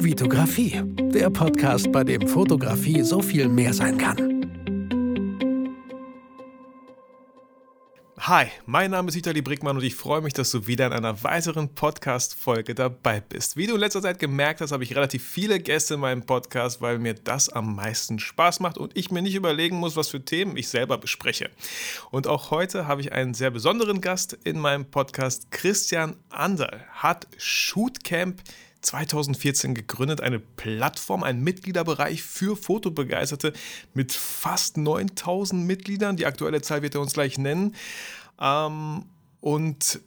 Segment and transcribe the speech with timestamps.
[0.00, 0.80] Vitografie,
[1.12, 4.38] der Podcast, bei dem Fotografie so viel mehr sein kann.
[8.20, 11.24] Hi, mein Name ist Vitali Brickmann und ich freue mich, dass du wieder in einer
[11.24, 13.56] weiteren Podcast-Folge dabei bist.
[13.56, 16.80] Wie du in letzter Zeit gemerkt hast, habe ich relativ viele Gäste in meinem Podcast,
[16.80, 20.24] weil mir das am meisten Spaß macht und ich mir nicht überlegen muss, was für
[20.24, 21.50] Themen ich selber bespreche.
[22.10, 25.50] Und auch heute habe ich einen sehr besonderen Gast in meinem Podcast.
[25.50, 28.42] Christian Anderl hat Shootcamp
[28.80, 33.52] 2014 gegründet, eine Plattform, ein Mitgliederbereich für Fotobegeisterte
[33.94, 36.16] mit fast 9000 Mitgliedern.
[36.16, 37.74] Die aktuelle Zahl wird er uns gleich nennen.
[38.40, 39.04] Ähm,
[39.40, 40.00] und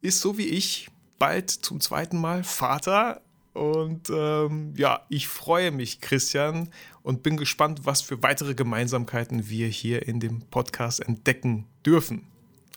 [0.00, 0.88] ist so wie ich
[1.18, 3.20] bald zum zweiten Mal Vater.
[3.52, 6.68] Und ähm, ja, ich freue mich, Christian,
[7.02, 12.26] und bin gespannt, was für weitere Gemeinsamkeiten wir hier in dem Podcast entdecken dürfen.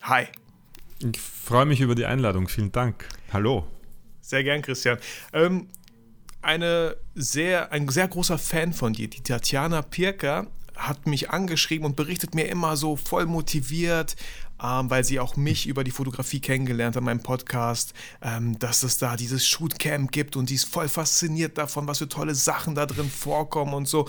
[0.02, 0.26] Hi.
[1.00, 2.48] Ich freue mich über die Einladung.
[2.48, 3.08] Vielen Dank.
[3.32, 3.66] Hallo.
[4.24, 4.96] Sehr gern, Christian.
[5.34, 5.68] Ähm,
[6.40, 11.94] eine sehr, ein sehr großer Fan von dir, die Tatjana Pirker, hat mich angeschrieben und
[11.94, 14.16] berichtet mir immer so voll motiviert,
[14.62, 18.82] ähm, weil sie auch mich über die Fotografie kennengelernt hat in meinem Podcast, ähm, dass
[18.82, 22.74] es da dieses Shootcamp gibt und sie ist voll fasziniert davon, was für tolle Sachen
[22.74, 24.08] da drin vorkommen und so.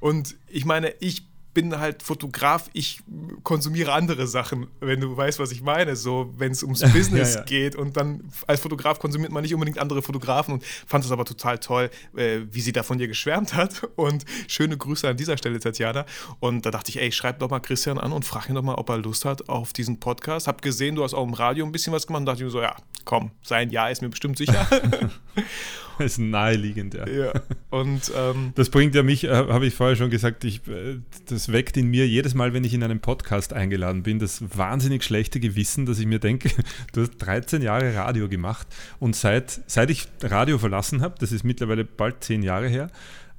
[0.00, 3.00] Und ich meine, ich bin halt Fotograf, ich
[3.42, 5.96] konsumiere andere Sachen, wenn du weißt, was ich meine.
[5.96, 7.44] So, wenn es ums Business ja, ja.
[7.44, 11.24] geht und dann als Fotograf konsumiert man nicht unbedingt andere Fotografen und fand es aber
[11.24, 13.88] total toll, äh, wie sie da von dir geschwärmt hat.
[13.96, 16.06] Und schöne Grüße an dieser Stelle, Tatjana.
[16.40, 18.74] Und da dachte ich, ey, schreib doch mal Christian an und frag ihn doch mal,
[18.74, 20.46] ob er Lust hat auf diesen Podcast.
[20.46, 22.50] Hab gesehen, du hast auch im Radio ein bisschen was gemacht und dachte ich mir
[22.50, 24.66] so, ja, komm, sein Ja ist mir bestimmt sicher.
[25.98, 27.08] ist naheliegend, ja.
[27.08, 27.32] ja.
[27.70, 31.52] Und ähm, das bringt ja mich, äh, habe ich vorher schon gesagt, ich, äh, das
[31.52, 35.40] weckt in mir jedes Mal, wenn ich in einem Podcast eingeladen bin, das wahnsinnig schlechte
[35.40, 36.50] Gewissen, dass ich mir denke,
[36.92, 38.66] du hast 13 Jahre Radio gemacht
[38.98, 42.90] und seit, seit ich Radio verlassen habe, das ist mittlerweile bald zehn Jahre her,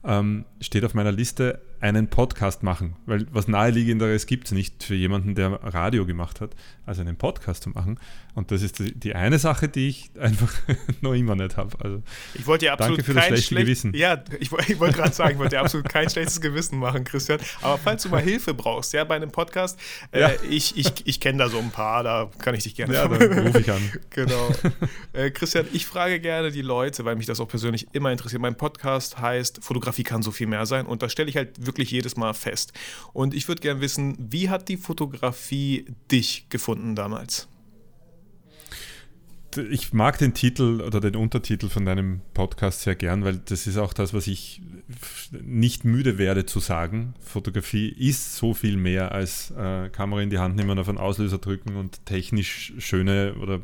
[0.05, 4.95] ähm, steht auf meiner Liste einen Podcast machen, weil was naheliegenderes gibt es nicht für
[4.95, 6.55] jemanden, der Radio gemacht hat,
[6.86, 7.99] als einen Podcast zu machen.
[8.36, 10.54] Und das ist die eine Sache, die ich einfach
[11.02, 11.77] noch immer nicht habe.
[11.83, 12.02] Also,
[12.33, 13.93] ich wollte dir absolut danke für das schlechte schlecht, Gewissen.
[13.95, 17.39] Ja, ich, ich wollte gerade sagen, ich wollte dir absolut kein schlechtes Gewissen machen, Christian.
[17.61, 19.77] Aber falls du mal Hilfe brauchst, ja, bei einem Podcast,
[20.11, 20.32] äh, ja.
[20.49, 22.93] ich, ich, ich kenne da so ein paar, da kann ich dich gerne.
[22.93, 23.82] Ja, dann rufe ich an.
[24.10, 24.49] genau.
[25.11, 28.42] Äh, Christian, ich frage gerne die Leute, weil mich das auch persönlich immer interessiert.
[28.42, 31.73] Mein Podcast heißt Fotografie kann so viel mehr sein und da stelle ich halt wirklich
[31.73, 32.73] wirklich jedes Mal fest.
[33.14, 37.48] Und ich würde gerne wissen, wie hat die Fotografie dich gefunden damals?
[39.58, 43.78] ich mag den Titel oder den Untertitel von deinem Podcast sehr gern, weil das ist
[43.78, 44.61] auch das, was ich
[45.32, 47.14] nicht müde werde zu sagen.
[47.20, 51.38] Fotografie ist so viel mehr als äh, Kamera in die Hand nehmen, auf einen Auslöser
[51.38, 53.61] drücken und technisch schöne oder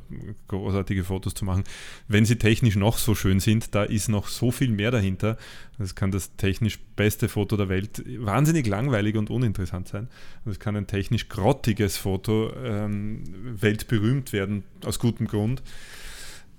[0.48, 1.64] großartige Fotos zu machen.
[2.08, 5.38] Wenn sie technisch noch so schön sind, da ist noch so viel mehr dahinter.
[5.78, 10.10] Das kann das technisch beste Foto der Welt wahnsinnig langweilig und uninteressant sein.
[10.46, 13.24] Es kann ein technisch grottiges Foto ähm,
[13.62, 15.64] weltberühmt werden, aus gutem Grund.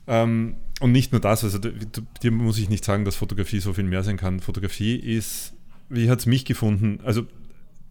[0.06, 3.84] Ähm, und nicht nur das, also dir muss ich nicht sagen, dass Fotografie so viel
[3.84, 4.40] mehr sein kann.
[4.40, 5.52] Fotografie ist,
[5.90, 7.00] wie hat es mich gefunden?
[7.04, 7.26] Also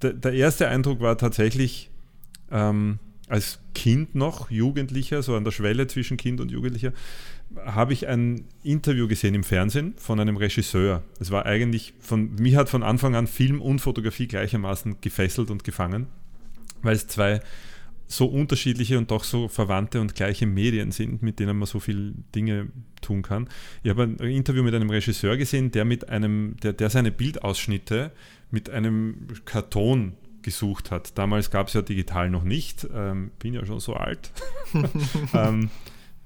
[0.02, 1.92] der, der, erste Eindruck war tatsächlich
[2.50, 2.98] ähm,
[3.30, 6.92] als Kind noch, Jugendlicher, so an der Schwelle zwischen Kind und Jugendlicher,
[7.66, 11.04] habe ich ein Interview gesehen im Fernsehen von einem Regisseur.
[11.20, 15.64] Es war eigentlich von, mich hat von Anfang an Film und Fotografie gleichermaßen gefesselt und
[15.64, 16.08] gefangen,
[16.82, 17.42] weil es zwei
[18.08, 22.14] so unterschiedliche und doch so verwandte und gleiche Medien sind, mit denen man so viele
[22.34, 22.70] Dinge
[23.02, 23.48] tun kann.
[23.84, 28.12] Ich habe ein Interview mit einem Regisseur gesehen, der mit einem, der, der seine Bildausschnitte
[28.50, 30.14] mit einem Karton
[30.50, 31.18] gesucht hat.
[31.18, 34.32] Damals gab es ja digital noch nicht, ähm, bin ja schon so alt.
[35.34, 35.70] ähm,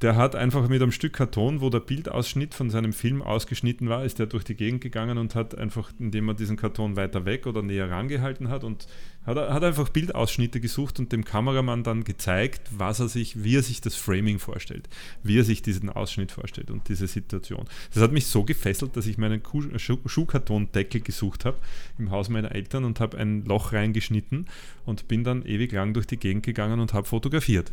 [0.01, 4.03] der hat einfach mit einem Stück Karton, wo der Bildausschnitt von seinem Film ausgeschnitten war,
[4.03, 7.47] ist er durch die Gegend gegangen und hat einfach, indem er diesen Karton weiter weg
[7.47, 8.87] oder näher rangehalten hat und
[9.25, 13.63] hat, hat einfach Bildausschnitte gesucht und dem Kameramann dann gezeigt, was er sich, wie er
[13.63, 14.89] sich das Framing vorstellt,
[15.23, 17.65] wie er sich diesen Ausschnitt vorstellt und diese Situation.
[17.93, 19.41] Das hat mich so gefesselt, dass ich meinen
[19.77, 21.57] Schuh Schuhkartondeckel gesucht habe
[21.97, 24.47] im Haus meiner Eltern und habe ein Loch reingeschnitten
[24.85, 27.71] und bin dann ewig lang durch die Gegend gegangen und habe fotografiert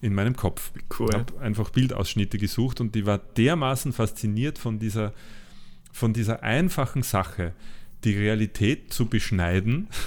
[0.00, 0.72] in meinem Kopf.
[0.98, 1.12] Cool.
[1.12, 5.12] Habe einfach Bildausschnitte gesucht und die war dermaßen fasziniert von dieser,
[5.92, 7.54] von dieser einfachen Sache,
[8.04, 9.88] die Realität zu beschneiden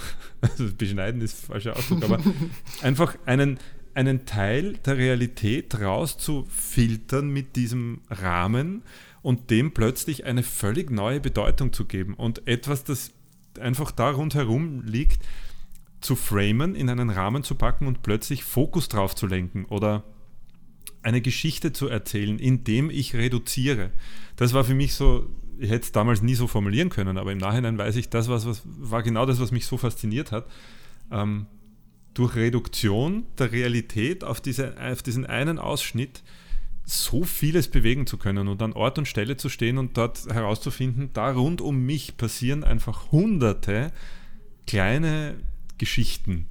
[0.44, 2.19] also beschneiden ist falscher Ausdruck, aber
[2.81, 3.60] einfach einen,
[3.94, 8.84] einen Teil der Realität rauszufiltern mit diesem Rahmen
[9.22, 13.12] und dem plötzlich eine völlig neue Bedeutung zu geben und etwas, das
[13.60, 15.22] einfach da rundherum liegt,
[16.01, 20.04] zu framen, in einen Rahmen zu packen und plötzlich Fokus drauf zu lenken oder
[21.01, 23.92] eine Geschichte zu erzählen, indem ich reduziere.
[24.36, 27.38] Das war für mich so ich hätte es damals nie so formulieren können, aber im
[27.38, 30.45] Nachhinein weiß ich, das was, was war genau das, was mich so fasziniert hat.
[31.11, 31.47] Ähm,
[32.13, 36.21] durch Reduktion der Realität auf, diese, auf diesen einen Ausschnitt
[36.85, 41.09] so vieles bewegen zu können und an Ort und Stelle zu stehen und dort herauszufinden,
[41.13, 43.91] da rund um mich passieren einfach hunderte
[44.67, 45.35] kleine
[45.77, 46.47] Geschichten,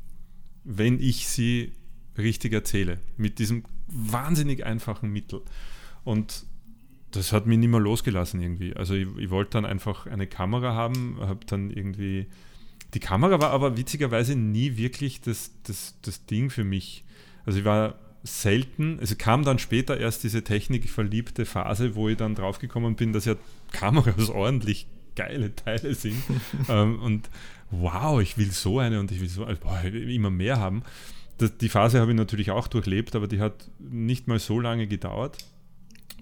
[0.64, 1.72] wenn ich sie
[2.16, 5.42] richtig erzähle, mit diesem wahnsinnig einfachen Mittel.
[6.04, 6.44] Und
[7.12, 8.74] das hat mich nicht mehr losgelassen irgendwie.
[8.74, 12.26] Also ich, ich wollte dann einfach eine Kamera haben, habe dann irgendwie...
[12.94, 17.04] Die Kamera war aber witzigerweise nie wirklich das, das, das Ding für mich.
[17.46, 22.34] Also ich war selten, also kam dann später erst diese technikverliebte Phase, wo ich dann
[22.34, 23.34] draufgekommen bin, dass ja
[23.72, 24.86] Kameras ordentlich
[25.16, 26.22] geile Teile sind.
[26.68, 27.30] ähm, und
[27.70, 30.82] wow, ich will so eine und ich will so boah, immer mehr haben.
[31.38, 34.86] Das, die Phase habe ich natürlich auch durchlebt, aber die hat nicht mal so lange
[34.86, 35.38] gedauert,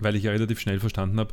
[0.01, 1.33] weil ich ja relativ schnell verstanden habe,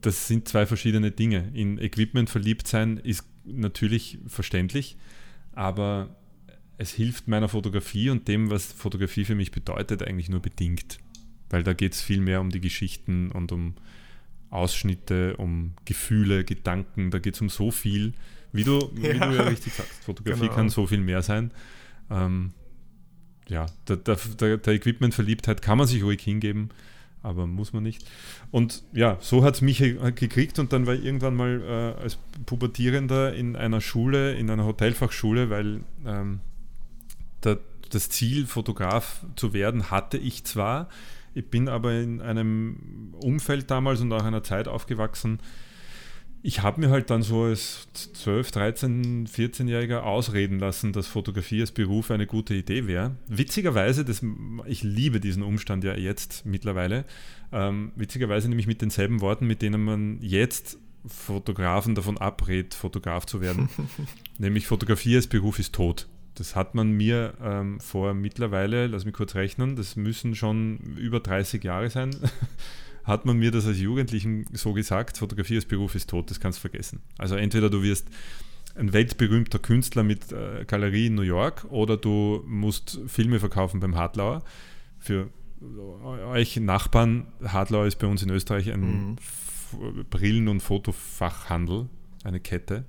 [0.00, 1.50] das sind zwei verschiedene Dinge.
[1.54, 4.96] In Equipment verliebt sein ist natürlich verständlich,
[5.52, 6.16] aber
[6.76, 10.98] es hilft meiner Fotografie und dem, was Fotografie für mich bedeutet, eigentlich nur bedingt.
[11.50, 13.74] Weil da geht es viel mehr um die Geschichten und um
[14.50, 18.12] Ausschnitte, um Gefühle, Gedanken, da geht es um so viel,
[18.52, 20.04] wie du, wie ja, du ja richtig sagst.
[20.04, 20.54] Fotografie genau.
[20.54, 21.50] kann so viel mehr sein.
[22.10, 22.52] Ähm,
[23.48, 24.16] ja, der, der,
[24.58, 26.70] der, Equipment-Verliebtheit kann man sich ruhig hingeben,
[27.24, 28.04] aber muss man nicht.
[28.50, 32.18] Und ja, so hat es mich gekriegt und dann war ich irgendwann mal äh, als
[32.46, 36.40] Pubertierender in einer Schule, in einer Hotelfachschule, weil ähm,
[37.42, 37.58] der,
[37.90, 40.88] das Ziel, Fotograf zu werden, hatte ich zwar.
[41.34, 45.40] Ich bin aber in einem Umfeld damals und auch einer Zeit aufgewachsen.
[46.46, 51.72] Ich habe mir halt dann so als 12, 13, 14-Jähriger ausreden lassen, dass Fotografie als
[51.72, 53.16] Beruf eine gute Idee wäre.
[53.28, 54.22] Witzigerweise, das,
[54.66, 57.06] ich liebe diesen Umstand ja jetzt mittlerweile,
[57.50, 60.76] ähm, witzigerweise nämlich mit denselben Worten, mit denen man jetzt
[61.06, 63.70] Fotografen davon abrät, Fotograf zu werden.
[64.38, 66.08] nämlich Fotografie als Beruf ist tot.
[66.34, 71.20] Das hat man mir ähm, vor mittlerweile, lass mich kurz rechnen, das müssen schon über
[71.20, 72.14] 30 Jahre sein,
[73.04, 76.58] hat man mir das als Jugendlichen so gesagt, Fotografie als Beruf ist tot, das kannst
[76.58, 77.00] du vergessen.
[77.18, 78.08] Also entweder du wirst
[78.76, 83.94] ein weltberühmter Künstler mit äh, Galerie in New York oder du musst Filme verkaufen beim
[83.94, 84.42] Hartlauer.
[84.98, 85.28] Für
[86.26, 89.16] euch Nachbarn, Hartlauer ist bei uns in Österreich ein mhm.
[90.10, 91.88] Brillen- und Fotofachhandel,
[92.24, 92.84] eine Kette.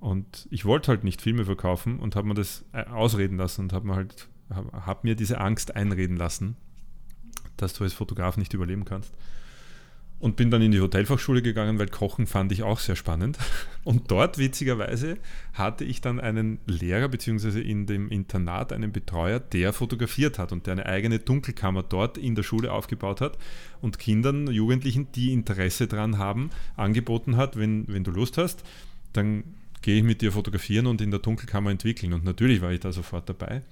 [0.00, 3.72] Und ich wollte halt nicht Filme verkaufen und habe mir das äh, ausreden lassen und
[3.72, 6.56] habe mir halt hab mir diese Angst einreden lassen,
[7.62, 9.12] dass du als Fotograf nicht überleben kannst.
[10.18, 13.38] Und bin dann in die Hotelfachschule gegangen, weil Kochen fand ich auch sehr spannend.
[13.84, 15.16] Und dort, witzigerweise,
[15.54, 20.66] hatte ich dann einen Lehrer, beziehungsweise in dem Internat einen Betreuer, der fotografiert hat und
[20.66, 23.38] der eine eigene Dunkelkammer dort in der Schule aufgebaut hat
[23.80, 28.62] und Kindern, Jugendlichen, die Interesse daran haben, angeboten hat, wenn, wenn du Lust hast,
[29.14, 29.42] dann
[29.82, 32.12] gehe ich mit dir fotografieren und in der Dunkelkammer entwickeln.
[32.12, 33.62] Und natürlich war ich da sofort dabei.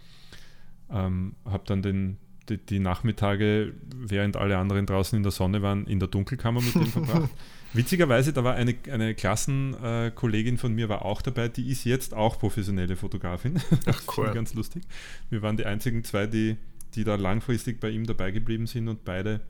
[0.90, 2.16] Ähm, habe dann den,
[2.48, 6.74] die, die, Nachmittage, während alle anderen draußen in der Sonne waren, in der Dunkelkammer mit
[6.74, 7.30] ihm verbracht.
[7.74, 12.38] Witzigerweise, da war eine, eine Klassenkollegin von mir war auch dabei, die ist jetzt auch
[12.38, 13.60] professionelle Fotografin.
[13.86, 14.32] Ach cool.
[14.32, 14.84] ganz lustig.
[15.28, 16.56] Wir waren die einzigen zwei, die,
[16.94, 19.40] die da langfristig bei ihm dabei geblieben sind und beide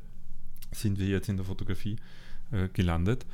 [0.72, 1.96] sind wir jetzt in der Fotografie
[2.50, 3.24] äh, gelandet.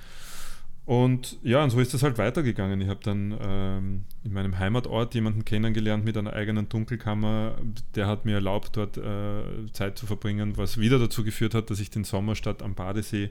[0.86, 2.80] Und ja, und so ist das halt weitergegangen.
[2.82, 7.56] Ich habe dann ähm, in meinem Heimatort jemanden kennengelernt mit einer eigenen Dunkelkammer.
[7.94, 11.80] Der hat mir erlaubt, dort äh, Zeit zu verbringen, was wieder dazu geführt hat, dass
[11.80, 13.30] ich den Sommer statt am Badesee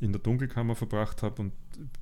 [0.00, 1.52] in der Dunkelkammer verbracht habe und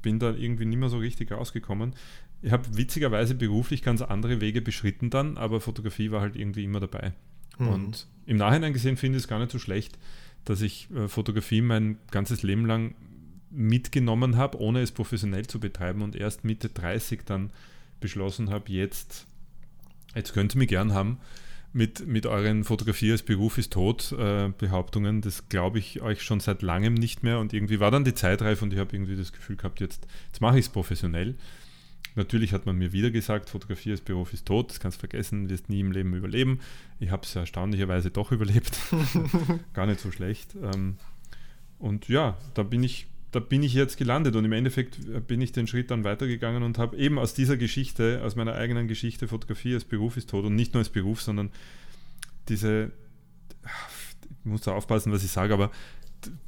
[0.03, 1.95] bin da irgendwie nicht mehr so richtig rausgekommen.
[2.43, 6.81] Ich habe witzigerweise beruflich ganz andere Wege beschritten dann, aber Fotografie war halt irgendwie immer
[6.81, 7.13] dabei.
[7.59, 7.69] Mhm.
[7.69, 9.99] Und im Nachhinein gesehen finde ich es gar nicht so schlecht,
[10.45, 12.95] dass ich äh, Fotografie mein ganzes Leben lang
[13.51, 17.51] mitgenommen habe, ohne es professionell zu betreiben und erst Mitte 30 dann
[18.01, 19.27] beschlossen habe, jetzt,
[20.15, 21.19] jetzt könnt ihr mich gern haben
[21.73, 25.21] mit, mit euren Fotografie als Beruf ist tot äh, Behauptungen.
[25.21, 28.43] Das glaube ich euch schon seit langem nicht mehr und irgendwie war dann die Zeit
[28.43, 31.37] reif und ich habe irgendwie das Gefühl gehabt, jetzt, jetzt mache ich es professionell.
[32.17, 35.49] Natürlich hat man mir wieder gesagt, Fotografie als Beruf ist tot, das kannst du vergessen,
[35.49, 36.59] wirst nie im Leben überleben.
[36.99, 38.77] Ich habe es erstaunlicherweise doch überlebt.
[39.75, 40.57] Gar nicht so schlecht.
[40.61, 40.97] Ähm,
[41.79, 45.53] und ja, da bin ich da bin ich jetzt gelandet und im Endeffekt bin ich
[45.53, 49.75] den Schritt dann weitergegangen und habe eben aus dieser Geschichte, aus meiner eigenen Geschichte Fotografie
[49.75, 51.51] als Beruf ist tot und nicht nur als Beruf, sondern
[52.49, 52.91] diese,
[53.65, 55.71] ich muss da aufpassen, was ich sage, aber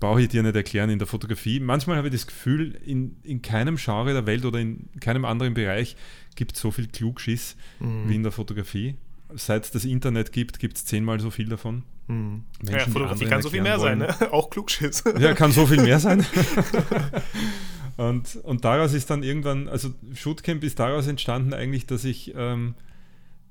[0.01, 1.61] brauche ich dir nicht erklären in der Fotografie.
[1.61, 5.55] Manchmal habe ich das Gefühl, in, in keinem Genre der Welt oder in keinem anderen
[5.55, 5.97] Bereich
[6.35, 8.09] gibt es so viel Klugschiss mhm.
[8.09, 8.97] wie in der Fotografie.
[9.35, 11.85] Seit es das Internet gibt, gibt es zehnmal so viel davon.
[12.09, 12.45] Hm.
[12.63, 14.01] ja, Fotografie kann so viel mehr wollen.
[14.01, 14.33] sein, ne?
[14.33, 15.05] auch Klugschiss.
[15.19, 16.25] Ja, kann so viel mehr sein.
[17.97, 22.75] Und, und daraus ist dann irgendwann, also Shootcamp ist daraus entstanden eigentlich, dass ich ähm,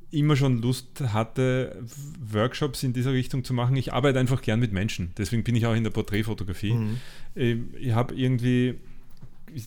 [0.10, 1.84] immer schon Lust hatte,
[2.20, 3.76] Workshops in dieser Richtung zu machen.
[3.76, 5.12] Ich arbeite einfach gern mit Menschen.
[5.18, 6.74] Deswegen bin ich auch in der Porträtfotografie.
[6.74, 6.98] Mhm.
[7.36, 8.80] Ähm, ich habe irgendwie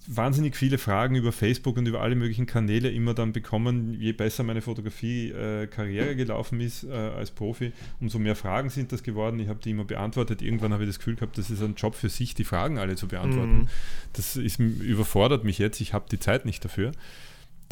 [0.07, 4.43] wahnsinnig viele Fragen über Facebook und über alle möglichen Kanäle immer dann bekommen, je besser
[4.43, 9.39] meine Fotografie-Karriere äh, gelaufen ist äh, als Profi, umso mehr Fragen sind das geworden.
[9.41, 10.43] Ich habe die immer beantwortet.
[10.43, 12.97] Irgendwann habe ich das Gefühl gehabt, das ist ein Job für sich, die Fragen alle
[12.97, 13.59] zu beantworten.
[13.59, 13.69] Mhm.
[14.13, 16.93] Das ist, überfordert mich jetzt, ich habe die Zeit nicht dafür.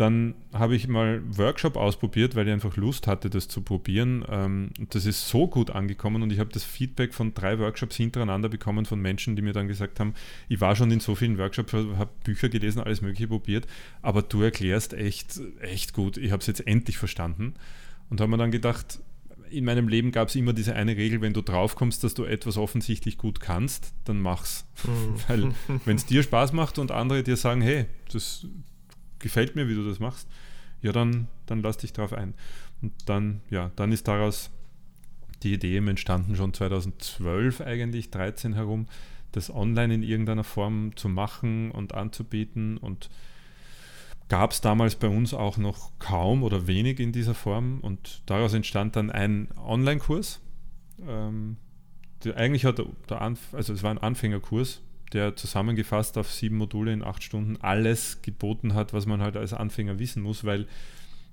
[0.02, 4.24] Dann habe ich mal Workshop ausprobiert, weil ich einfach Lust hatte, das zu probieren.
[4.28, 7.94] Ähm, und das ist so gut angekommen und ich habe das Feedback von drei Workshops
[7.94, 10.14] hintereinander bekommen von Menschen, die mir dann gesagt haben,
[10.48, 13.68] ich war schon in so vielen Workshops, habe Bücher gelesen, alles Mögliche probiert,
[14.02, 16.16] aber du erklärst echt, echt gut.
[16.16, 17.54] Ich habe es jetzt endlich verstanden
[18.10, 18.98] und habe mir dann gedacht,
[19.50, 22.56] in meinem Leben gab es immer diese eine Regel, wenn du draufkommst, dass du etwas
[22.56, 24.66] offensichtlich gut kannst, dann mach's.
[24.82, 25.14] Mhm.
[25.28, 25.54] Weil
[25.84, 28.48] wenn es dir Spaß macht und andere dir sagen, hey, das,
[29.22, 30.28] gefällt mir, wie du das machst,
[30.82, 32.34] ja, dann, dann lass dich drauf ein.
[32.82, 34.50] Und dann, ja, dann ist daraus
[35.42, 38.86] die Idee entstanden, schon 2012 eigentlich, 13 herum,
[39.32, 43.08] das online in irgendeiner Form zu machen und anzubieten und
[44.28, 48.54] gab es damals bei uns auch noch kaum oder wenig in dieser Form und daraus
[48.54, 50.40] entstand dann ein Online-Kurs.
[51.06, 51.56] Ähm,
[52.34, 54.80] eigentlich hat der, Anf also es war ein Anfängerkurs,
[55.12, 59.52] der zusammengefasst auf sieben Module in acht Stunden alles geboten hat, was man halt als
[59.52, 60.66] Anfänger wissen muss, weil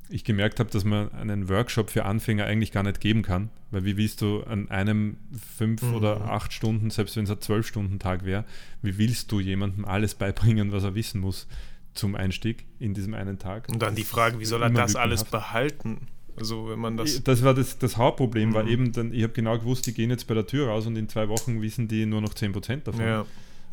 [0.10, 3.86] ich gemerkt habe, dass man einen Workshop für Anfänger eigentlich gar nicht geben kann, weil
[3.86, 5.18] wie willst du an einem
[5.58, 5.94] fünf mhm.
[5.94, 8.44] oder acht Stunden, selbst wenn es ein zwölf Stunden Tag wäre,
[8.82, 11.48] wie willst du jemandem alles beibringen, was er wissen muss
[11.94, 13.70] zum Einstieg in diesem einen Tag?
[13.70, 16.08] Und dann die Frage, wie soll er das alles behalten?
[16.40, 17.22] Also wenn man das.
[17.24, 18.54] Das war das, das Hauptproblem, mhm.
[18.54, 20.96] war eben dann, ich habe genau gewusst, die gehen jetzt bei der Tür raus und
[20.96, 23.02] in zwei Wochen wissen die nur noch 10% davon.
[23.02, 23.26] Ja.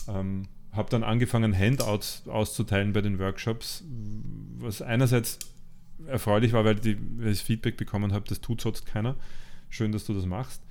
[0.09, 3.83] Ähm, habe dann angefangen, Handouts auszuteilen bei den Workshops,
[4.59, 5.39] was einerseits
[6.07, 9.17] erfreulich war, weil, die, weil ich Feedback bekommen habe, das tut sonst keiner.
[9.71, 10.63] Schön, dass du das machst.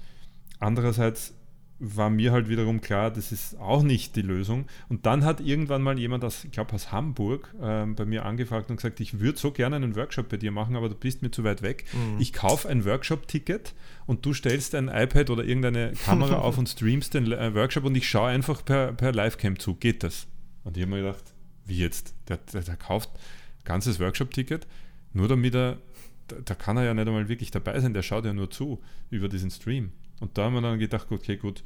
[0.60, 1.34] Andererseits
[1.77, 4.65] war mir halt wiederum klar, das ist auch nicht die Lösung.
[4.88, 8.70] Und dann hat irgendwann mal jemand aus, ich glaube aus Hamburg, äh, bei mir angefragt
[8.70, 11.32] und gesagt, ich würde so gerne einen Workshop bei dir machen, aber du bist mir
[11.32, 11.86] zu weit weg.
[11.91, 12.22] Mhm.
[12.22, 13.74] Ich kaufe ein Workshop-Ticket
[14.05, 17.96] und du stellst ein iPad oder irgendeine Kamera auf und streamst den äh, Workshop und
[17.96, 19.75] ich schaue einfach per, per Livecam zu.
[19.75, 20.27] Geht das?
[20.63, 21.34] Und ich habe mir gedacht,
[21.65, 22.15] wie jetzt?
[22.29, 24.65] Der, der, der kauft ein ganzes Workshop-Ticket,
[25.12, 25.77] nur damit er,
[26.29, 28.82] da, da kann er ja nicht einmal wirklich dabei sein, der schaut ja nur zu
[29.10, 29.91] über diesen Stream.
[30.19, 31.63] Und da haben wir dann gedacht, okay, gut,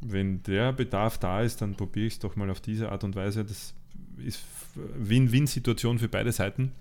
[0.00, 3.14] wenn der Bedarf da ist, dann probiere ich es doch mal auf diese Art und
[3.14, 3.44] Weise.
[3.44, 3.74] Das
[4.18, 4.44] ist
[4.74, 6.72] Win-Win-Situation für beide Seiten,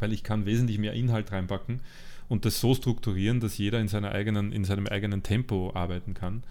[0.00, 1.80] weil ich kann wesentlich mehr Inhalt reinpacken
[2.28, 6.42] und das so strukturieren, dass jeder in, seiner eigenen, in seinem eigenen Tempo arbeiten kann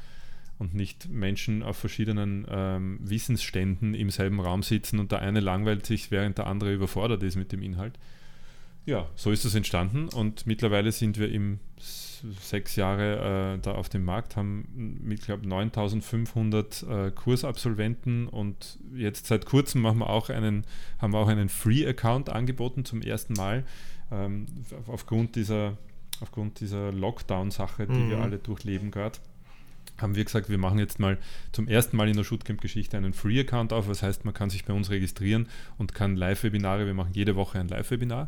[0.60, 5.86] und nicht Menschen auf verschiedenen ähm, Wissensständen im selben Raum sitzen und der eine langweilt
[5.86, 7.98] sich, während der andere überfordert ist mit dem Inhalt.
[8.86, 11.60] Ja, so ist es entstanden und mittlerweile sind wir im
[12.40, 19.28] sechs Jahre äh, da auf dem Markt, haben mit, glaube 9500 äh, Kursabsolventen und jetzt
[19.28, 20.66] seit kurzem machen wir auch einen,
[21.00, 23.64] haben wir auch einen Free-Account angeboten zum ersten Mal
[24.12, 24.46] ähm,
[24.88, 25.78] aufgrund dieser,
[26.20, 28.10] aufgrund dieser Lockdown-Sache, die mhm.
[28.10, 29.20] wir alle durchleben gerade
[29.98, 31.18] haben wir gesagt, wir machen jetzt mal
[31.52, 33.88] zum ersten Mal in der Shootcamp-Geschichte einen Free-Account auf.
[33.88, 35.48] Was heißt, man kann sich bei uns registrieren
[35.78, 38.28] und kann Live-Webinare, wir machen jede Woche ein Live-Webinar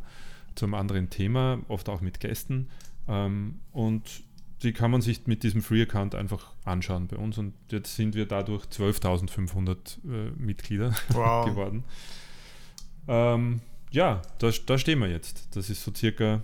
[0.55, 2.69] zum anderen Thema, oft auch mit Gästen.
[3.07, 4.23] Ähm, und
[4.63, 7.37] die kann man sich mit diesem Free-Account einfach anschauen bei uns.
[7.37, 11.45] Und jetzt sind wir dadurch 12.500 äh, Mitglieder wow.
[11.45, 11.83] geworden.
[13.07, 15.55] Ähm, ja, da, da stehen wir jetzt.
[15.55, 16.41] Das ist so circa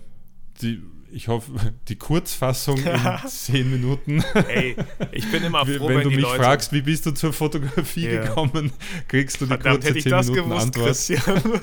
[0.62, 1.52] die, ich hoffe,
[1.88, 4.22] die Kurzfassung in zehn Minuten.
[4.48, 4.76] Ey,
[5.12, 8.08] ich bin immer froh, wenn, wenn du mich Leute fragst, wie bist du zur Fotografie
[8.08, 8.22] ja.
[8.22, 8.72] gekommen,
[9.08, 10.86] kriegst du die Verdammt, kurze hätte ich das Minuten gewusst, Antwort.
[10.86, 11.60] Christian.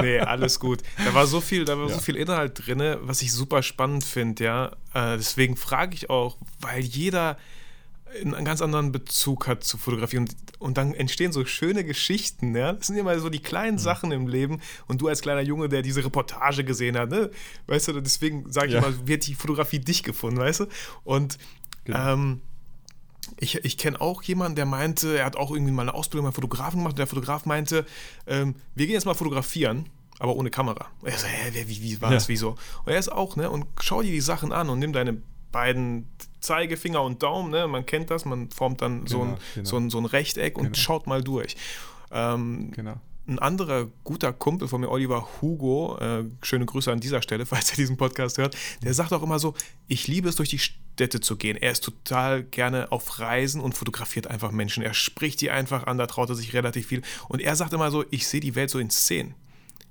[0.00, 0.82] nee, alles gut.
[1.04, 1.94] Da war so viel, da war ja.
[1.94, 4.66] so viel Inhalt drin, was ich super spannend finde, ja.
[4.94, 7.36] Äh, deswegen frage ich auch, weil jeder
[8.22, 12.72] einen ganz anderen Bezug hat zu Fotografie und, und dann entstehen so schöne Geschichten, ja.
[12.72, 13.80] Das sind immer so die kleinen mhm.
[13.80, 17.30] Sachen im Leben und du als kleiner Junge, der diese Reportage gesehen hat, ne,
[17.66, 18.80] weißt du, deswegen sage ich ja.
[18.80, 20.66] immer, wird die Fotografie dich gefunden, weißt du?
[21.04, 21.38] Und
[21.84, 22.12] genau.
[22.12, 22.40] ähm,
[23.38, 26.34] ich, ich kenne auch jemanden, der meinte, er hat auch irgendwie mal eine Ausbildung beim
[26.34, 27.84] Fotografen gemacht und der Fotograf meinte,
[28.26, 29.88] ähm, wir gehen jetzt mal fotografieren,
[30.18, 30.86] aber ohne Kamera.
[31.00, 32.16] Und er so, hä, wie, wie war ja.
[32.16, 32.56] das, wieso?
[32.84, 35.20] Und er ist auch, ne, und schau dir die Sachen an und nimm deine
[35.52, 36.08] beiden
[36.40, 37.66] Zeigefinger und Daumen, ne?
[37.66, 39.68] man kennt das, man formt dann genau, so, ein, genau.
[39.68, 40.76] so, ein, so ein Rechteck und genau.
[40.76, 41.56] schaut mal durch.
[42.10, 42.94] Ähm, genau.
[43.26, 47.70] ein anderer guter Kumpel von mir, Oliver Hugo, äh, schöne Grüße an dieser Stelle, falls
[47.70, 49.54] er diesen Podcast hört, der sagt auch immer so,
[49.88, 51.56] ich liebe es, durch die Städte zu gehen.
[51.56, 54.82] Er ist total gerne auf Reisen und fotografiert einfach Menschen.
[54.82, 57.02] Er spricht die einfach an, da traut er sich relativ viel.
[57.28, 59.34] Und er sagt immer so, ich sehe die Welt so in Szenen.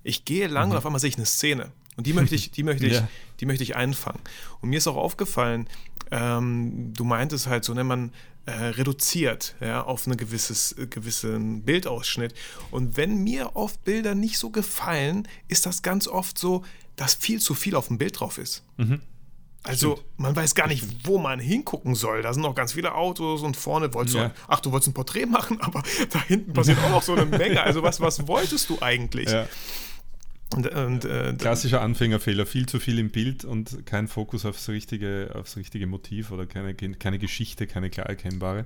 [0.03, 0.71] Ich gehe lang mhm.
[0.71, 1.71] und auf einmal sehe ich eine Szene.
[1.97, 3.07] Und die möchte ich, die möchte ich, ja.
[3.41, 4.21] die möchte ich einfangen.
[4.61, 5.67] Und mir ist auch aufgefallen,
[6.11, 8.13] ähm, du meintest halt so, ne, man
[8.45, 12.33] äh, reduziert ja, auf einen gewisses, äh, gewissen Bildausschnitt.
[12.71, 16.63] Und wenn mir oft Bilder nicht so gefallen, ist das ganz oft so,
[16.95, 18.63] dass viel zu viel auf dem Bild drauf ist.
[18.77, 19.01] Mhm.
[19.63, 20.19] Also Stimmt.
[20.19, 22.21] man weiß gar nicht, wo man hingucken soll.
[22.21, 24.29] Da sind noch ganz viele Autos und vorne wolltest ja.
[24.29, 27.25] du, ach, du wolltest ein Porträt machen, aber da hinten passiert auch noch so eine
[27.25, 27.61] Menge.
[27.61, 29.29] Also was, was wolltest du eigentlich?
[29.29, 29.47] Ja.
[30.55, 35.31] Und, und, äh, Klassischer Anfängerfehler, viel zu viel im Bild und kein Fokus aufs richtige,
[35.35, 38.65] aufs richtige Motiv oder keine, keine Geschichte, keine klar erkennbare.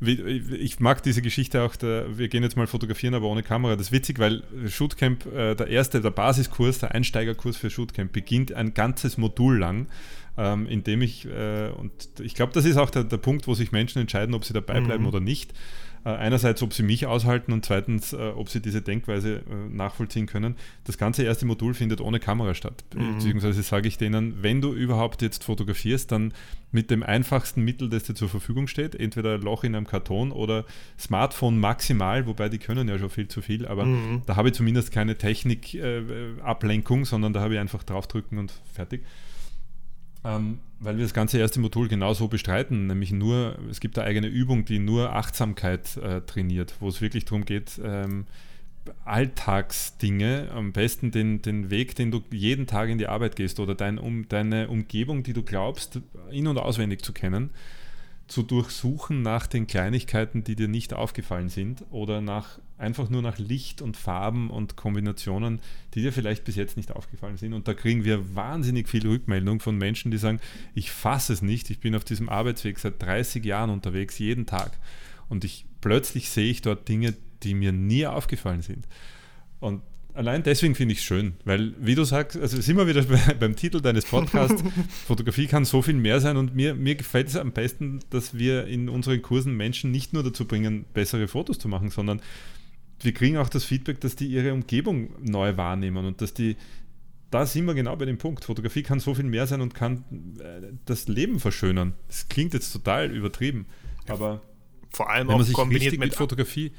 [0.00, 3.74] Ich mag diese Geschichte auch, der, wir gehen jetzt mal fotografieren, aber ohne Kamera.
[3.74, 8.52] Das ist witzig, weil Shootcamp, äh, der erste, der Basiskurs, der Einsteigerkurs für Shootcamp beginnt
[8.52, 9.88] ein ganzes Modul lang,
[10.36, 13.54] ähm, in dem ich, äh, und ich glaube, das ist auch der, der Punkt, wo
[13.54, 15.08] sich Menschen entscheiden, ob sie dabei bleiben mhm.
[15.08, 15.54] oder nicht äh,
[16.04, 20.56] einerseits, ob sie mich aushalten und zweitens, äh, ob sie diese Denkweise äh, nachvollziehen können.
[20.84, 22.84] Das ganze erste Modul findet ohne Kamera statt.
[22.94, 23.14] Mhm.
[23.14, 26.32] Beziehungsweise sage ich denen, wenn du überhaupt jetzt fotografierst, dann
[26.70, 30.32] mit dem einfachsten Mittel, das dir zur Verfügung steht, entweder ein Loch in einem Karton
[30.32, 30.64] oder
[30.98, 34.22] Smartphone maximal, wobei die können ja schon viel zu viel, aber mhm.
[34.26, 39.02] da habe ich zumindest keine Technik-Ablenkung, sondern da habe ich einfach draufdrücken und fertig.
[40.24, 44.28] Ähm, weil wir das ganze erste Modul genauso bestreiten, nämlich nur, es gibt eine eigene
[44.28, 48.26] Übung, die nur Achtsamkeit äh, trainiert, wo es wirklich darum geht, ähm,
[49.04, 53.74] Alltagsdinge, am besten den, den Weg, den du jeden Tag in die Arbeit gehst oder
[53.74, 57.50] dein, um, deine Umgebung, die du glaubst, in- und auswendig zu kennen,
[58.26, 63.38] zu durchsuchen nach den Kleinigkeiten, die dir nicht aufgefallen sind oder nach einfach nur nach
[63.38, 65.60] Licht und Farben und Kombinationen,
[65.94, 67.52] die dir vielleicht bis jetzt nicht aufgefallen sind.
[67.52, 70.40] Und da kriegen wir wahnsinnig viel Rückmeldung von Menschen, die sagen,
[70.74, 74.72] ich fasse es nicht, ich bin auf diesem Arbeitsweg seit 30 Jahren unterwegs, jeden Tag.
[75.28, 78.86] Und ich plötzlich sehe ich dort Dinge, die mir nie aufgefallen sind.
[79.60, 79.82] Und
[80.14, 83.04] allein deswegen finde ich es schön, weil, wie du sagst, also sind wir wieder
[83.40, 84.62] beim Titel deines Podcasts,
[85.06, 88.66] Fotografie kann so viel mehr sein und mir, mir gefällt es am besten, dass wir
[88.66, 92.20] in unseren Kursen Menschen nicht nur dazu bringen, bessere Fotos zu machen, sondern
[93.00, 96.56] wir kriegen auch das Feedback, dass die ihre Umgebung neu wahrnehmen und dass die,
[97.30, 98.44] da sind wir genau bei dem Punkt.
[98.44, 100.04] Fotografie kann so viel mehr sein und kann
[100.40, 101.94] äh, das Leben verschönern.
[102.08, 103.66] Das klingt jetzt total übertrieben,
[104.08, 104.40] aber
[104.90, 106.72] vor allem auch kombiniert mit Fotografie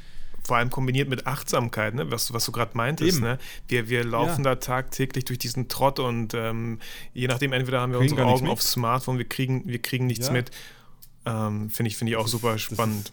[0.43, 2.12] vor allem kombiniert mit Achtsamkeit, ne?
[2.12, 3.21] was, was du gerade meintest.
[3.21, 3.38] Ne?
[3.67, 4.51] Wir, wir laufen ja.
[4.51, 6.79] da tagtäglich durch diesen Trott und ähm,
[7.13, 10.27] je nachdem, entweder haben wir kriegen unsere Augen aufs Smartphone, wir kriegen, wir kriegen nichts
[10.27, 10.34] ja.
[10.34, 10.51] mit.
[11.25, 13.12] Ähm, Finde ich, find ich auch das super ist, spannend.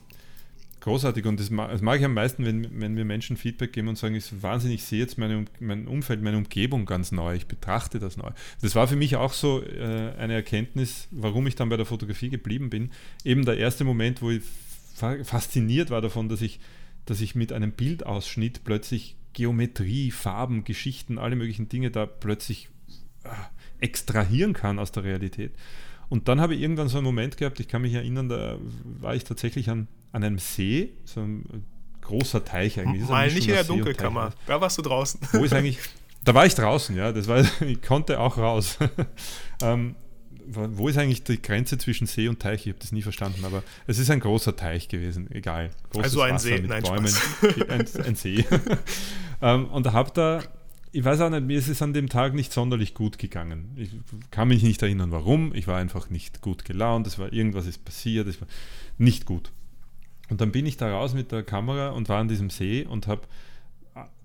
[0.86, 3.98] Großartig und das, das, mag ich am meisten, wenn, wenn wir Menschen Feedback geben und
[3.98, 7.98] sagen, ist wahnsinnig, ich sehe jetzt meine, mein Umfeld, meine Umgebung ganz neu, ich betrachte
[7.98, 8.30] das neu.
[8.62, 12.28] Das war für mich auch so äh, eine Erkenntnis, warum ich dann bei der Fotografie
[12.28, 12.92] geblieben bin.
[13.24, 14.42] Eben der erste Moment, wo ich
[15.24, 16.60] fasziniert war davon, dass ich
[17.04, 22.68] dass ich mit einem Bildausschnitt plötzlich Geometrie, Farben, Geschichten, alle möglichen Dinge da plötzlich
[23.24, 23.28] äh,
[23.80, 25.52] extrahieren kann aus der Realität.
[26.08, 29.16] Und dann habe ich irgendwann so einen Moment gehabt, ich kann mich erinnern, da war
[29.16, 31.44] ich tatsächlich an, an einem See, so ein
[32.00, 33.06] großer Teich eigentlich.
[33.06, 35.20] Mal nicht in der Dunkelkammer, da warst du draußen.
[35.32, 35.78] Wo ist eigentlich,
[36.24, 38.78] da war ich draußen, ja, das war, ich konnte auch raus.
[39.62, 39.94] ähm,
[40.48, 42.62] wo ist eigentlich die Grenze zwischen See und Teich?
[42.66, 45.70] Ich habe das nie verstanden, aber es ist ein großer Teich gewesen, egal.
[45.90, 47.12] Großes also ein Wasser See, mit nein, Bäumen,
[47.68, 48.44] ein, ein, See.
[49.42, 50.42] ähm, und habe da,
[50.92, 53.72] ich weiß auch nicht, mir ist es an dem Tag nicht sonderlich gut gegangen.
[53.76, 53.90] Ich
[54.30, 55.52] kann mich nicht erinnern, warum.
[55.54, 58.48] Ich war einfach nicht gut gelaunt, es war irgendwas ist passiert, es war
[58.96, 59.50] nicht gut.
[60.28, 63.06] Und dann bin ich da raus mit der Kamera und war an diesem See und
[63.06, 63.22] habe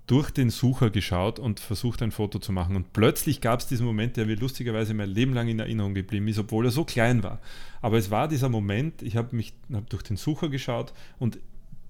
[0.07, 2.75] durch den Sucher geschaut und versucht, ein Foto zu machen.
[2.75, 6.27] Und plötzlich gab es diesen Moment, der mir lustigerweise mein Leben lang in Erinnerung geblieben
[6.27, 7.39] ist, obwohl er so klein war.
[7.81, 11.39] Aber es war dieser Moment, ich habe mich hab durch den Sucher geschaut und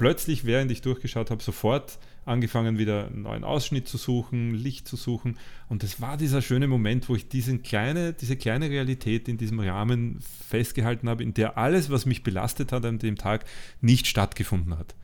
[0.02, 4.96] plötzlich, während ich durchgeschaut habe, sofort angefangen, wieder einen neuen Ausschnitt zu suchen, Licht zu
[4.96, 5.38] suchen.
[5.70, 9.60] Und es war dieser schöne Moment, wo ich diesen kleine, diese kleine Realität in diesem
[9.60, 10.18] Rahmen
[10.50, 13.46] festgehalten habe, in der alles, was mich belastet hat an dem Tag,
[13.80, 14.96] nicht stattgefunden hat.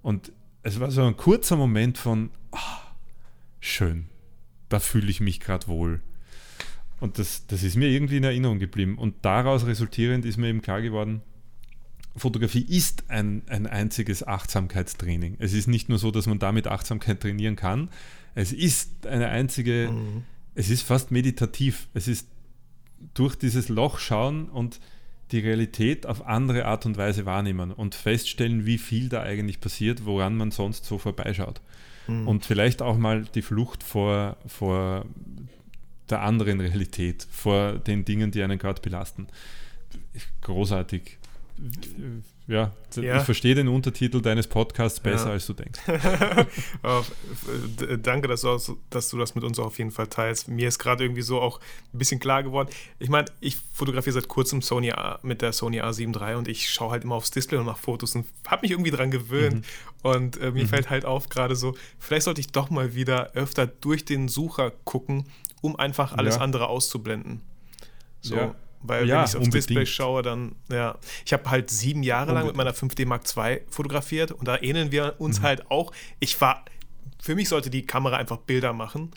[0.00, 0.30] Und
[0.62, 2.58] es war so ein kurzer Moment von, oh,
[3.58, 4.06] schön,
[4.68, 6.02] da fühle ich mich gerade wohl.
[7.00, 8.96] Und das, das ist mir irgendwie in Erinnerung geblieben.
[8.96, 11.20] Und daraus resultierend ist mir eben klar geworden,
[12.16, 15.36] Fotografie ist ein, ein einziges Achtsamkeitstraining.
[15.38, 17.88] Es ist nicht nur so, dass man damit Achtsamkeit trainieren kann.
[18.34, 20.24] Es ist eine einzige, mhm.
[20.54, 21.88] es ist fast meditativ.
[21.94, 22.26] Es ist
[23.14, 24.80] durch dieses Loch schauen und
[25.32, 30.04] die Realität auf andere Art und Weise wahrnehmen und feststellen, wie viel da eigentlich passiert,
[30.04, 31.60] woran man sonst so vorbeischaut.
[32.08, 32.26] Mhm.
[32.26, 35.06] Und vielleicht auch mal die Flucht vor, vor
[36.10, 39.28] der anderen Realität, vor den Dingen, die einen gerade belasten.
[40.40, 41.18] Großartig
[42.46, 45.32] ja, ja, ich verstehe den Untertitel deines Podcasts besser, ja.
[45.32, 45.80] als du denkst.
[46.82, 47.02] Oh,
[48.02, 50.48] danke, dass du, dass du das mit uns auf jeden Fall teilst.
[50.48, 51.60] Mir ist gerade irgendwie so auch
[51.92, 52.70] ein bisschen klar geworden.
[52.98, 56.70] Ich meine, ich fotografiere seit kurzem Sony A, mit der Sony A7 III und ich
[56.70, 59.56] schaue halt immer aufs Display und mache Fotos und habe mich irgendwie dran gewöhnt.
[59.56, 59.62] Mhm.
[60.02, 60.68] Und äh, mir mhm.
[60.68, 64.72] fällt halt auf gerade so, vielleicht sollte ich doch mal wieder öfter durch den Sucher
[64.84, 65.26] gucken,
[65.60, 66.40] um einfach alles ja.
[66.40, 67.42] andere auszublenden.
[68.22, 68.36] So.
[68.36, 68.54] Ja.
[68.82, 69.54] Weil ja, wenn ich aufs unbedingt.
[69.54, 70.96] Display schaue, dann, ja.
[71.24, 72.38] Ich habe halt sieben Jahre unbedingt.
[72.38, 75.44] lang mit meiner 5D Mark II fotografiert und da ähneln wir uns mhm.
[75.44, 75.92] halt auch.
[76.18, 76.64] Ich war,
[77.20, 79.10] für mich sollte die Kamera einfach Bilder machen.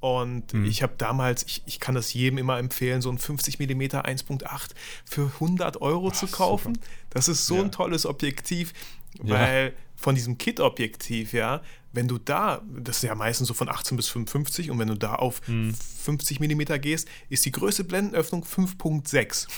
[0.00, 0.64] Und mhm.
[0.64, 4.70] ich habe damals, ich, ich kann das jedem immer empfehlen, so ein 50 mm 1.8
[5.04, 6.76] für 100 Euro Ach, zu kaufen.
[6.76, 6.86] Super.
[7.10, 7.62] Das ist so ja.
[7.62, 8.72] ein tolles Objektiv,
[9.18, 9.82] weil ja.
[9.96, 11.60] von diesem Kit-Objektiv, ja,
[11.92, 14.96] wenn du da, das ist ja meistens so von 18 bis 55 und wenn du
[14.96, 15.74] da auf mhm.
[15.74, 19.48] 50 mm gehst, ist die größte Blendenöffnung 5.6.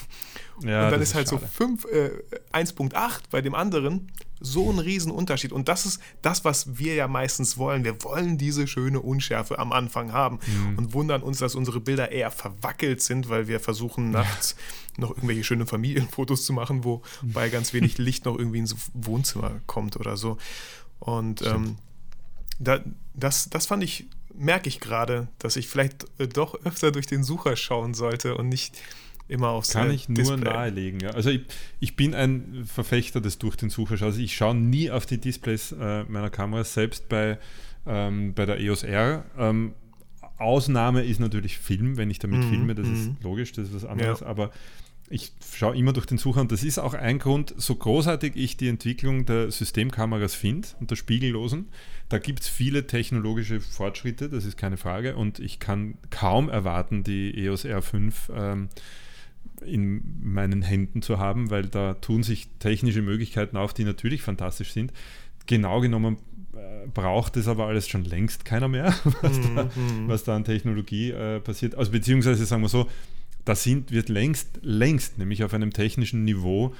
[0.65, 1.49] Ja, und dann ist halt schade.
[1.59, 2.11] so äh,
[2.53, 5.53] 1.8 bei dem anderen so ein Riesenunterschied.
[5.53, 7.85] Und das ist das, was wir ja meistens wollen.
[7.85, 10.79] Wir wollen diese schöne Unschärfe am Anfang haben mhm.
[10.79, 14.57] und wundern uns, dass unsere Bilder eher verwackelt sind, weil wir versuchen nachts
[14.97, 19.61] noch irgendwelche schönen Familienfotos zu machen, wo bei ganz wenig Licht noch irgendwie ins Wohnzimmer
[19.67, 20.39] kommt oder so.
[20.99, 21.77] Und ähm,
[22.59, 22.81] da,
[23.15, 27.25] das, das fand ich, merke ich gerade, dass ich vielleicht äh, doch öfter durch den
[27.25, 28.77] Sucher schauen sollte und nicht
[29.29, 30.39] immer aufs Kann ich nur Display.
[30.39, 31.01] nahelegen.
[31.01, 31.11] Ja.
[31.11, 31.43] Also ich,
[31.81, 35.73] ich bin ein Verfechter des durch den Sucher Also ich schaue nie auf die Displays
[35.73, 37.39] äh, meiner Kameras, selbst bei,
[37.87, 39.25] ähm, bei der EOS R.
[39.39, 39.75] Ähm,
[40.39, 42.93] Ausnahme ist natürlich Film, wenn ich damit mm, filme, das mm.
[42.93, 43.17] ist mhm.
[43.23, 44.27] logisch, das ist was anderes, ja.
[44.27, 44.51] aber
[45.11, 48.57] ich schaue immer durch den Sucher und das ist auch ein Grund, so großartig ich
[48.57, 51.69] die Entwicklung der Systemkameras finde und der spiegellosen,
[52.09, 57.05] da gibt es viele technologische Fortschritte, das ist keine Frage und ich kann kaum erwarten,
[57.05, 58.69] die EOS R5 ähm,
[59.65, 64.73] in meinen Händen zu haben, weil da tun sich technische Möglichkeiten auf, die natürlich fantastisch
[64.73, 64.93] sind.
[65.47, 66.17] Genau genommen
[66.55, 70.09] äh, braucht es aber alles schon längst keiner mehr, was, da, mhm.
[70.09, 71.75] was da, an Technologie äh, passiert.
[71.75, 72.89] Also beziehungsweise sagen wir so,
[73.45, 76.75] da sind, wird längst, längst, nämlich auf einem technischen Niveau,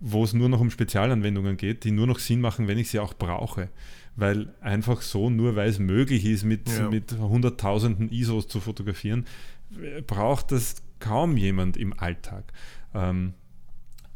[0.00, 2.98] wo es nur noch um Spezialanwendungen geht, die nur noch Sinn machen, wenn ich sie
[2.98, 3.68] auch brauche.
[4.14, 6.88] Weil einfach so, nur weil es möglich ist, mit, ja.
[6.88, 9.26] mit hunderttausenden ISOs zu fotografieren,
[10.06, 12.52] braucht das kaum jemand im Alltag.
[12.94, 13.34] Ähm,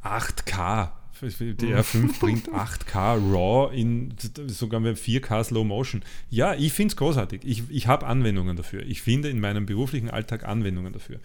[0.02, 4.14] 8K, die R5 bringt 8K RAW in
[4.46, 6.02] sogar mit 4K Slow Motion.
[6.30, 7.42] Ja, ich finde es großartig.
[7.44, 8.82] Ich, ich habe Anwendungen dafür.
[8.86, 11.20] Ich finde in meinem beruflichen Alltag Anwendungen dafür.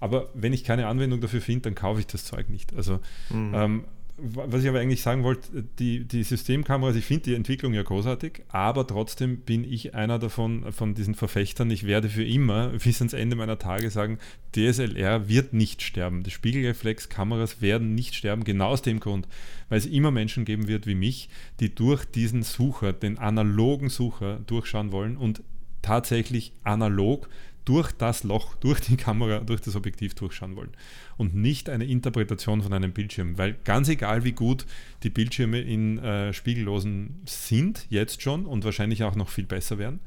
[0.00, 2.74] Aber wenn ich keine Anwendung dafür finde, dann kaufe ich das Zeug nicht.
[2.74, 2.98] Also,
[3.30, 3.52] mhm.
[3.54, 3.84] ähm,
[4.22, 8.42] was ich aber eigentlich sagen wollte, die, die Systemkameras, ich finde die Entwicklung ja großartig,
[8.48, 11.70] aber trotzdem bin ich einer davon, von diesen Verfechtern.
[11.70, 14.18] Ich werde für immer bis ans Ende meiner Tage sagen,
[14.54, 16.22] DSLR wird nicht sterben.
[16.22, 19.26] Die Spiegelreflexkameras werden nicht sterben, genau aus dem Grund,
[19.68, 24.40] weil es immer Menschen geben wird wie mich, die durch diesen Sucher, den analogen Sucher,
[24.46, 25.42] durchschauen wollen und
[25.82, 27.28] tatsächlich analog
[27.64, 30.72] durch das Loch, durch die Kamera, durch das Objektiv durchschauen wollen
[31.16, 34.66] und nicht eine Interpretation von einem Bildschirm, weil ganz egal wie gut
[35.02, 40.00] die Bildschirme in äh, Spiegellosen sind, jetzt schon und wahrscheinlich auch noch viel besser werden,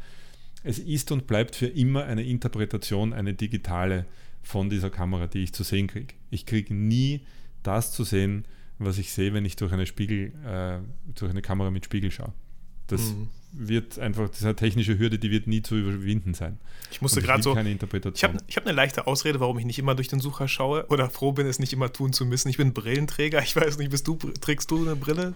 [0.63, 4.06] es ist und bleibt für immer eine Interpretation, eine digitale
[4.42, 6.13] von dieser Kamera, die ich zu sehen kriege.
[6.30, 7.22] Ich kriege nie
[7.63, 8.46] das zu sehen,
[8.80, 10.80] was ich sehe, wenn ich durch eine Spiegel, äh,
[11.16, 12.34] durch eine Kamera mit Spiegel schaue.
[12.88, 13.30] Das mhm.
[13.54, 16.60] Wird einfach, diese technische Hürde, die wird nie zu überwinden sein.
[16.92, 17.54] Ich musste gerade so.
[17.54, 18.16] Keine Interpretation.
[18.16, 20.88] Ich habe ich hab eine leichte Ausrede, warum ich nicht immer durch den Sucher schaue
[20.88, 22.50] oder froh bin, es nicht immer tun zu müssen.
[22.50, 23.42] Ich bin Brillenträger.
[23.54, 25.34] Ich weiß nicht, bist du, trägst du eine Brille?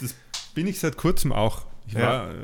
[0.00, 0.14] Das
[0.54, 1.66] bin ich seit kurzem auch.
[1.90, 2.28] Ich ja.
[2.28, 2.34] war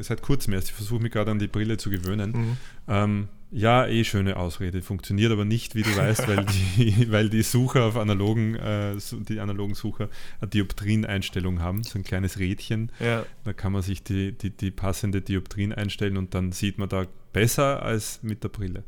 [0.00, 0.68] seit, kurzem erst.
[0.68, 2.32] Ich versuche mich gerade an die Brille zu gewöhnen.
[2.32, 2.56] Mhm.
[2.88, 4.82] Ähm, ja, eh schöne Ausrede.
[4.82, 8.96] Funktioniert aber nicht, wie du weißt, weil die, weil die Sucher auf analogen, äh,
[9.28, 10.10] die analogen Sucher
[10.40, 11.82] eine Dioptrien-Einstellung haben.
[11.82, 12.92] So ein kleines Rädchen.
[13.00, 13.24] Ja.
[13.44, 17.06] Da kann man sich die, die, die passende Dioptrien einstellen und dann sieht man da
[17.32, 18.84] besser als mit der Brille.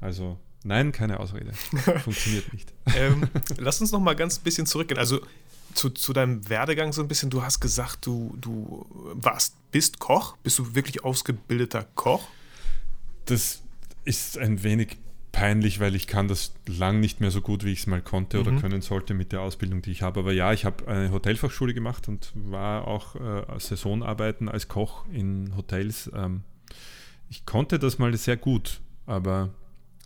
[0.00, 1.52] Also nein, keine Ausrede.
[2.04, 2.72] Funktioniert nicht.
[2.94, 3.28] Ähm,
[3.58, 5.00] lass uns noch mal ganz bisschen zurückgehen.
[5.00, 5.20] Also
[5.72, 7.30] zu, zu deinem Werdegang so ein bisschen.
[7.30, 10.36] Du hast gesagt, du, du warst, bist Koch.
[10.42, 12.28] Bist du wirklich ausgebildeter Koch?
[13.26, 13.62] Das
[14.04, 14.98] ist ein wenig
[15.32, 18.38] peinlich, weil ich kann das lang nicht mehr so gut, wie ich es mal konnte
[18.38, 18.60] oder mhm.
[18.60, 20.20] können sollte mit der Ausbildung, die ich habe.
[20.20, 25.56] Aber ja, ich habe eine Hotelfachschule gemacht und war auch äh, Saisonarbeiten als Koch in
[25.56, 26.10] Hotels.
[26.14, 26.42] Ähm,
[27.30, 29.50] ich konnte das mal sehr gut, aber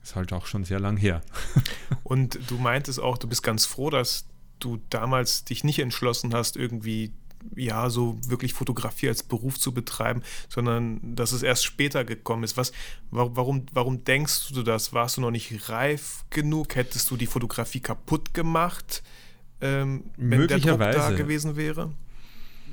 [0.03, 1.23] ist halt auch schon sehr lang her.
[2.05, 4.27] und du meintest auch, du bist ganz froh, dass
[4.59, 7.13] du damals dich nicht entschlossen hast, irgendwie
[7.55, 12.57] ja, so wirklich Fotografie als Beruf zu betreiben, sondern dass es erst später gekommen ist.
[12.57, 12.73] Was,
[13.11, 14.93] warum, warum denkst du das?
[14.93, 16.75] Warst du noch nicht reif genug?
[16.75, 19.03] Hättest du die Fotografie kaputt gemacht,
[19.61, 21.93] ähm, wenn der Druck da gewesen wäre?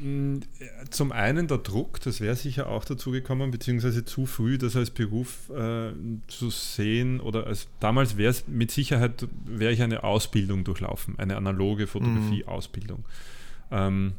[0.02, 0.40] Mm,
[0.90, 4.90] zum einen der Druck, das wäre sicher auch dazu gekommen, beziehungsweise zu früh, das als
[4.90, 5.92] Beruf äh,
[6.28, 11.38] zu sehen oder als, damals wäre es mit Sicherheit, wäre ich eine Ausbildung durchlaufen, eine
[11.38, 13.00] analoge Fotografie-Ausbildung.
[13.00, 13.06] Mhm.
[13.72, 14.14] Ähm,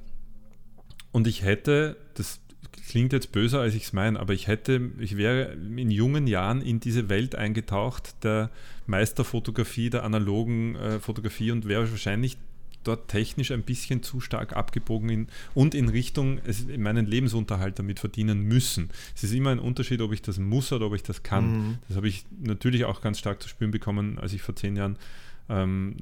[1.13, 2.41] und ich hätte, das
[2.89, 6.61] klingt jetzt böser, als ich es meine, aber ich hätte, ich wäre in jungen Jahren
[6.61, 8.51] in diese Welt eingetaucht der
[8.87, 12.37] Meisterfotografie, der analogen äh, Fotografie und wäre wahrscheinlich
[12.85, 18.01] dort technisch ein bisschen zu stark abgebogen in, und in Richtung es, meinen Lebensunterhalt damit
[18.01, 18.91] verdienen müssen.
[19.15, 21.51] Es ist immer ein Unterschied, ob ich das muss oder ob ich das kann.
[21.51, 21.79] Mhm.
[21.89, 24.99] Das habe ich natürlich auch ganz stark zu spüren bekommen, als ich vor zehn Jahren
[25.49, 25.97] ähm,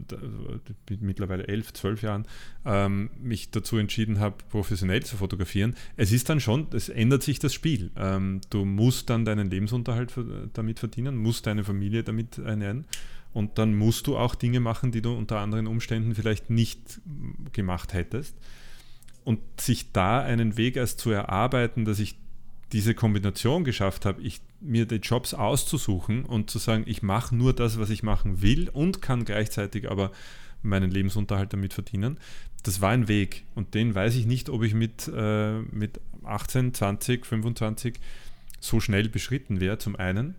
[1.01, 2.27] mittlerweile elf, zwölf Jahren,
[2.65, 5.75] ähm, mich dazu entschieden habe, professionell zu fotografieren.
[5.97, 7.91] Es ist dann schon, es ändert sich das Spiel.
[7.97, 10.13] Ähm, du musst dann deinen Lebensunterhalt
[10.53, 12.85] damit verdienen, musst deine Familie damit ernähren
[13.33, 17.01] und dann musst du auch Dinge machen, die du unter anderen Umständen vielleicht nicht
[17.53, 18.37] gemacht hättest.
[19.25, 22.17] Und sich da einen Weg erst zu erarbeiten, dass ich
[22.73, 27.53] diese Kombination geschafft habe, ich, mir die Jobs auszusuchen und zu sagen, ich mache nur
[27.53, 30.11] das, was ich machen will und kann gleichzeitig aber
[30.63, 32.19] meinen Lebensunterhalt damit verdienen.
[32.63, 36.73] Das war ein Weg und den weiß ich nicht, ob ich mit, äh, mit 18,
[36.73, 37.95] 20, 25
[38.61, 40.37] so schnell beschritten wäre, zum einen.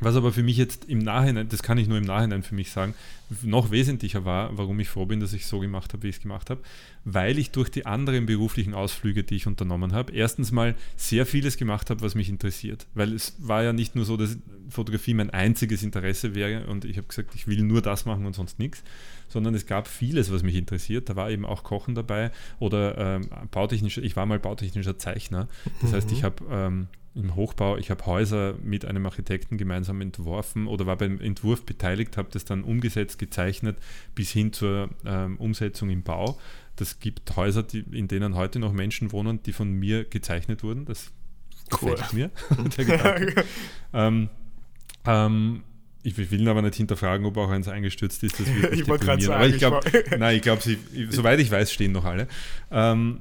[0.00, 2.70] Was aber für mich jetzt im Nachhinein, das kann ich nur im Nachhinein für mich
[2.70, 2.94] sagen,
[3.42, 6.22] noch wesentlicher war, warum ich froh bin, dass ich so gemacht habe, wie ich es
[6.22, 6.60] gemacht habe,
[7.04, 11.56] weil ich durch die anderen beruflichen Ausflüge, die ich unternommen habe, erstens mal sehr vieles
[11.56, 12.86] gemacht habe, was mich interessiert.
[12.94, 14.38] Weil es war ja nicht nur so, dass
[14.70, 18.34] Fotografie mein einziges Interesse wäre und ich habe gesagt, ich will nur das machen und
[18.34, 18.84] sonst nichts,
[19.28, 21.08] sondern es gab vieles, was mich interessiert.
[21.08, 22.30] Da war eben auch Kochen dabei
[22.60, 25.48] oder ähm, bautechnischer, ich war mal bautechnischer Zeichner.
[25.80, 25.96] Das mhm.
[25.96, 30.86] heißt, ich habe ähm, im Hochbau, ich habe Häuser mit einem Architekten gemeinsam entworfen oder
[30.86, 33.76] war beim Entwurf beteiligt, habe das dann umgesetzt, gezeichnet
[34.14, 36.38] bis hin zur ähm, Umsetzung im Bau.
[36.76, 40.84] Das gibt Häuser, die, in denen heute noch Menschen wohnen, die von mir gezeichnet wurden.
[40.84, 41.10] Das
[41.82, 41.96] cool.
[41.96, 42.30] gefällt mir.
[43.92, 44.28] ähm,
[45.04, 45.62] ähm,
[46.02, 48.38] ich will aber nicht hinterfragen, ob auch eins eingestürzt ist.
[48.38, 49.34] Das wird ich wollte gerade sagen.
[49.34, 49.80] Aber ich glaube,
[50.18, 50.62] nein, ich glaube,
[51.10, 52.28] soweit ich weiß, stehen noch alle.
[52.70, 53.20] Ähm,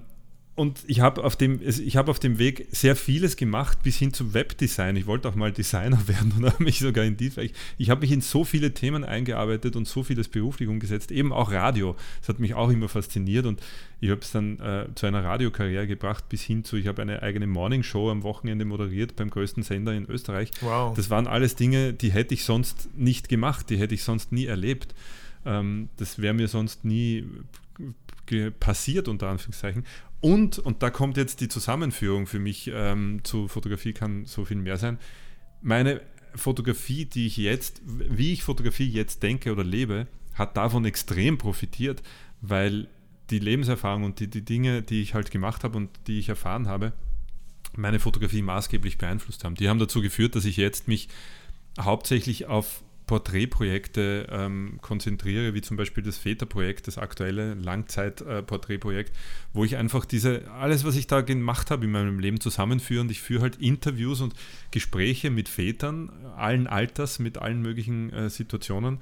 [0.57, 4.33] und ich habe auf, dem, hab auf dem Weg sehr vieles gemacht, bis hin zum
[4.33, 4.95] Webdesign.
[4.95, 7.31] Ich wollte auch mal Designer werden und habe mich sogar in die.
[7.37, 11.31] Ich, ich habe mich in so viele Themen eingearbeitet und so vieles beruflich umgesetzt, eben
[11.31, 11.95] auch Radio.
[12.21, 13.61] Das hat mich auch immer fasziniert und
[13.99, 17.21] ich habe es dann äh, zu einer Radiokarriere gebracht, bis hin zu, ich habe eine
[17.21, 20.49] eigene Morningshow am Wochenende moderiert beim größten Sender in Österreich.
[20.61, 20.95] Wow.
[20.95, 24.47] Das waren alles Dinge, die hätte ich sonst nicht gemacht, die hätte ich sonst nie
[24.47, 24.95] erlebt.
[25.45, 27.25] Ähm, das wäre mir sonst nie
[28.59, 29.85] passiert, unter Anführungszeichen.
[30.19, 34.57] Und, und da kommt jetzt die Zusammenführung für mich ähm, zu Fotografie kann so viel
[34.57, 34.97] mehr sein.
[35.61, 36.01] Meine
[36.35, 42.01] Fotografie, die ich jetzt, wie ich Fotografie jetzt denke oder lebe, hat davon extrem profitiert,
[42.41, 42.87] weil
[43.29, 46.67] die Lebenserfahrung und die, die Dinge, die ich halt gemacht habe und die ich erfahren
[46.67, 46.93] habe,
[47.75, 49.55] meine Fotografie maßgeblich beeinflusst haben.
[49.55, 51.09] Die haben dazu geführt, dass ich jetzt mich
[51.79, 59.19] hauptsächlich auf Porträtprojekte ähm, konzentriere, wie zum Beispiel das Väterprojekt, das aktuelle Langzeitporträtprojekt, äh,
[59.53, 63.09] wo ich einfach diese, alles, was ich da gemacht habe in meinem Leben zusammenführe und
[63.09, 64.35] ich führe halt Interviews und
[64.71, 68.99] Gespräche mit Vätern, allen Alters, mit allen möglichen äh, Situationen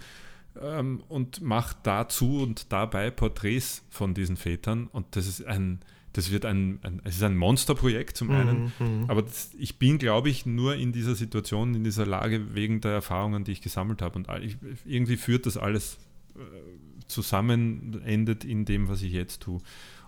[0.62, 5.80] ähm, und mache dazu und dabei Porträts von diesen Vätern und das ist ein
[6.16, 9.78] das wird ein, ein, es ist ein Monsterprojekt zum einen, mhm, mhm, aber das, ich
[9.78, 13.62] bin, glaube ich, nur in dieser Situation, in dieser Lage wegen der Erfahrungen, die ich
[13.62, 14.16] gesammelt habe.
[14.16, 15.98] Und ich, irgendwie führt das alles
[16.36, 16.40] äh,
[17.08, 19.60] zusammen, endet in dem, was ich jetzt tue.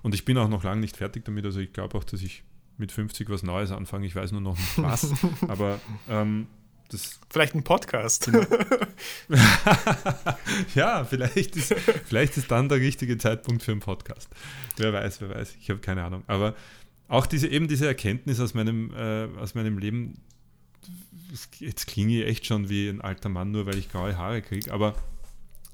[0.01, 2.43] Und ich bin auch noch lange nicht fertig damit, also ich glaube auch, dass ich
[2.77, 4.05] mit 50 was Neues anfange.
[4.05, 5.11] Ich weiß nur noch nicht was,
[5.47, 6.47] aber ähm,
[6.89, 8.25] das vielleicht ein Podcast.
[8.25, 8.45] Genau.
[10.75, 11.73] ja, vielleicht ist,
[12.05, 14.29] vielleicht ist dann der richtige Zeitpunkt für einen Podcast.
[14.77, 15.55] Wer weiß, wer weiß.
[15.59, 16.23] Ich habe keine Ahnung.
[16.27, 16.55] Aber
[17.07, 20.21] auch diese, eben diese Erkenntnis aus meinem, äh, aus meinem Leben,
[21.59, 24.71] jetzt klinge ich echt schon wie ein alter Mann, nur weil ich graue Haare kriege,
[24.71, 24.95] aber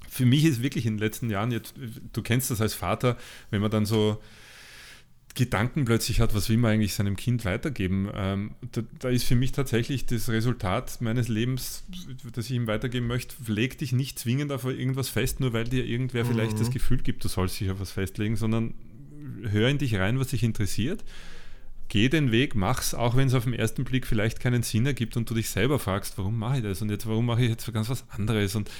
[0.08, 1.74] für mich ist wirklich in den letzten Jahren, jetzt,
[2.12, 3.16] du kennst das als Vater,
[3.50, 4.20] wenn man dann so
[5.34, 8.08] Gedanken plötzlich hat, was will man eigentlich seinem Kind weitergeben.
[8.14, 11.82] Ähm, da, da, ist für mich tatsächlich das Resultat meines Lebens,
[12.32, 15.84] das ich ihm weitergeben möchte, leg dich nicht zwingend auf irgendwas fest, nur weil dir
[15.84, 16.28] irgendwer mhm.
[16.28, 18.74] vielleicht das Gefühl gibt, du sollst dich auf was festlegen, sondern
[19.42, 21.04] hör in dich rein, was dich interessiert.
[21.88, 25.16] Geh den Weg, mach's, auch wenn es auf den ersten Blick vielleicht keinen Sinn ergibt
[25.16, 27.72] und du dich selber fragst, warum mache ich das und jetzt, warum mache ich jetzt
[27.72, 28.70] ganz was anderes und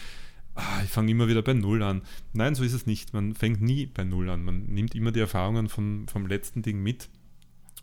[0.55, 2.03] ah, ich fange immer wieder bei Null an.
[2.33, 3.13] Nein, so ist es nicht.
[3.13, 4.45] Man fängt nie bei Null an.
[4.45, 7.09] Man nimmt immer die Erfahrungen vom, vom letzten Ding mit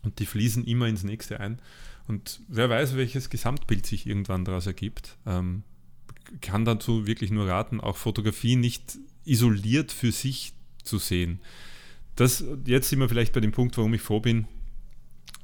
[0.02, 1.60] und die fließen immer ins nächste ein.
[2.08, 5.16] Und wer weiß, welches Gesamtbild sich irgendwann daraus ergibt.
[5.26, 5.62] Ähm,
[6.40, 11.40] kann dazu wirklich nur raten, auch Fotografie nicht isoliert für sich zu sehen.
[12.16, 14.46] Das, jetzt sind wir vielleicht bei dem Punkt, warum ich froh bin,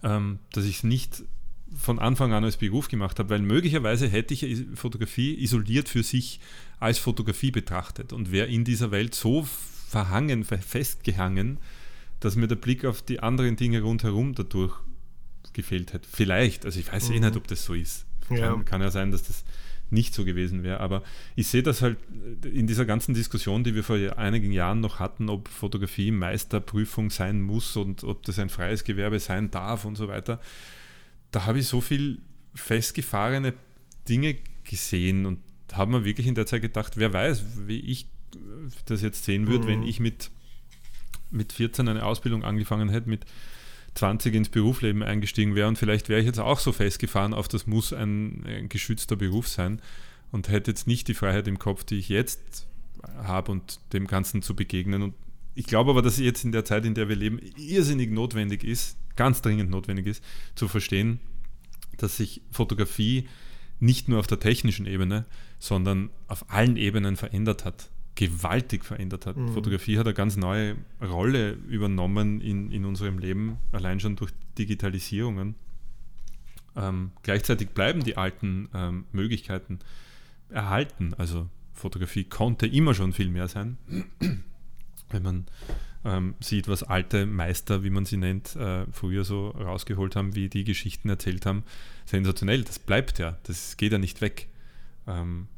[0.03, 1.23] ähm, dass ich es nicht
[1.77, 6.41] von Anfang an als Beruf gemacht habe, weil möglicherweise hätte ich Fotografie isoliert für sich
[6.81, 9.47] als Fotografie betrachtet und wäre in dieser Welt so
[9.89, 11.59] verhangen, festgehangen,
[12.21, 14.75] dass mir der Blick auf die anderen Dinge rundherum dadurch
[15.53, 16.09] gefehlt hätte.
[16.11, 17.17] Vielleicht, also ich weiß mhm.
[17.17, 18.07] eh nicht, ob das so ist.
[18.31, 18.51] Ja.
[18.51, 19.45] Kann, kann ja sein, dass das
[19.91, 20.81] nicht so gewesen wäre.
[20.81, 21.03] Aber
[21.35, 21.99] ich sehe das halt
[22.45, 27.41] in dieser ganzen Diskussion, die wir vor einigen Jahren noch hatten, ob Fotografie Meisterprüfung sein
[27.41, 30.41] muss und ob das ein freies Gewerbe sein darf und so weiter.
[31.31, 32.21] Da habe ich so viel
[32.55, 33.55] festgefahrene
[34.09, 35.41] Dinge gesehen und
[35.73, 38.07] habe mir wirklich in der Zeit gedacht, wer weiß, wie ich
[38.87, 39.69] das jetzt sehen würde, mhm.
[39.69, 40.31] wenn ich mit,
[41.31, 43.27] mit 14 eine Ausbildung angefangen hätte, mit
[43.95, 47.67] 20 ins Berufsleben eingestiegen wäre und vielleicht wäre ich jetzt auch so festgefahren auf, das
[47.67, 49.81] muss ein, ein geschützter Beruf sein
[50.31, 52.67] und hätte jetzt nicht die Freiheit im Kopf, die ich jetzt
[53.17, 55.03] habe und dem Ganzen zu begegnen.
[55.03, 55.15] Und
[55.55, 58.97] ich glaube aber, dass jetzt in der Zeit, in der wir leben, irrsinnig notwendig ist,
[59.19, 61.21] ganz dringend notwendig ist, zu verstehen,
[61.99, 63.29] dass sich Fotografie
[63.81, 65.27] nicht nur auf der technischen Ebene,
[65.59, 69.37] sondern auf allen Ebenen verändert hat gewaltig verändert hat.
[69.37, 69.53] Mhm.
[69.53, 75.55] Fotografie hat eine ganz neue Rolle übernommen in, in unserem Leben, allein schon durch Digitalisierungen.
[76.75, 79.79] Ähm, gleichzeitig bleiben die alten ähm, Möglichkeiten
[80.51, 81.15] erhalten.
[81.17, 83.79] Also Fotografie konnte immer schon viel mehr sein.
[85.11, 85.47] Wenn man
[86.09, 90.49] ähm, sieht, was alte Meister, wie man sie nennt, äh, früher so rausgeholt haben, wie
[90.49, 91.65] die Geschichten erzählt haben,
[92.07, 92.65] sensationell.
[92.65, 94.49] Das bleibt ja, das geht ja nicht weg.
[95.07, 95.49] Ähm,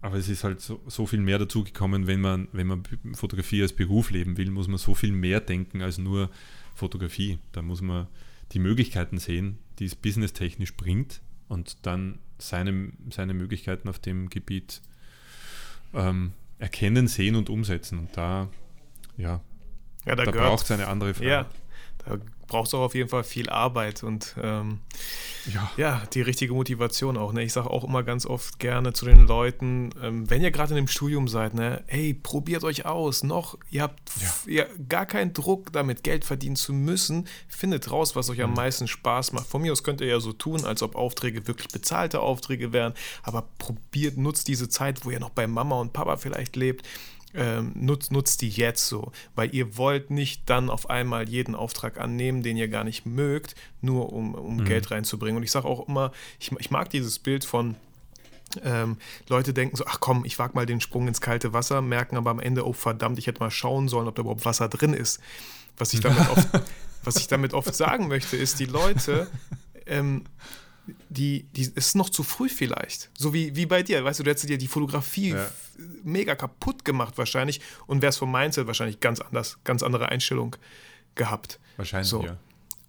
[0.00, 2.82] aber es ist halt so, so viel mehr dazugekommen, wenn man, wenn man
[3.14, 6.30] Fotografie als Beruf leben will, muss man so viel mehr denken als nur
[6.74, 7.38] Fotografie.
[7.50, 8.06] Da muss man
[8.52, 14.82] die Möglichkeiten sehen, die es businesstechnisch bringt und dann seine, seine Möglichkeiten auf dem Gebiet
[15.94, 17.98] ähm, erkennen, sehen und umsetzen.
[17.98, 18.48] Und da,
[19.16, 19.40] ja,
[20.06, 21.28] ja da, da braucht es eine andere Frage.
[21.28, 21.46] Ja,
[22.04, 24.78] da braucht es auch auf jeden Fall viel Arbeit und ähm,
[25.52, 25.70] ja.
[25.76, 26.02] ja.
[26.12, 27.32] die richtige Motivation auch.
[27.32, 27.42] Ne?
[27.42, 30.76] Ich sage auch immer ganz oft gerne zu den Leuten, ähm, wenn ihr gerade in
[30.76, 33.22] dem Studium seid, ne, hey, probiert euch aus.
[33.22, 34.52] Noch, ihr habt ja.
[34.52, 37.26] ihr, gar keinen Druck, damit Geld verdienen zu müssen.
[37.48, 38.56] Findet raus, was euch am mhm.
[38.56, 39.46] meisten Spaß macht.
[39.46, 42.94] Von mir aus könnt ihr ja so tun, als ob Aufträge wirklich bezahlte Aufträge wären,
[43.22, 46.86] aber probiert, nutzt diese Zeit, wo ihr noch bei Mama und Papa vielleicht lebt
[47.36, 52.00] ähm, nutzt, nutzt die jetzt so, weil ihr wollt nicht dann auf einmal jeden Auftrag
[52.00, 54.64] annehmen, den ihr gar nicht mögt, nur um, um mhm.
[54.64, 55.36] Geld reinzubringen.
[55.36, 57.76] Und ich sage auch immer, ich, ich mag dieses Bild von,
[58.64, 58.96] ähm,
[59.28, 62.30] Leute denken so, ach komm, ich wage mal den Sprung ins kalte Wasser, merken aber
[62.30, 65.20] am Ende, oh verdammt, ich hätte mal schauen sollen, ob da überhaupt Wasser drin ist.
[65.76, 66.48] Was ich damit oft,
[67.04, 69.28] was ich damit oft sagen möchte, ist, die Leute
[69.86, 70.24] ähm,
[71.08, 73.10] die, die ist noch zu früh vielleicht.
[73.16, 74.04] So wie, wie bei dir.
[74.04, 75.50] Weißt du, du hättest dir die Fotografie ja.
[76.02, 80.56] mega kaputt gemacht wahrscheinlich und wärst vom Mindset wahrscheinlich ganz anders, ganz andere Einstellung
[81.14, 81.58] gehabt.
[81.76, 82.24] Wahrscheinlich, so.
[82.24, 82.36] ja.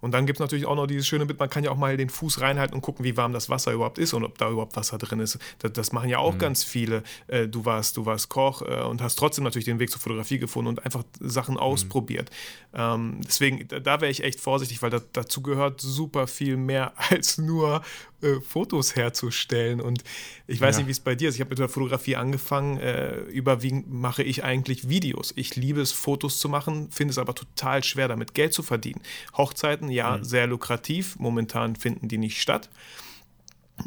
[0.08, 1.98] Und dann gibt es natürlich auch noch dieses schöne Bild, man kann ja auch mal
[1.98, 4.78] den Fuß reinhalten und gucken, wie warm das Wasser überhaupt ist und ob da überhaupt
[4.78, 5.38] Wasser drin ist.
[5.60, 6.40] Das, das machen ja auch mhm.
[6.40, 7.04] ganz viele.
[7.28, 10.40] Äh, du, warst, du warst Koch äh, und hast trotzdem natürlich den Weg zur Fotografie
[10.40, 11.60] gefunden und einfach Sachen mhm.
[11.60, 12.30] ausprobiert.
[12.74, 16.94] Ähm, deswegen, da, da wäre ich echt vorsichtig, weil da, dazu gehört super viel mehr
[17.10, 17.82] als nur
[18.22, 19.82] äh, Fotos herzustellen.
[19.82, 20.04] Und
[20.48, 20.80] ich weiß ja.
[20.80, 21.36] nicht, wie es bei dir ist.
[21.36, 22.78] Ich habe mit der Fotografie angefangen.
[22.78, 25.34] Äh, überwiegend mache ich eigentlich Videos.
[25.36, 29.02] Ich liebe es, Fotos zu machen, finde es aber total schwer, damit Geld zu verdienen.
[29.36, 30.24] Hochzeiten, ja, mhm.
[30.24, 31.18] sehr lukrativ.
[31.20, 32.70] Momentan finden die nicht statt.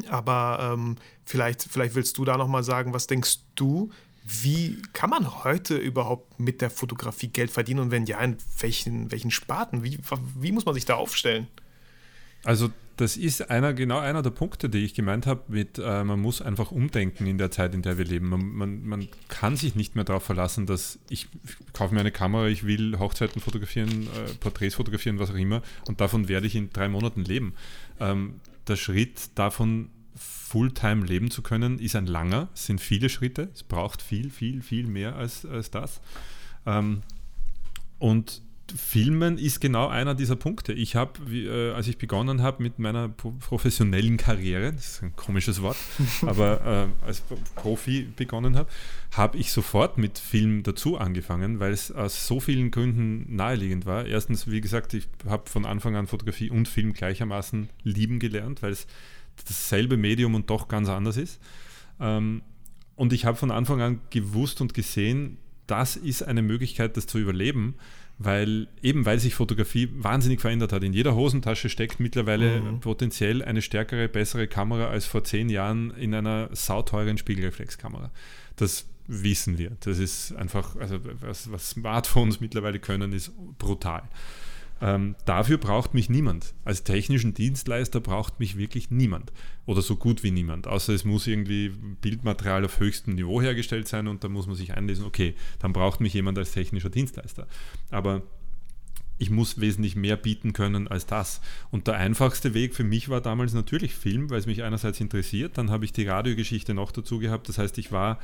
[0.07, 3.91] Aber ähm, vielleicht, vielleicht willst du da nochmal sagen, was denkst du,
[4.23, 9.11] wie kann man heute überhaupt mit der Fotografie Geld verdienen und wenn ja, in welchen,
[9.11, 9.83] welchen Sparten?
[9.83, 9.99] Wie,
[10.37, 11.47] wie muss man sich da aufstellen?
[12.43, 16.19] Also das ist einer, genau einer der Punkte, die ich gemeint habe, mit äh, man
[16.19, 18.29] muss einfach umdenken in der Zeit, in der wir leben.
[18.29, 21.27] Man, man, man kann sich nicht mehr darauf verlassen, dass ich
[21.73, 25.99] kaufe mir eine Kamera, ich will Hochzeiten fotografieren, äh, Porträts fotografieren, was auch immer, und
[25.99, 27.55] davon werde ich in drei Monaten leben.
[27.99, 28.35] Ähm,
[28.67, 33.63] der Schritt davon, Fulltime leben zu können, ist ein langer, es sind viele Schritte, es
[33.63, 36.01] braucht viel, viel, viel mehr als, als das.
[36.65, 37.01] Ähm,
[37.97, 38.41] und
[38.75, 40.73] Filmen ist genau einer dieser Punkte.
[40.73, 45.61] Ich habe, äh, als ich begonnen habe mit meiner professionellen Karriere, das ist ein komisches
[45.61, 45.77] Wort,
[46.25, 47.23] aber äh, als
[47.55, 48.69] Profi begonnen habe,
[49.11, 54.05] habe ich sofort mit Film dazu angefangen, weil es aus so vielen Gründen naheliegend war.
[54.05, 58.71] Erstens, wie gesagt, ich habe von Anfang an Fotografie und Film gleichermaßen lieben gelernt, weil
[58.71, 58.87] es
[59.47, 61.39] dasselbe Medium und doch ganz anders ist.
[61.99, 62.41] Ähm,
[62.95, 67.17] und ich habe von Anfang an gewusst und gesehen, das ist eine Möglichkeit, das zu
[67.17, 67.75] überleben,
[68.23, 70.83] weil eben weil sich Fotografie wahnsinnig verändert hat.
[70.83, 72.79] In jeder Hosentasche steckt mittlerweile mhm.
[72.79, 78.11] potenziell eine stärkere, bessere Kamera als vor zehn Jahren in einer sauteuren Spiegelreflexkamera.
[78.55, 79.71] Das wissen wir.
[79.81, 84.03] Das ist einfach, also was, was Smartphones mittlerweile können, ist brutal.
[84.81, 86.55] Ähm, dafür braucht mich niemand.
[86.65, 89.31] Als technischen Dienstleister braucht mich wirklich niemand.
[89.65, 90.67] Oder so gut wie niemand.
[90.67, 91.69] Außer es muss irgendwie
[92.01, 96.01] Bildmaterial auf höchstem Niveau hergestellt sein und da muss man sich einlesen, okay, dann braucht
[96.01, 97.47] mich jemand als technischer Dienstleister.
[97.91, 98.23] Aber
[99.19, 101.41] ich muss wesentlich mehr bieten können als das.
[101.69, 105.59] Und der einfachste Weg für mich war damals natürlich Film, weil es mich einerseits interessiert.
[105.59, 107.47] Dann habe ich die Radiogeschichte noch dazu gehabt.
[107.47, 108.19] Das heißt, ich war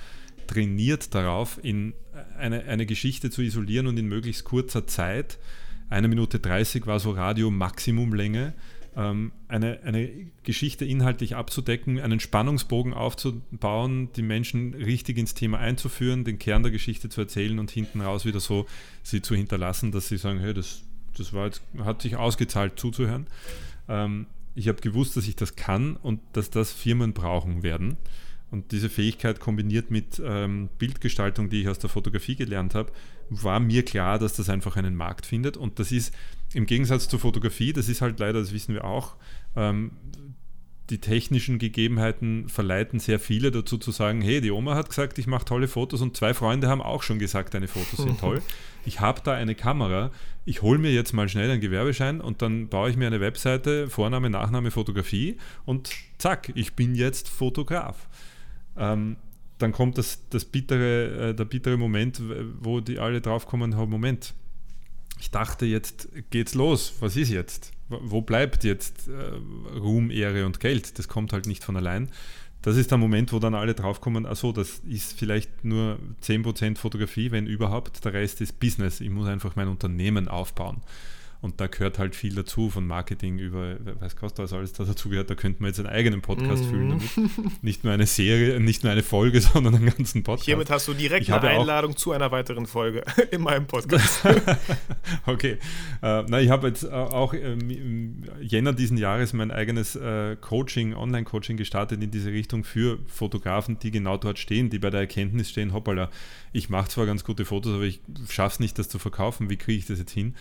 [0.47, 1.93] trainiert darauf, in
[2.39, 5.37] eine, eine Geschichte zu isolieren und in möglichst kurzer Zeit
[5.89, 8.53] eine Minute 30 war so Radio-Maximumlänge.
[8.95, 10.09] Ähm, eine, eine
[10.43, 16.71] Geschichte inhaltlich abzudecken, einen Spannungsbogen aufzubauen, die Menschen richtig ins Thema einzuführen, den Kern der
[16.71, 18.65] Geschichte zu erzählen und hinten raus wieder so
[19.03, 20.81] sie zu hinterlassen, dass sie sagen, hey, das,
[21.15, 23.27] das war jetzt, hat sich ausgezahlt zuzuhören.
[23.87, 24.25] Ähm,
[24.55, 27.97] ich habe gewusst, dass ich das kann und dass das Firmen brauchen werden.
[28.49, 32.91] Und diese Fähigkeit kombiniert mit ähm, Bildgestaltung, die ich aus der Fotografie gelernt habe,
[33.29, 35.57] war mir klar, dass das einfach einen Markt findet.
[35.57, 36.13] Und das ist
[36.53, 39.17] im Gegensatz zur Fotografie, das ist halt leider, das wissen wir auch,
[39.55, 39.91] ähm,
[40.89, 45.27] die technischen Gegebenheiten verleiten sehr viele dazu zu sagen, hey, die Oma hat gesagt, ich
[45.27, 48.41] mache tolle Fotos und zwei Freunde haben auch schon gesagt, deine Fotos sind toll.
[48.85, 50.11] Ich habe da eine Kamera,
[50.45, 53.89] ich hole mir jetzt mal schnell einen Gewerbeschein und dann baue ich mir eine Webseite,
[53.89, 55.35] Vorname, Nachname, Fotografie
[55.65, 55.89] und
[56.19, 58.07] zack, ich bin jetzt Fotograf.
[58.77, 59.17] Ähm,
[59.57, 62.21] dann kommt das, das bittere, äh, der bittere Moment,
[62.59, 64.33] wo die alle draufkommen, oh, Moment,
[65.19, 66.93] ich dachte, jetzt geht's los.
[66.99, 67.71] Was ist jetzt?
[67.89, 70.99] Wo bleibt jetzt äh, Ruhm, Ehre und Geld?
[70.99, 72.09] Das kommt halt nicht von allein.
[72.61, 77.31] Das ist der Moment, wo dann alle draufkommen, also das ist vielleicht nur 10% Fotografie,
[77.31, 78.03] wenn überhaupt.
[78.03, 78.99] Der Rest ist Business.
[78.99, 80.81] Ich muss einfach mein Unternehmen aufbauen.
[81.39, 85.09] Und da gehört halt viel dazu, von Marketing über, weiß Gott, was alles da dazu
[85.09, 85.29] gehört.
[85.29, 86.69] Da könnte man jetzt einen eigenen Podcast mm.
[86.69, 87.63] füllen damit.
[87.63, 90.45] Nicht nur eine Serie, nicht nur eine Folge, sondern einen ganzen Podcast.
[90.45, 94.25] Hiermit hast du direkt eine Einladung zu einer weiteren Folge in meinem Podcast.
[95.27, 95.57] okay.
[96.01, 100.95] Äh, na, ich habe jetzt äh, auch im Jänner diesen Jahres mein eigenes äh, Coaching,
[100.95, 105.51] Online-Coaching gestartet in diese Richtung für Fotografen, die genau dort stehen, die bei der Erkenntnis
[105.51, 106.09] stehen, hoppala,
[106.51, 109.49] ich mache zwar ganz gute Fotos, aber ich schaffe es nicht, das zu verkaufen.
[109.49, 110.33] Wie kriege ich das jetzt hin?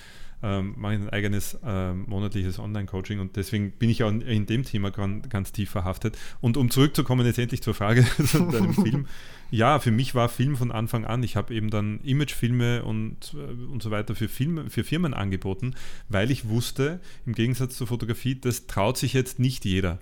[0.42, 4.46] Ähm, mache ich ein eigenes ähm, monatliches Online-Coaching und deswegen bin ich auch in, in
[4.46, 6.18] dem Thema ganz, ganz tief verhaftet.
[6.40, 9.06] Und um zurückzukommen jetzt endlich zur Frage zu deinem Film,
[9.50, 11.22] ja, für mich war Film von Anfang an.
[11.22, 15.74] Ich habe eben dann Imagefilme und, äh, und so weiter für, Film, für Firmen angeboten,
[16.08, 19.98] weil ich wusste, im Gegensatz zur Fotografie, das traut sich jetzt nicht jeder.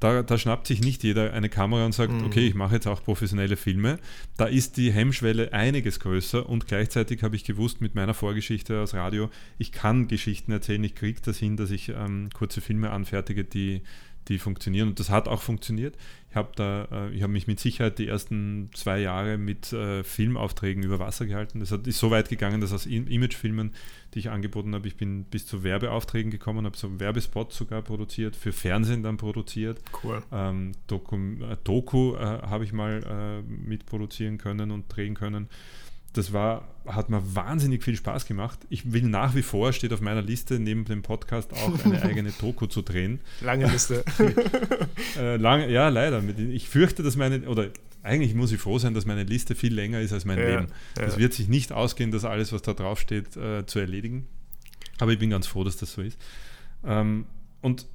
[0.00, 2.24] Da, da, schnappt sich nicht jeder eine Kamera und sagt, mhm.
[2.24, 3.98] okay, ich mache jetzt auch professionelle Filme.
[4.36, 8.94] Da ist die Hemmschwelle einiges größer und gleichzeitig habe ich gewusst mit meiner Vorgeschichte aus
[8.94, 9.28] Radio,
[9.58, 13.82] ich kann Geschichten erzählen, ich kriege das hin, dass ich ähm, kurze Filme anfertige, die,
[14.28, 14.88] die funktionieren.
[14.88, 15.96] Und das hat auch funktioniert.
[16.30, 20.04] Ich habe da, äh, ich habe mich mit Sicherheit die ersten zwei Jahre mit äh,
[20.04, 21.60] Filmaufträgen über Wasser gehalten.
[21.60, 23.72] Das hat, ist so weit gegangen, dass aus Imagefilmen,
[24.14, 27.82] die ich angeboten habe, ich bin bis zu Werbeaufträgen gekommen, habe so einen Werbespot sogar
[27.82, 29.80] produziert, für Fernsehen dann produziert.
[30.02, 30.22] Cool.
[30.30, 35.48] Ähm, Doku, äh, Doku äh, habe ich mal äh, mitproduzieren können und drehen können
[36.12, 38.58] das war, hat mir wahnsinnig viel Spaß gemacht.
[38.70, 42.32] Ich will nach wie vor, steht auf meiner Liste, neben dem Podcast auch eine eigene
[42.32, 43.20] Doku zu drehen.
[43.40, 44.04] Lange Liste.
[45.18, 46.22] äh, lang, ja, leider.
[46.38, 47.68] Ich fürchte, dass meine, oder
[48.02, 50.66] eigentlich muss ich froh sein, dass meine Liste viel länger ist als mein ja, Leben.
[50.96, 51.20] Es ja.
[51.20, 54.26] wird sich nicht ausgehen, das alles, was da draufsteht, äh, zu erledigen.
[54.98, 56.18] Aber ich bin ganz froh, dass das so ist.
[56.84, 57.26] Ähm,
[57.60, 57.86] und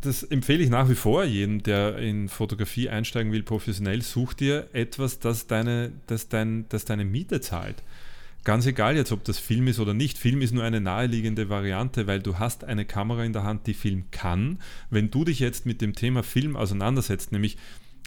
[0.00, 4.02] das empfehle ich nach wie vor jedem, der in Fotografie einsteigen will, professionell.
[4.02, 7.82] Such dir etwas, das deine, das dein, das deine Miete zahlt.
[8.44, 10.18] Ganz egal jetzt, ob das Film ist oder nicht.
[10.18, 13.74] Film ist nur eine naheliegende Variante, weil du hast eine Kamera in der Hand, die
[13.74, 14.60] Film kann.
[14.88, 17.56] Wenn du dich jetzt mit dem Thema Film auseinandersetzt, nämlich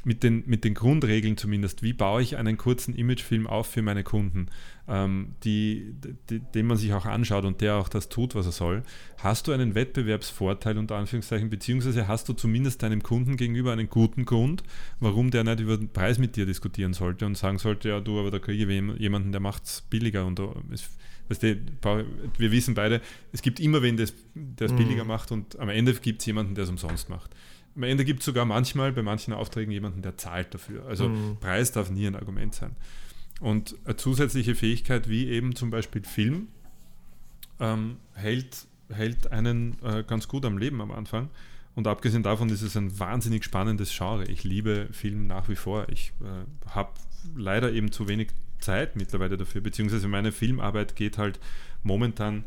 [0.05, 4.03] mit den, mit den Grundregeln zumindest, wie baue ich einen kurzen Imagefilm auf für meine
[4.03, 4.47] Kunden,
[4.87, 5.93] ähm, die,
[6.29, 8.83] die, den man sich auch anschaut und der auch das tut, was er soll,
[9.17, 14.25] hast du einen Wettbewerbsvorteil unter Anführungszeichen, beziehungsweise hast du zumindest deinem Kunden gegenüber einen guten
[14.25, 14.63] Grund,
[14.99, 18.19] warum der nicht über den Preis mit dir diskutieren sollte und sagen sollte, ja du,
[18.19, 20.39] aber da kriege ich jemanden, der macht es billiger und
[20.71, 20.89] es,
[21.27, 21.57] weißt du,
[22.37, 23.01] wir wissen beide,
[23.33, 24.77] es gibt immer wen, der es mhm.
[24.77, 27.35] billiger macht und am Ende gibt es jemanden, der es umsonst macht.
[27.79, 30.85] Am Ende gibt es sogar manchmal bei manchen Aufträgen jemanden, der zahlt dafür.
[30.85, 31.37] Also mhm.
[31.39, 32.75] Preis darf nie ein Argument sein.
[33.39, 36.49] Und eine zusätzliche Fähigkeit wie eben zum Beispiel Film
[37.61, 41.29] ähm, hält, hält einen äh, ganz gut am Leben am Anfang.
[41.73, 44.25] Und abgesehen davon ist es ein wahnsinnig spannendes Genre.
[44.25, 45.87] Ich liebe Film nach wie vor.
[45.87, 46.89] Ich äh, habe
[47.37, 51.39] leider eben zu wenig Zeit mittlerweile dafür, beziehungsweise meine Filmarbeit geht halt
[51.81, 52.43] momentan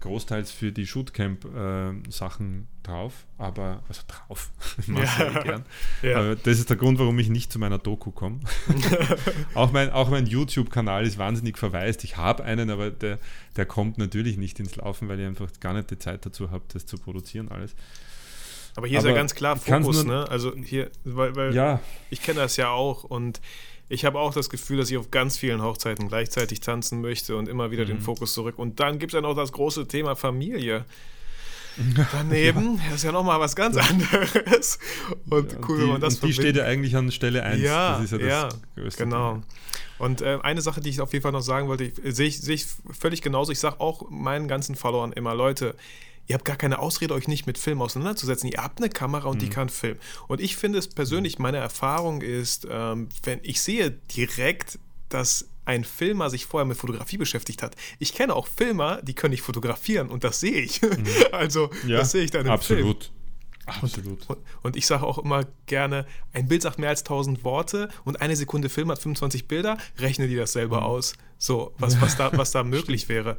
[0.00, 5.42] großteils für die Shootcamp-Sachen äh, drauf, aber, also drauf, ich ja.
[5.42, 5.64] gern.
[6.02, 6.34] Ja.
[6.34, 8.40] Das ist der Grund, warum ich nicht zu meiner Doku komme.
[9.54, 12.04] auch mein, auch mein YouTube-Kanal ist wahnsinnig verwaist.
[12.04, 13.18] Ich habe einen, aber der,
[13.56, 16.64] der kommt natürlich nicht ins Laufen, weil ich einfach gar nicht die Zeit dazu habe,
[16.72, 17.74] das zu produzieren alles.
[18.76, 20.28] Aber hier aber ist ja ganz klar Fokus, ne?
[20.30, 21.80] Also hier, weil, weil ja.
[22.10, 23.40] ich kenne das ja auch und
[23.88, 27.48] ich habe auch das Gefühl, dass ich auf ganz vielen Hochzeiten gleichzeitig tanzen möchte und
[27.48, 27.88] immer wieder mhm.
[27.88, 28.58] den Fokus zurück.
[28.58, 30.84] Und dann gibt es ja noch das große Thema Familie.
[32.12, 32.94] Daneben ja.
[32.94, 34.78] ist ja nochmal was ganz anderes.
[35.30, 37.62] Und ja, cool, die, wenn man das und Die steht ja eigentlich an Stelle 1.
[37.62, 38.48] Ja, das ist ja das ja,
[38.82, 39.34] größte genau.
[39.34, 39.42] Thema.
[39.98, 42.54] Und äh, eine Sache, die ich auf jeden Fall noch sagen wollte, sehe ich, seh
[42.54, 42.66] ich
[42.98, 43.52] völlig genauso.
[43.52, 45.74] Ich sage auch meinen ganzen Followern immer, Leute,
[46.28, 48.50] ihr habt gar keine Ausrede, euch nicht mit Film auseinanderzusetzen.
[48.50, 49.40] Ihr habt eine Kamera und mhm.
[49.40, 49.98] die kann filmen.
[50.28, 55.84] Und ich finde es persönlich, meine Erfahrung ist, ähm, wenn ich sehe direkt, dass ein
[55.84, 57.76] Filmer sich vorher mit Fotografie beschäftigt hat.
[57.98, 60.80] Ich kenne auch Filmer, die können nicht fotografieren und das sehe ich.
[60.82, 61.06] Mhm.
[61.32, 63.04] Also, ja, das sehe ich dann im absolut.
[63.04, 63.14] Film.
[63.66, 64.30] Absolut.
[64.30, 68.20] Und, und ich sage auch immer gerne, ein Bild sagt mehr als 1000 Worte und
[68.22, 70.86] eine Sekunde Film hat 25 Bilder, rechne dir das selber mhm.
[70.86, 71.14] aus.
[71.36, 73.36] So, was, was, da, was da möglich wäre.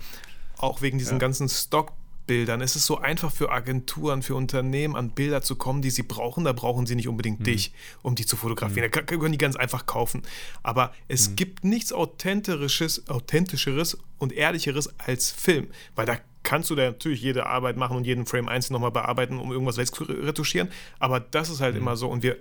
[0.57, 1.19] Auch wegen diesen ja.
[1.19, 1.93] ganzen Stock-
[2.29, 2.61] Bildern.
[2.61, 6.43] Es ist so einfach für Agenturen, für Unternehmen an Bilder zu kommen, die sie brauchen.
[6.43, 7.45] Da brauchen sie nicht unbedingt mhm.
[7.45, 7.73] dich,
[8.03, 8.85] um die zu fotografieren.
[8.85, 8.91] Mhm.
[8.91, 10.21] Da können die ganz einfach kaufen.
[10.61, 11.35] Aber es mhm.
[11.37, 15.69] gibt nichts Authentischeres, Authentischeres und Ehrlicheres als Film.
[15.95, 19.39] Weil da kannst du da natürlich jede Arbeit machen und jeden Frame einzeln nochmal bearbeiten,
[19.39, 20.69] um irgendwas wegzuretuschieren.
[20.99, 21.81] Aber das ist halt mhm.
[21.81, 22.09] immer so.
[22.09, 22.37] Und wir,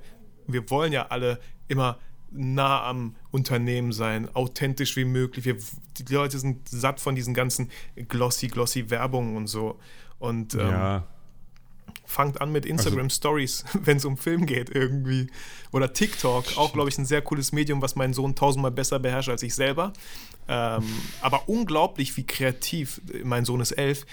[0.47, 1.99] wir wollen ja alle immer
[2.31, 5.45] nah am Unternehmen sein, authentisch wie möglich.
[5.45, 5.57] Wir,
[5.97, 7.71] die Leute sind satt von diesen ganzen
[8.09, 9.79] glossy, glossy Werbungen und so.
[10.19, 11.05] Und ähm, ja.
[12.05, 15.29] fangt an mit Instagram also, Stories, wenn es um Film geht irgendwie.
[15.73, 19.31] Oder TikTok, auch glaube ich ein sehr cooles Medium, was mein Sohn tausendmal besser beherrscht
[19.31, 19.93] als ich selber.
[20.49, 20.85] Ähm,
[21.21, 24.07] aber unglaublich, wie kreativ, mein Sohn ist elf,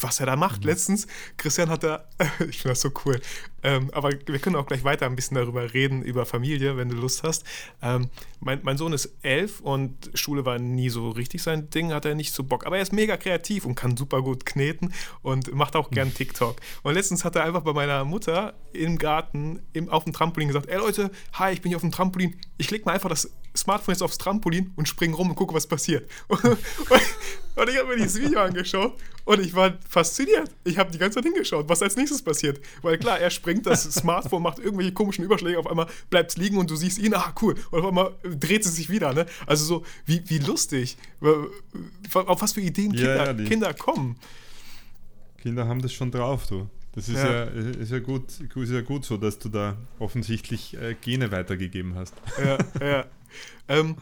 [0.00, 0.62] was er da macht.
[0.62, 0.68] Mhm.
[0.68, 1.06] Letztens,
[1.36, 2.04] Christian hat da,
[2.48, 3.20] ich finde das so cool,
[3.62, 6.96] ähm, aber wir können auch gleich weiter ein bisschen darüber reden, über Familie, wenn du
[6.96, 7.44] Lust hast.
[7.82, 8.08] Ähm,
[8.40, 12.14] mein, mein, Sohn ist elf und Schule war nie so richtig sein Ding, hat er
[12.14, 12.66] nicht so Bock.
[12.66, 16.56] Aber er ist mega kreativ und kann super gut kneten und macht auch gern TikTok.
[16.82, 20.66] Und letztens hat er einfach bei meiner Mutter im Garten im, auf dem Trampolin gesagt:
[20.66, 22.36] Ey Leute, hi, ich bin hier auf dem Trampolin.
[22.58, 25.66] Ich leg mal einfach das Smartphone jetzt aufs Trampolin und spring rum und gucke, was
[25.68, 26.10] passiert.
[26.28, 26.58] Und, und,
[27.56, 30.50] und ich habe mir dieses Video angeschaut und ich war fasziniert.
[30.64, 32.60] Ich habe die ganze Zeit hingeschaut, was als nächstes passiert.
[32.80, 36.56] Weil klar, er springt, das Smartphone macht irgendwelche komischen Überschläge, auf einmal bleibt es liegen
[36.56, 39.12] und du siehst ihn, ah cool, und auf einmal dreht es sich wieder.
[39.12, 39.26] Ne?
[39.46, 40.96] Also so, wie, wie lustig.
[42.14, 44.16] Auf was für Ideen Kinder, ja, ja, Kinder kommen.
[45.42, 46.68] Kinder haben das schon drauf, du.
[46.94, 50.76] Das ist ja, ja, ist ja, gut, ist ja gut so, dass du da offensichtlich
[50.76, 52.14] äh, Gene weitergegeben hast.
[52.42, 53.06] Ja, ja.
[53.68, 53.96] ähm,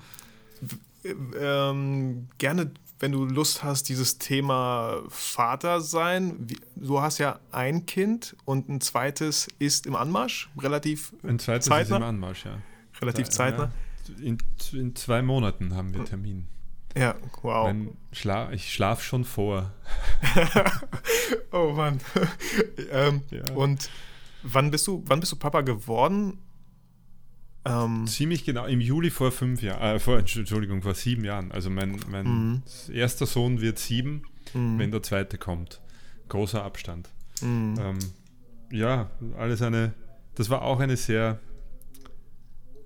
[1.39, 6.47] ähm, gerne, wenn du Lust hast, dieses Thema Vater sein.
[6.75, 11.97] Du hast ja ein Kind und ein zweites ist im Anmarsch, relativ Ein zweites zeitnah.
[11.97, 12.59] ist im Anmarsch, ja.
[13.01, 13.71] Relativ zeitnah.
[14.21, 14.39] In,
[14.73, 16.47] in zwei Monaten haben wir Termin.
[16.97, 17.75] Ja, wow.
[18.13, 19.73] Schla ich schlaf schon vor.
[21.53, 22.01] oh Mann.
[22.91, 23.53] ähm, ja.
[23.55, 23.91] Und
[24.43, 26.39] wann bist du, wann bist du Papa geworden?
[27.67, 31.53] Ähm, Ziemlich genau, im Juli vor fünf Jahren, äh, vor, Entschuldigung, vor sieben Jahren.
[31.53, 32.63] Also mein, mein mhm.
[32.93, 34.23] erster Sohn wird sieben,
[34.55, 34.79] mhm.
[34.79, 35.81] wenn der zweite kommt.
[36.29, 37.09] Großer Abstand.
[37.41, 37.75] Mhm.
[37.79, 37.99] Ähm,
[38.71, 39.95] ja, alles eine,
[40.35, 41.41] das war auch eine sehr,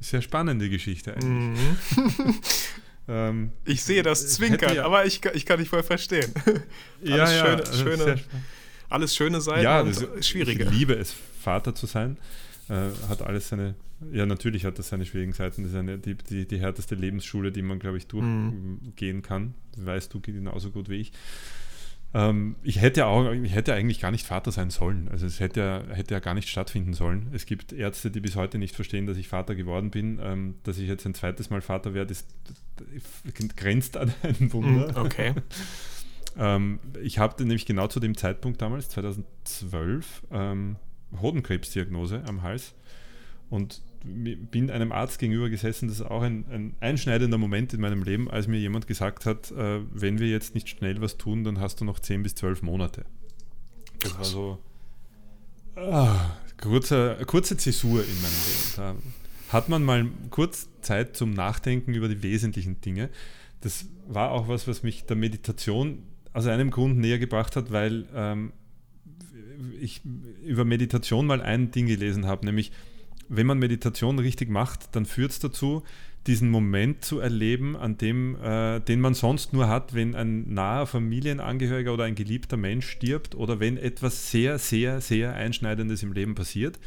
[0.01, 1.61] sehr spannende Geschichte eigentlich.
[1.97, 2.35] Mhm.
[3.09, 6.33] Ähm, ich sehe das Zwinkern, ja, aber ich, ich kann dich voll verstehen.
[7.03, 8.21] ja, alles ja, schöne, schöne
[8.91, 10.65] alles schöne Seiten ja, und schwierige.
[10.65, 12.19] Ich liebe es, Vater zu sein.
[12.69, 13.75] Äh, hat alles seine,
[14.13, 15.63] ja, natürlich hat das seine schwierigen Seiten.
[15.63, 19.23] Das ist eine, die, die, die härteste Lebensschule, die man, glaube ich, durchgehen mhm.
[19.23, 19.55] kann.
[19.77, 21.13] Weißt du genauso gut wie ich.
[22.13, 25.09] Ähm, ich, hätte auch, ich hätte eigentlich gar nicht Vater sein sollen.
[25.09, 27.29] Also es hätte, hätte ja gar nicht stattfinden sollen.
[27.33, 30.19] Es gibt Ärzte, die bis heute nicht verstehen, dass ich Vater geworden bin.
[30.23, 32.27] Ähm, dass ich jetzt ein zweites Mal Vater werde, ist,
[33.57, 34.93] grenzt an ein Wunder.
[34.93, 35.35] Mm, okay.
[36.39, 40.77] ähm, ich habe nämlich genau zu dem Zeitpunkt damals, 2012, ähm,
[41.21, 42.75] Hodenkrebsdiagnose am Hals.
[43.51, 48.03] Und bin einem Arzt gegenüber gesessen, das ist auch ein, ein, einschneidender Moment in meinem
[48.03, 51.61] Leben, als mir jemand gesagt hat, äh, wenn wir jetzt nicht schnell was tun, dann
[51.61, 53.05] hast du noch 10 bis 12 Monate.
[54.01, 54.59] Das war so
[55.77, 58.73] ah, kurze, kurze Zäsur in meinem Leben.
[58.77, 58.95] Da
[59.53, 63.11] hat man mal kurz Zeit zum Nachdenken über die wesentlichen Dinge.
[63.61, 68.07] Das war auch was, was mich der Meditation aus einem Grund näher gebracht hat, weil
[68.15, 68.53] ähm,
[69.81, 70.01] ich
[70.45, 72.73] über Meditation mal ein Ding gelesen habe, nämlich
[73.31, 75.83] wenn man Meditation richtig macht, dann führt es dazu,
[76.27, 80.87] diesen Moment zu erleben, an dem, äh, den man sonst nur hat, wenn ein naher
[80.87, 86.35] Familienangehöriger oder ein geliebter Mensch stirbt oder wenn etwas sehr, sehr, sehr Einschneidendes im Leben
[86.35, 86.79] passiert,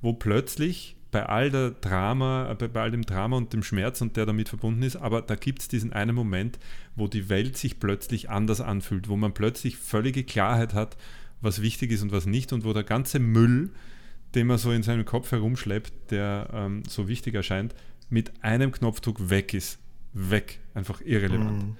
[0.00, 4.16] wo plötzlich bei all der Drama, äh, bei all dem Drama und dem Schmerz und
[4.16, 6.60] der damit verbunden ist, aber da gibt es diesen einen Moment,
[6.94, 10.96] wo die Welt sich plötzlich anders anfühlt, wo man plötzlich völlige Klarheit hat,
[11.40, 13.70] was wichtig ist und was nicht und wo der ganze Müll,
[14.38, 17.74] den man so in seinem Kopf herumschleppt, der ähm, so wichtig erscheint,
[18.08, 19.80] mit einem Knopfdruck weg ist.
[20.12, 20.60] Weg.
[20.74, 21.64] Einfach irrelevant.
[21.64, 21.76] Mhm.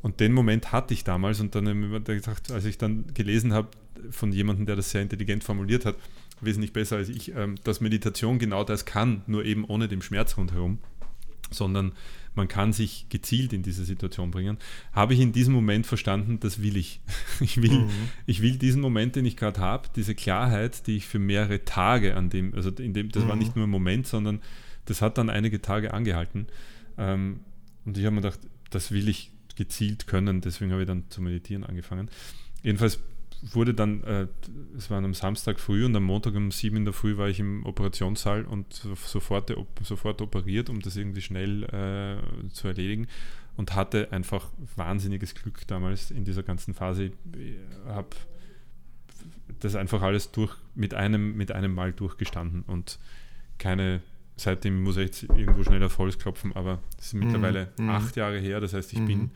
[0.00, 3.52] Und den Moment hatte ich damals und dann habe ich gedacht, als ich dann gelesen
[3.52, 3.68] habe
[4.10, 5.96] von jemandem, der das sehr intelligent formuliert hat,
[6.40, 10.38] wesentlich besser als ich, ähm, dass Meditation genau das kann, nur eben ohne den Schmerz
[10.38, 10.78] rundherum,
[11.50, 11.92] sondern
[12.34, 14.58] man kann sich gezielt in diese Situation bringen,
[14.92, 17.00] habe ich in diesem Moment verstanden, das will ich.
[17.40, 17.90] Ich will, mhm.
[18.26, 22.16] ich will diesen Moment, den ich gerade habe, diese Klarheit, die ich für mehrere Tage
[22.16, 23.28] an dem, also in dem, das mhm.
[23.28, 24.40] war nicht nur ein Moment, sondern
[24.84, 26.46] das hat dann einige Tage angehalten.
[26.98, 27.40] Ähm,
[27.84, 31.20] und ich habe mir gedacht, das will ich gezielt können, deswegen habe ich dann zu
[31.20, 32.08] meditieren angefangen.
[32.62, 33.00] Jedenfalls
[33.42, 34.28] wurde dann, äh,
[34.76, 37.40] es war am Samstag früh und am Montag um sieben in der Früh war ich
[37.40, 43.08] im Operationssaal und sofort, sofort operiert, um das irgendwie schnell äh, zu erledigen
[43.56, 47.06] und hatte einfach wahnsinniges Glück damals in dieser ganzen Phase.
[47.06, 48.08] Ich habe
[49.58, 52.98] das einfach alles durch mit einem, mit einem Mal durchgestanden und
[53.58, 54.02] keine
[54.36, 57.90] seitdem muss ich jetzt irgendwo schnell auf Holz klopfen, aber es ist mittlerweile mhm.
[57.90, 58.60] acht Jahre her.
[58.60, 59.06] Das heißt, ich mhm.
[59.06, 59.30] bin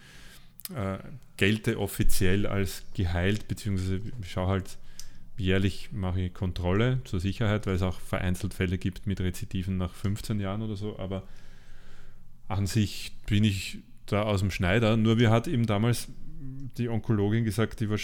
[0.74, 0.98] äh,
[1.36, 4.78] gelte offiziell als geheilt, beziehungsweise schaue halt
[5.38, 9.94] jährlich mache ich Kontrolle zur Sicherheit, weil es auch vereinzelt Fälle gibt mit Rezidiven nach
[9.94, 11.24] 15 Jahren oder so, aber
[12.48, 14.96] an sich bin ich da aus dem Schneider.
[14.96, 16.08] Nur wir hat eben damals
[16.78, 17.98] die Onkologin gesagt, die war,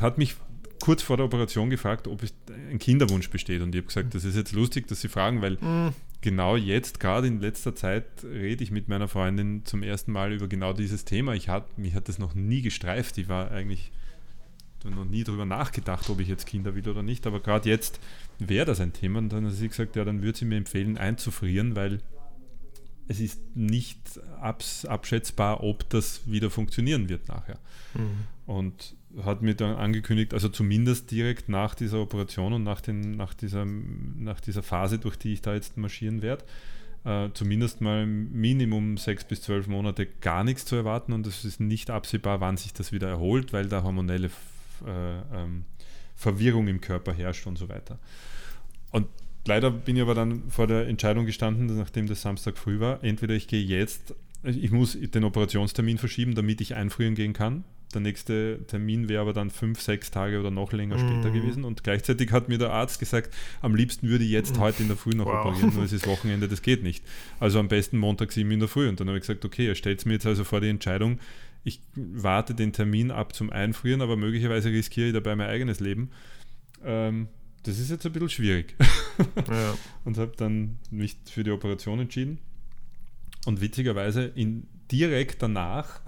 [0.00, 0.36] hat mich
[0.80, 2.22] kurz vor der Operation gefragt, ob
[2.70, 3.62] ein Kinderwunsch besteht.
[3.62, 5.94] Und ich habe gesagt, das ist jetzt lustig, dass Sie fragen, weil mhm.
[6.24, 10.48] Genau jetzt, gerade in letzter Zeit, rede ich mit meiner Freundin zum ersten Mal über
[10.48, 11.34] genau dieses Thema.
[11.34, 13.18] Ich hat, mich hat das noch nie gestreift.
[13.18, 13.92] Ich war eigentlich
[14.84, 17.26] noch nie darüber nachgedacht, ob ich jetzt Kinder will oder nicht.
[17.26, 18.00] Aber gerade jetzt
[18.38, 19.18] wäre das ein Thema.
[19.18, 22.00] Und dann hat sie gesagt, ja, dann würde sie mir empfehlen, einzufrieren, weil
[23.06, 23.98] es ist nicht
[24.40, 27.58] abs abschätzbar, ob das wieder funktionieren wird nachher.
[27.92, 28.26] Mhm.
[28.46, 33.34] Und hat mir dann angekündigt, also zumindest direkt nach dieser Operation und nach, den, nach,
[33.34, 36.44] dieser, nach dieser Phase, durch die ich da jetzt marschieren werde,
[37.04, 41.60] äh, zumindest mal Minimum sechs bis zwölf Monate gar nichts zu erwarten und es ist
[41.60, 44.30] nicht absehbar, wann sich das wieder erholt, weil da hormonelle
[44.86, 45.64] äh, ähm,
[46.16, 47.98] Verwirrung im Körper herrscht und so weiter.
[48.90, 49.06] Und
[49.46, 53.34] leider bin ich aber dann vor der Entscheidung gestanden, nachdem das Samstag früh war, entweder
[53.34, 54.14] ich gehe jetzt,
[54.44, 57.64] ich muss den Operationstermin verschieben, damit ich einfrieren gehen kann,
[57.94, 60.98] der nächste Termin wäre aber dann fünf, sechs Tage oder noch länger mm.
[60.98, 61.64] später gewesen.
[61.64, 63.32] Und gleichzeitig hat mir der Arzt gesagt,
[63.62, 65.46] am liebsten würde ich jetzt heute in der Früh noch wow.
[65.46, 67.04] operieren, nur es ist Wochenende, das geht nicht.
[67.40, 68.88] Also am besten Montag sieben in der Früh.
[68.88, 71.18] Und dann habe ich gesagt, okay, er stellt mir jetzt also vor die Entscheidung,
[71.62, 76.10] ich warte den Termin ab zum Einfrieren, aber möglicherweise riskiere ich dabei mein eigenes Leben.
[76.84, 77.28] Ähm,
[77.62, 78.76] das ist jetzt ein bisschen schwierig.
[79.48, 79.74] Ja.
[80.04, 82.38] und habe dann mich für die Operation entschieden.
[83.46, 86.00] Und witzigerweise in, direkt danach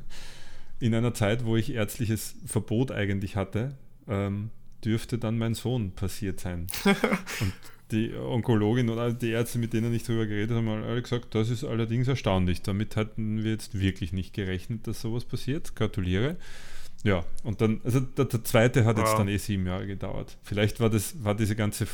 [0.80, 3.74] in einer Zeit, wo ich ärztliches Verbot eigentlich hatte,
[4.08, 4.50] ähm,
[4.84, 6.66] dürfte dann mein Sohn passiert sein.
[7.40, 7.52] und
[7.90, 11.50] die Onkologin oder die Ärzte, mit denen ich darüber geredet habe, haben alle gesagt, das
[11.50, 12.62] ist allerdings erstaunlich.
[12.62, 15.74] Damit hatten wir jetzt wirklich nicht gerechnet, dass sowas passiert.
[15.74, 16.36] Gratuliere.
[17.04, 19.04] Ja, und dann, also der, der zweite hat wow.
[19.04, 20.36] jetzt dann eh sieben Jahre gedauert.
[20.42, 21.86] Vielleicht war das, war diese ganze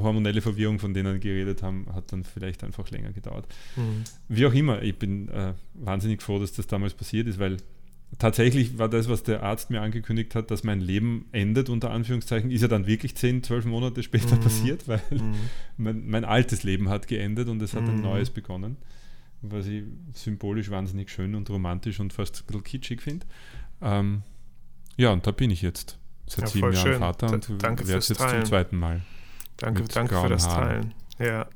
[0.00, 3.46] hormonelle Verwirrung, von denen wir geredet haben, hat dann vielleicht einfach länger gedauert.
[3.76, 4.04] Mhm.
[4.28, 7.58] Wie auch immer, ich bin äh, wahnsinnig froh, dass das damals passiert ist, weil
[8.18, 12.50] tatsächlich war das, was der Arzt mir angekündigt hat, dass mein Leben endet, unter Anführungszeichen,
[12.50, 14.40] ist ja dann wirklich 10, 12 Monate später mhm.
[14.40, 15.34] passiert, weil mhm.
[15.76, 17.90] mein, mein, altes Leben hat geendet und es hat mhm.
[17.90, 18.76] ein neues begonnen,
[19.42, 23.26] was ich symbolisch wahnsinnig schön und romantisch und fast ein bisschen kitschig finde.
[23.80, 24.22] Ähm,
[25.00, 26.98] ja, und da bin ich jetzt seit ja, sieben Jahren schön.
[26.98, 28.42] Vater und danke werde jetzt Teilen.
[28.42, 29.00] zum zweiten Mal.
[29.56, 30.68] Danke, danke für das Haaren.
[30.68, 30.94] Teilen.
[31.18, 31.46] Ja.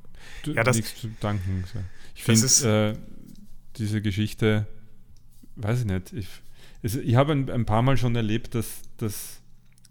[0.42, 1.64] Du, ja, das, nichts zu danken.
[2.14, 2.97] Ich finde äh,
[3.76, 4.66] diese Geschichte,
[5.57, 6.28] weiß ich nicht, ich,
[6.82, 9.40] es, ich habe ein, ein, paar Mal schon erlebt, dass, dass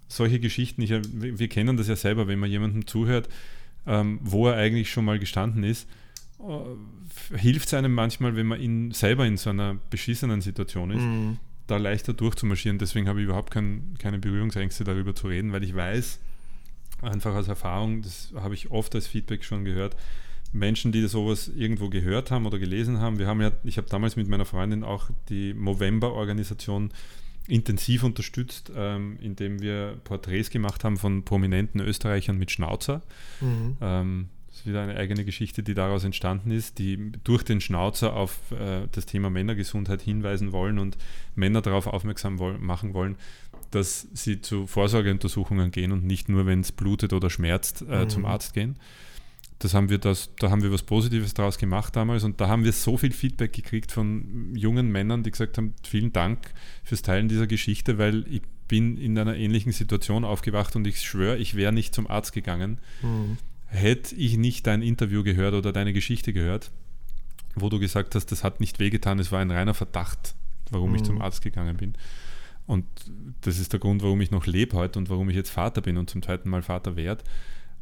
[0.08, 3.30] solche Geschichten, ich, wir kennen das ja selber, wenn man jemandem zuhört,
[3.86, 5.88] ähm, wo er eigentlich schon mal gestanden ist,
[6.40, 11.02] äh, hilft es einem manchmal, wenn man in, selber in so einer beschissenen Situation ist,
[11.02, 11.40] mhm.
[11.68, 12.78] Da leichter durchzumarschieren.
[12.78, 16.20] Deswegen habe ich überhaupt kein, keine Berührungsängste darüber zu reden, weil ich weiß,
[17.02, 19.96] einfach aus Erfahrung, das habe ich oft als Feedback schon gehört,
[20.52, 23.18] Menschen, die sowas irgendwo gehört haben oder gelesen haben.
[23.18, 26.92] Wir haben ja, ich habe damals mit meiner Freundin auch die Movember-Organisation
[27.48, 33.02] intensiv unterstützt, ähm, indem wir Porträts gemacht haben von prominenten Österreichern mit Schnauzer.
[33.42, 33.78] Mhm.
[33.82, 34.30] Ähm,
[34.64, 38.88] ist wieder eine eigene Geschichte, die daraus entstanden ist, die durch den Schnauzer auf äh,
[38.92, 40.98] das Thema Männergesundheit hinweisen wollen und
[41.36, 43.18] Männer darauf aufmerksam wollen, machen wollen,
[43.72, 48.10] dass sie zu Vorsorgeuntersuchungen gehen und nicht nur, wenn es blutet oder schmerzt, äh, mhm.
[48.10, 48.78] zum Arzt gehen
[49.60, 52.66] das haben wir das, da haben wir was Positives daraus gemacht damals und da haben
[52.66, 56.54] wir so viel Feedback gekriegt von jungen Männern, die gesagt haben, vielen Dank
[56.84, 61.38] fürs Teilen dieser Geschichte, weil ich bin in einer ähnlichen Situation aufgewacht und ich schwöre,
[61.38, 63.38] ich wäre nicht zum Arzt gegangen, mhm.
[63.74, 66.72] Hätte ich nicht dein Interview gehört oder deine Geschichte gehört,
[67.56, 70.36] wo du gesagt hast, das hat nicht wehgetan, es war ein reiner Verdacht,
[70.70, 70.96] warum mhm.
[70.98, 71.94] ich zum Arzt gegangen bin.
[72.66, 72.86] Und
[73.42, 75.98] das ist der Grund, warum ich noch lebe heute und warum ich jetzt Vater bin
[75.98, 77.24] und zum zweiten Mal Vater werde.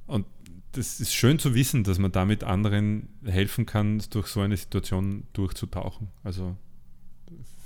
[0.08, 0.26] Und
[0.72, 5.26] das ist schön zu wissen, dass man damit anderen helfen kann, durch so eine Situation
[5.34, 6.08] durchzutauchen.
[6.24, 6.56] Also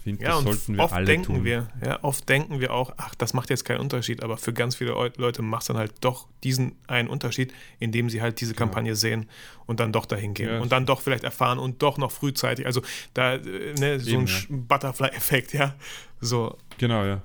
[0.05, 1.43] finde, ja, das sollten wir oft alle denken tun.
[1.43, 4.75] Wir, ja, oft denken wir auch, ach, das macht jetzt keinen Unterschied, aber für ganz
[4.75, 8.67] viele Leute macht es dann halt doch diesen einen Unterschied, indem sie halt diese genau.
[8.67, 8.95] Kampagne ja.
[8.95, 9.27] sehen
[9.65, 10.59] und dann doch dahin gehen ja.
[10.59, 12.81] und dann doch vielleicht erfahren und doch noch frühzeitig, also
[13.15, 14.67] da, äh, ne, so Eben, ein.
[14.67, 15.75] Butterfly-Effekt, ja.
[16.21, 16.55] So.
[16.77, 17.21] Genau, ja.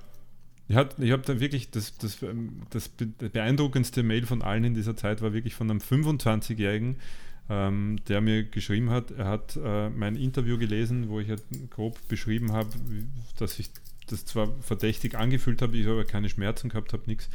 [0.67, 4.95] Ich habe hab da wirklich, das, das, ähm, das beeindruckendste Mail von allen in dieser
[4.95, 6.97] Zeit war wirklich von einem 25-Jährigen,
[7.51, 11.99] ähm, der mir geschrieben hat, er hat äh, mein Interview gelesen, wo ich halt grob
[12.07, 12.69] beschrieben habe,
[13.37, 13.69] dass ich
[14.07, 17.29] das zwar verdächtig angefühlt habe, ich aber keine Schmerzen gehabt habe, nichts,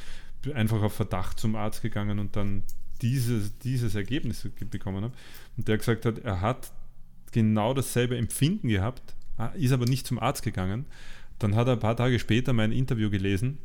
[0.54, 2.62] einfach auf Verdacht zum Arzt gegangen und dann
[3.02, 5.14] dieses, dieses Ergebnis bekommen habe.
[5.56, 6.72] Und der gesagt hat, er hat
[7.32, 9.14] genau dasselbe Empfinden gehabt,
[9.54, 10.86] ist aber nicht zum Arzt gegangen
[11.38, 13.58] dann hat er ein paar Tage später mein Interview gelesen,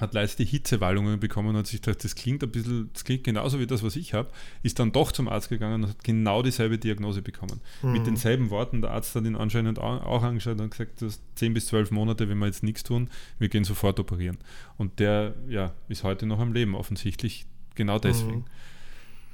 [0.00, 3.60] hat leichte Hitzewallungen bekommen und hat sich gedacht, das klingt ein bisschen, das klingt genauso
[3.60, 4.30] wie das, was ich habe,
[4.62, 7.60] ist dann doch zum Arzt gegangen und hat genau dieselbe Diagnose bekommen.
[7.82, 7.92] Mhm.
[7.92, 11.66] Mit denselben Worten, der Arzt hat ihn anscheinend auch angeschaut und gesagt, das 10 bis
[11.66, 14.38] 12 Monate, wenn wir jetzt nichts tun, wir gehen sofort operieren.
[14.78, 18.38] Und der ja, ist heute noch am Leben, offensichtlich genau deswegen.
[18.38, 18.44] Mhm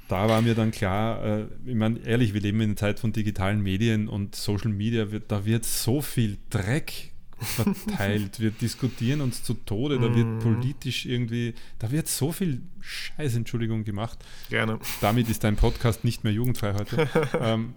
[0.09, 3.13] da war mir dann klar, äh, ich meine, ehrlich, wir leben in einer Zeit von
[3.13, 8.39] digitalen Medien und Social Media, da wird so viel Dreck verteilt.
[8.39, 10.39] Wir diskutieren uns zu Tode, da wird mhm.
[10.39, 14.19] politisch irgendwie, da wird so viel Scheiß, Entschuldigung, gemacht.
[14.49, 14.79] Gerne.
[15.01, 17.09] Damit ist dein Podcast nicht mehr jugendfrei heute.
[17.41, 17.73] ähm,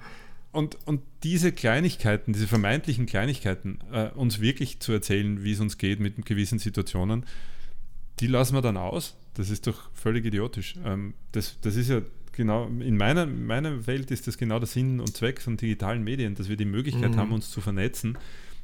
[0.52, 5.78] und, und diese Kleinigkeiten, diese vermeintlichen Kleinigkeiten, äh, uns wirklich zu erzählen, wie es uns
[5.78, 7.24] geht mit gewissen Situationen,
[8.20, 9.16] die lassen wir dann aus.
[9.34, 10.74] Das ist doch völlig idiotisch.
[10.84, 12.02] Ähm, das, das ist ja
[12.32, 16.34] genau, in meiner, meiner Welt ist das genau der Sinn und Zweck von digitalen Medien,
[16.34, 17.16] dass wir die Möglichkeit mhm.
[17.16, 18.18] haben, uns zu vernetzen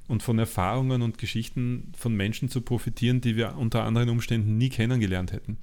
[0.09, 4.70] und von Erfahrungen und Geschichten von Menschen zu profitieren, die wir unter anderen Umständen nie
[4.70, 5.59] kennengelernt hätten.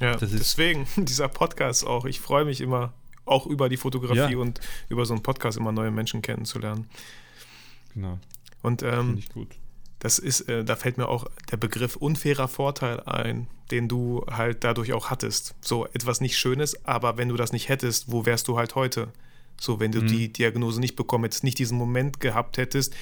[0.00, 2.06] Ja, deswegen dieser Podcast auch.
[2.06, 2.94] Ich freue mich immer
[3.26, 4.38] auch über die Fotografie ja.
[4.38, 6.86] und über so einen Podcast immer neue Menschen kennenzulernen.
[7.94, 8.18] Genau.
[8.62, 9.48] Und ähm, ich gut.
[9.98, 14.64] das ist, äh, da fällt mir auch der Begriff unfairer Vorteil ein, den du halt
[14.64, 15.54] dadurch auch hattest.
[15.60, 19.12] So etwas nicht Schönes, aber wenn du das nicht hättest, wo wärst du halt heute?
[19.60, 20.06] So, wenn du mhm.
[20.08, 22.94] die Diagnose nicht bekommen hättest, nicht diesen Moment gehabt hättest,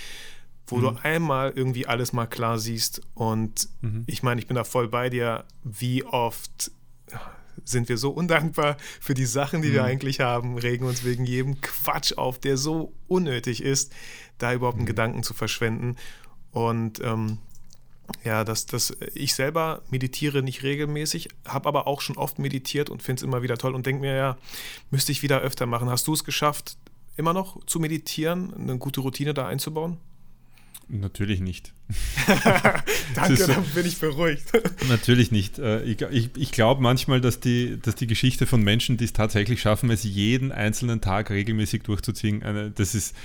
[0.66, 0.80] wo mhm.
[0.82, 3.02] du einmal irgendwie alles mal klar siehst.
[3.14, 4.04] Und mhm.
[4.06, 6.70] ich meine, ich bin da voll bei dir, wie oft
[7.64, 9.74] sind wir so undankbar für die Sachen, die mhm.
[9.74, 13.92] wir eigentlich haben, regen uns wegen jedem Quatsch auf, der so unnötig ist,
[14.38, 14.88] da überhaupt einen mhm.
[14.88, 15.96] Gedanken zu verschwenden.
[16.50, 17.38] Und ähm,
[18.24, 23.02] ja, dass das, ich selber meditiere nicht regelmäßig, habe aber auch schon oft meditiert und
[23.02, 24.38] finde es immer wieder toll und denke mir, ja,
[24.90, 25.88] müsste ich wieder öfter machen.
[25.88, 26.76] Hast du es geschafft,
[27.16, 29.98] immer noch zu meditieren, eine gute Routine da einzubauen?
[30.94, 31.72] Natürlich nicht.
[33.14, 34.44] Danke, ist, dann bin ich beruhigt.
[34.88, 35.58] natürlich nicht.
[35.58, 39.14] Äh, ich, ich, ich glaube manchmal, dass die, dass die Geschichte von Menschen, die es
[39.14, 43.16] tatsächlich schaffen, es jeden einzelnen Tag regelmäßig durchzuziehen, das ist,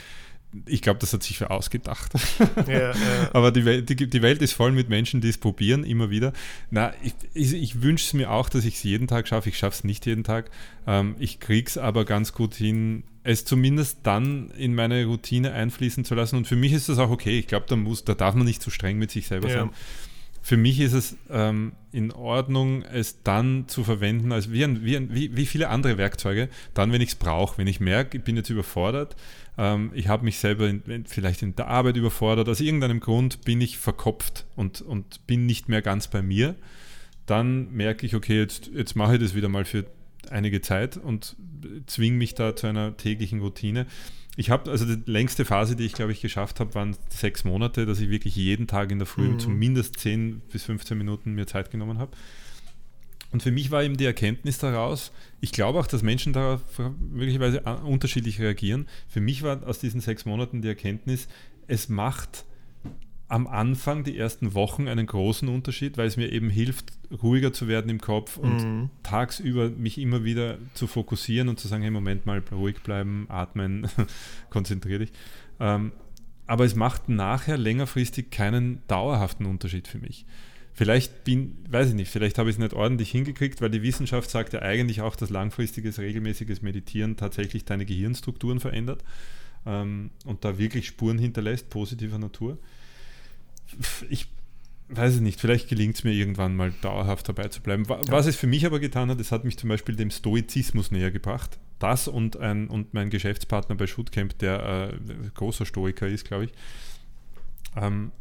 [0.66, 2.12] ich glaube, das hat sich für ausgedacht.
[2.68, 2.94] Ja, ja.
[3.34, 6.34] Aber die Welt, die, die, Welt ist voll mit Menschen, die es probieren, immer wieder.
[6.70, 9.50] Na, ich, ich, ich wünsche es mir auch, dass ich es jeden Tag schaffe.
[9.50, 10.50] Ich schaffe es nicht jeden Tag.
[10.86, 16.06] Ähm, ich kriege es aber ganz gut hin, es zumindest dann in meine Routine einfließen
[16.06, 16.38] zu lassen.
[16.38, 17.40] Und für mich ist das auch okay.
[17.40, 19.60] Ich glaube, da, da darf man nicht zu streng mit sich selber ja.
[19.60, 19.70] sein.
[20.48, 24.96] Für mich ist es ähm, in Ordnung, es dann zu verwenden, als wie, ein, wie,
[24.96, 27.58] ein, wie, wie viele andere Werkzeuge, dann, wenn ich es brauche.
[27.58, 29.18] Wenn ich merke, ich bin jetzt überfordert,
[29.58, 33.60] ähm, ich habe mich selber in, vielleicht in der Arbeit überfordert, aus irgendeinem Grund bin
[33.60, 36.56] ich verkopft und, und bin nicht mehr ganz bei mir,
[37.26, 39.84] dann merke ich, okay, jetzt, jetzt mache ich das wieder mal für
[40.30, 41.36] einige Zeit und
[41.88, 43.86] zwinge mich da zu einer täglichen Routine.
[44.40, 47.88] Ich habe, also die längste Phase, die ich glaube ich geschafft habe, waren sechs Monate,
[47.88, 49.40] dass ich wirklich jeden Tag in der Früh mhm.
[49.40, 52.16] zumindest 10 bis 15 Minuten mir Zeit genommen habe.
[53.32, 55.12] Und für mich war eben die Erkenntnis daraus,
[55.42, 56.62] ich glaube auch, dass Menschen darauf
[57.12, 58.88] möglicherweise unterschiedlich reagieren.
[59.10, 61.28] Für mich war aus diesen sechs Monaten die Erkenntnis,
[61.68, 62.46] es macht
[63.30, 67.68] am Anfang, die ersten Wochen, einen großen Unterschied, weil es mir eben hilft, ruhiger zu
[67.68, 68.90] werden im Kopf und mhm.
[69.04, 73.88] tagsüber mich immer wieder zu fokussieren und zu sagen, hey, Moment mal, ruhig bleiben, atmen,
[74.50, 75.12] konzentriere dich.
[75.60, 75.92] Ähm,
[76.46, 80.26] aber es macht nachher längerfristig keinen dauerhaften Unterschied für mich.
[80.72, 84.30] Vielleicht bin, weiß ich nicht, vielleicht habe ich es nicht ordentlich hingekriegt, weil die Wissenschaft
[84.30, 89.04] sagt ja eigentlich auch, dass langfristiges, regelmäßiges Meditieren tatsächlich deine Gehirnstrukturen verändert
[89.66, 92.60] ähm, und da wirklich Spuren hinterlässt, positiver Natur
[94.10, 94.28] ich
[94.90, 97.88] weiß es nicht, vielleicht gelingt es mir irgendwann mal dauerhaft dabei zu bleiben.
[97.88, 98.30] Was ja.
[98.30, 101.60] es für mich aber getan hat, es hat mich zum Beispiel dem Stoizismus näher gebracht.
[101.80, 106.52] Das und, ein, und mein Geschäftspartner bei Shootcamp, der äh, großer Stoiker ist, glaube ich.
[107.76, 108.12] Ähm,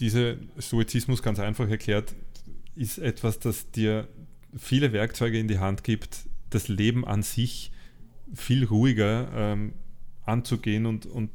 [0.00, 2.14] dieser Stoizismus, ganz einfach erklärt,
[2.76, 4.06] ist etwas, das dir
[4.56, 7.72] viele Werkzeuge in die Hand gibt, das Leben an sich
[8.34, 9.72] viel ruhiger ähm,
[10.24, 11.30] anzugehen und, und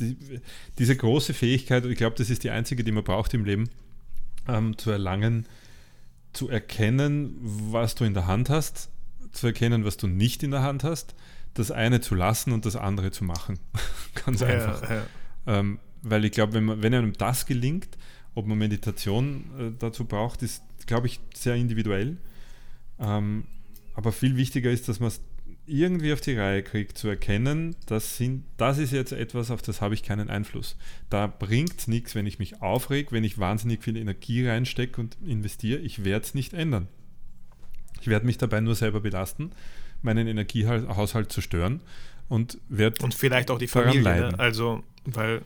[0.00, 0.40] die,
[0.78, 3.70] diese große Fähigkeit, und ich glaube, das ist die einzige, die man braucht im Leben,
[4.48, 5.46] ähm, zu erlangen,
[6.32, 8.90] zu erkennen, was du in der Hand hast,
[9.32, 11.14] zu erkennen, was du nicht in der Hand hast,
[11.54, 13.58] das eine zu lassen und das andere zu machen.
[14.24, 14.88] Ganz einfach.
[14.88, 15.02] Ja.
[15.46, 17.98] Ähm, weil ich glaube, wenn, wenn einem das gelingt,
[18.34, 22.16] ob man Meditation äh, dazu braucht, ist, glaube ich, sehr individuell.
[22.98, 23.44] Ähm,
[23.94, 25.20] aber viel wichtiger ist, dass man es
[25.70, 29.80] irgendwie auf die Reihe kriegt, zu erkennen, das, sind, das ist jetzt etwas, auf das
[29.80, 30.76] habe ich keinen Einfluss.
[31.08, 35.16] Da bringt es nichts, wenn ich mich aufreg, wenn ich wahnsinnig viel Energie reinstecke und
[35.24, 35.78] investiere.
[35.80, 36.88] Ich werde es nicht ändern.
[38.00, 39.52] Ich werde mich dabei nur selber belasten,
[40.02, 41.80] meinen Energiehaushalt zerstören
[42.28, 43.02] und werde.
[43.04, 44.02] Und vielleicht auch die Familie.
[44.02, 44.38] Ne?
[44.38, 45.42] Also, weil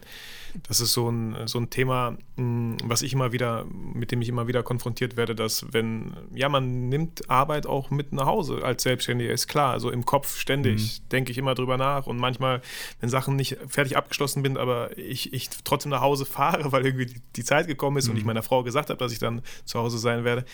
[0.68, 4.48] das ist so ein, so ein Thema, was ich immer wieder, mit dem ich immer
[4.48, 9.32] wieder konfrontiert werde, dass wenn, ja, man nimmt Arbeit auch mit nach Hause als Selbstständiger,
[9.32, 9.72] ist klar.
[9.72, 11.08] Also im Kopf ständig mhm.
[11.10, 12.60] denke ich immer drüber nach und manchmal,
[13.00, 17.06] wenn Sachen nicht fertig abgeschlossen sind, aber ich, ich trotzdem nach Hause fahre, weil irgendwie
[17.06, 18.12] die, die Zeit gekommen ist mhm.
[18.12, 18.28] und ich mhm.
[18.28, 20.44] meiner Frau gesagt habe, dass ich dann zu Hause sein werde,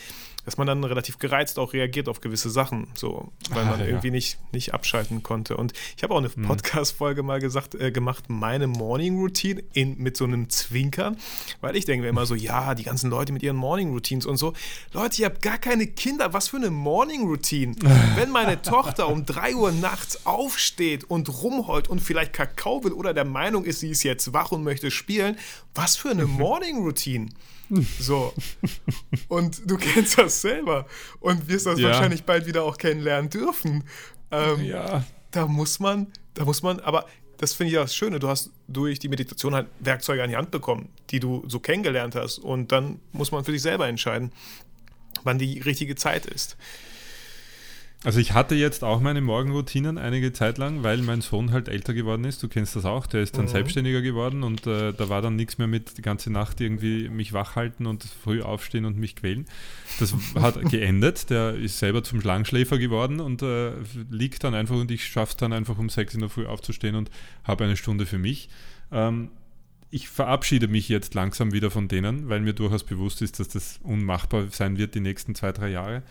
[0.45, 3.87] dass man dann relativ gereizt auch reagiert auf gewisse Sachen, so, weil man ah, ja.
[3.87, 5.57] irgendwie nicht, nicht abschalten konnte.
[5.57, 6.43] Und ich habe auch eine mhm.
[6.43, 11.17] Podcast-Folge mal gesagt, äh, gemacht, meine Morning Routine in mit so einem Zwinkern,
[11.61, 14.37] weil ich denke mir immer so, ja, die ganzen Leute mit ihren Morning Routines und
[14.37, 14.55] so.
[14.93, 17.75] Leute, ihr habt gar keine Kinder, was für eine Morning Routine.
[18.17, 23.15] Wenn meine Tochter um 3 Uhr nachts aufsteht und rumheult und vielleicht Kakao will oder
[23.15, 25.37] der Meinung ist, sie ist jetzt wach und möchte spielen,
[25.75, 27.29] was für eine Morning Routine.
[27.99, 28.33] So.
[29.29, 30.87] Und du kennst das selber
[31.21, 31.89] und wirst das ja.
[31.89, 33.85] wahrscheinlich bald wieder auch kennenlernen dürfen.
[34.31, 35.05] Ähm, ja.
[35.31, 37.07] Da muss man, da muss man, aber
[37.41, 38.19] das finde ich das Schöne.
[38.19, 42.15] Du hast durch die Meditation halt Werkzeuge an die Hand bekommen, die du so kennengelernt
[42.15, 42.39] hast.
[42.39, 44.31] Und dann muss man für sich selber entscheiden,
[45.23, 46.59] wann die richtige Zeit ist.
[48.03, 51.93] Also ich hatte jetzt auch meine Morgenroutinen einige Zeit lang, weil mein Sohn halt älter
[51.93, 52.43] geworden ist.
[52.43, 53.07] Du kennst das auch.
[53.07, 53.51] Der ist dann mhm.
[53.51, 57.35] selbstständiger geworden und äh, da war dann nichts mehr mit die ganze Nacht irgendwie mich
[57.35, 59.45] wach halten und früh aufstehen und mich quälen.
[59.99, 61.29] Das hat geendet.
[61.29, 63.73] Der ist selber zum Schlangenschläfer geworden und äh,
[64.09, 66.95] liegt dann einfach und ich schaffe es dann einfach um sechs in der Früh aufzustehen
[66.95, 67.11] und
[67.45, 68.49] habe eine Stunde für mich.
[68.91, 69.29] Ähm,
[69.91, 73.79] ich verabschiede mich jetzt langsam wieder von denen, weil mir durchaus bewusst ist, dass das
[73.83, 76.03] unmachbar sein wird die nächsten zwei, drei Jahre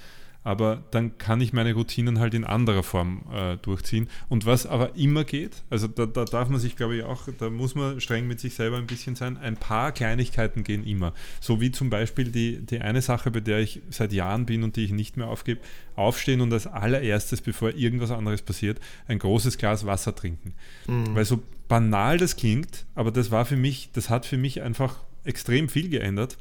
[0.43, 4.09] aber dann kann ich meine Routinen halt in anderer Form äh, durchziehen.
[4.29, 7.49] Und was aber immer geht, also da, da, darf man sich, glaube ich, auch, da
[7.49, 11.13] muss man streng mit sich selber ein bisschen sein, ein paar Kleinigkeiten gehen immer.
[11.41, 14.77] So wie zum Beispiel die, die eine Sache, bei der ich seit Jahren bin und
[14.77, 15.59] die ich nicht mehr aufgebe,
[15.95, 20.53] aufstehen und als allererstes, bevor irgendwas anderes passiert, ein großes Glas Wasser trinken.
[20.87, 21.15] Mhm.
[21.15, 25.01] Weil so banal das klingt, aber das war für mich, das hat für mich einfach
[25.25, 26.37] extrem viel geändert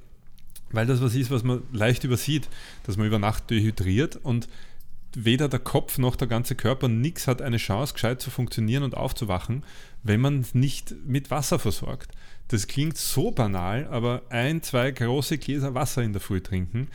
[0.71, 2.49] weil das was ist, was man leicht übersieht,
[2.85, 4.49] dass man über Nacht dehydriert und
[5.14, 8.97] weder der Kopf noch der ganze Körper nichts hat eine Chance, gescheit zu funktionieren und
[8.97, 9.64] aufzuwachen,
[10.03, 12.12] wenn man nicht mit Wasser versorgt.
[12.49, 16.89] Das klingt so banal, aber ein, zwei große Gläser Wasser in der Früh trinken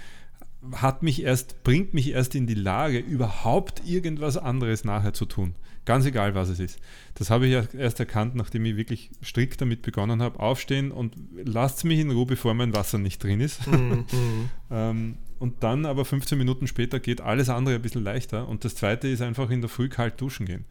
[0.72, 5.56] hat mich erst, bringt mich erst in die Lage, überhaupt irgendwas anderes nachher zu tun.
[5.86, 6.80] Ganz egal, was es ist.
[7.16, 10.40] Das habe ich erst erkannt, nachdem ich wirklich strikt damit begonnen habe.
[10.40, 13.68] Aufstehen und lasst mich in Ruhe, bevor mein Wasser nicht drin ist.
[13.68, 14.06] Mhm.
[14.72, 18.48] ähm, und dann aber 15 Minuten später geht alles andere ein bisschen leichter.
[18.48, 20.64] Und das zweite ist einfach in der Früh kalt duschen gehen.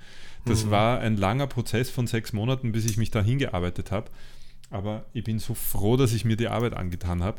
[0.47, 0.71] Das mhm.
[0.71, 4.11] war ein langer Prozess von sechs Monaten, bis ich mich da hingearbeitet habe.
[4.71, 7.39] Aber ich bin so froh, dass ich mir die Arbeit angetan habe,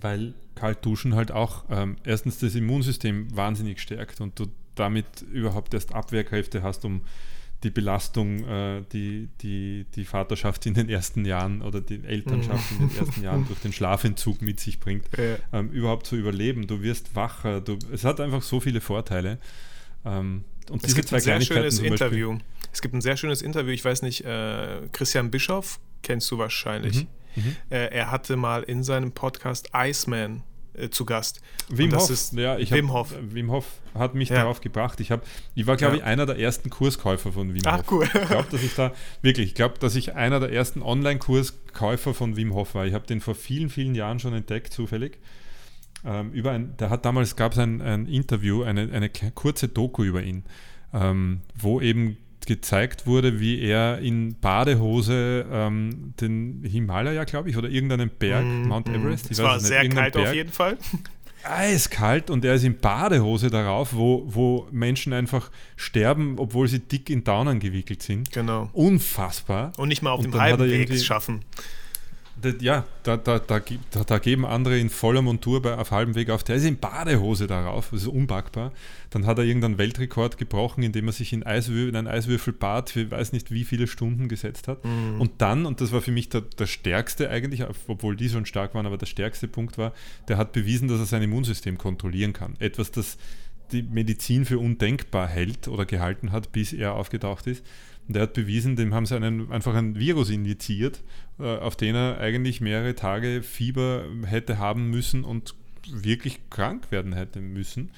[0.00, 4.46] weil kalt duschen halt auch ähm, erstens das Immunsystem wahnsinnig stärkt und du
[4.78, 7.02] damit überhaupt erst Abwehrkräfte hast, um
[7.64, 12.88] die Belastung, äh, die, die die Vaterschaft in den ersten Jahren oder die Elternschaft in
[12.88, 15.36] den ersten Jahren durch den Schlafentzug mit sich bringt, ja.
[15.52, 16.68] ähm, überhaupt zu überleben.
[16.68, 17.60] Du wirst wacher.
[17.60, 19.38] Du, es hat einfach so viele Vorteile.
[20.04, 22.38] Ähm, und es gibt ein sehr schönes Interview.
[22.72, 23.72] Es gibt ein sehr schönes Interview.
[23.72, 27.06] Ich weiß nicht, äh, Christian Bischoff kennst du wahrscheinlich.
[27.34, 27.42] Mhm.
[27.42, 27.56] Mhm.
[27.70, 30.42] Äh, er hatte mal in seinem Podcast Iceman
[30.80, 31.40] äh, zu Gast.
[31.68, 33.14] Wim Hof, ist ja, ich Wim hab, Hof.
[33.20, 34.36] Wim Hof hat mich Ja.
[34.36, 35.00] darauf gebracht.
[35.00, 35.22] Ich, hab,
[35.54, 36.02] ich war, glaube Ja.
[36.02, 37.90] ich, einer der ersten Kurskäufer von Wim Ach, Hof.
[37.92, 38.04] cool.
[38.04, 42.36] Ich glaube, dass ich da wirklich, ich glaube, dass ich einer der ersten Online-Kurskäufer von
[42.36, 42.86] Wim Hof war.
[42.86, 45.18] Ich habe den vor vielen, vielen Jahren schon entdeckt, zufällig.
[46.04, 50.04] Ähm, über ein, der hat damals gab es ein, ein Interview, eine, eine kurze Doku
[50.04, 50.44] über ihn,
[50.94, 52.16] ähm, wo eben
[52.48, 58.88] gezeigt wurde, wie er in Badehose ähm, den Himalaya, glaube ich, oder irgendeinen Berg, Mount
[58.88, 59.32] Everest, Mhm.
[59.32, 60.78] Es war nicht, sehr kalt auf Berg, jeden Fall.
[61.44, 67.10] eiskalt und er ist in Badehose darauf, wo, wo Menschen einfach sterben, obwohl sie dick
[67.10, 68.32] in Downern gewickelt sind.
[68.32, 68.68] Genau.
[68.72, 69.72] Unfassbar.
[69.76, 71.42] Und nicht mal auf Und dem halben Weg schaffen.
[72.60, 73.60] Ja, da, da, da,
[74.06, 76.44] da, geben andere in voller Montur bei, auf halbem Weg auf.
[76.44, 78.72] Der ist in Badehose darauf, das ist unpackbar.
[79.10, 83.10] Dann hat er irgendeinen Weltrekord gebrochen, indem er sich in, Eiswür in ein Eiswürfelbad für
[83.10, 84.84] weiß nicht wie viele Stunden gesetzt hat.
[84.84, 85.20] Mhm.
[85.20, 88.74] Und dann, und das war für mich der, der stärkste eigentlich, obwohl die schon stark
[88.74, 89.92] waren, aber der stärkste Punkt war,
[90.28, 92.54] der hat bewiesen, dass er sein Immunsystem kontrollieren kann.
[92.58, 93.18] Etwas, das
[93.72, 97.64] die Medizin für undenkbar hält oder gehalten hat, bis er aufgetaucht ist.
[98.06, 101.02] Und der hat bewiesen, dem haben sie einen, einfach ein Virus injiziert,
[101.38, 105.54] auf den er eigentlich mehrere Tage Fieber hätte haben müssen und
[105.90, 107.90] wirklich krank werden hätte müssen.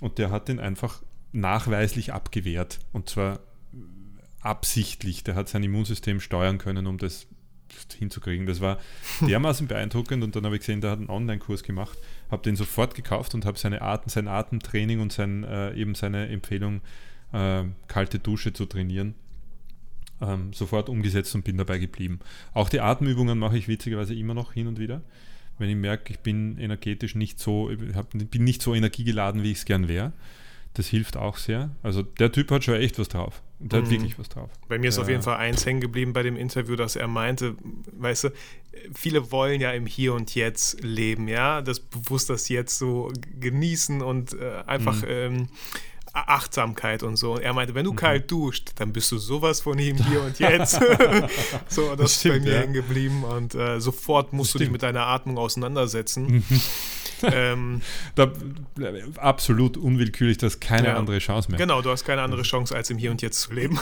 [0.00, 2.78] Und der hat den einfach nachweislich abgewehrt.
[2.92, 3.40] Und zwar
[4.40, 5.24] absichtlich.
[5.24, 7.26] Der hat sein Immunsystem steuern können, um das
[7.98, 8.46] hinzukriegen.
[8.46, 8.78] Das war
[9.20, 11.98] dermaßen beeindruckend und dann habe ich gesehen, der hat einen Online-Kurs gemacht,
[12.30, 16.28] habe den sofort gekauft und habe seine Atem, sein Atemtraining und sein, äh, eben seine
[16.28, 16.80] Empfehlung,
[17.32, 19.14] äh, kalte Dusche zu trainieren,
[20.20, 22.18] ähm, sofort umgesetzt und bin dabei geblieben.
[22.54, 25.02] Auch die Atemübungen mache ich witzigerweise immer noch hin und wieder.
[25.58, 29.58] Wenn ich merke, ich bin energetisch nicht so, hab, bin nicht so energiegeladen, wie ich
[29.58, 30.12] es gern wäre.
[30.74, 31.70] Das hilft auch sehr.
[31.82, 33.42] Also der Typ hat schon echt was drauf.
[33.58, 33.84] Der Mhm.
[33.86, 34.50] hat wirklich was drauf.
[34.68, 35.02] Bei mir ist Ja.
[35.02, 37.56] auf jeden Fall eins hängen geblieben bei dem Interview, dass er meinte,
[37.92, 38.28] weißt du,
[38.94, 43.10] viele wollen ja im Hier und Jetzt leben, ja, das bewusst das Jetzt so
[43.40, 45.08] genießen und äh, einfach Mhm.
[45.08, 45.48] ähm,
[46.12, 47.34] Achtsamkeit und so.
[47.34, 50.38] Und er meinte, wenn du kalt duscht, dann bist du sowas von ihm hier und
[50.38, 50.72] jetzt.
[51.68, 52.58] so, das, Das ist bei stimmt, mir ja.
[52.60, 54.72] hängen geblieben und äh, sofort musst du dich stimmt.
[54.72, 56.44] mit deiner Atmung auseinandersetzen.
[57.22, 57.82] ähm,
[58.14, 58.30] Da,
[59.16, 60.96] absolut unwillkürlich, das ist keine Ja.
[60.96, 61.58] andere Chance mehr.
[61.58, 63.78] genau, du hast keine andere Chance, als im Hier und Jetzt zu leben.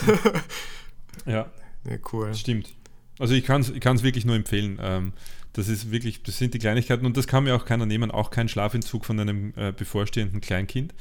[1.26, 1.46] Ja,
[1.88, 2.34] ja, cool.
[2.34, 2.74] stimmt.
[3.18, 4.78] Also ich kann es ich kann's wirklich nur empfehlen.
[4.82, 5.12] Ähm,
[5.54, 8.30] das ist wirklich, das sind die Kleinigkeiten und das kann mir auch keiner nehmen, auch
[8.30, 10.92] kein Schlafentzug von einem äh, bevorstehenden Kleinkind.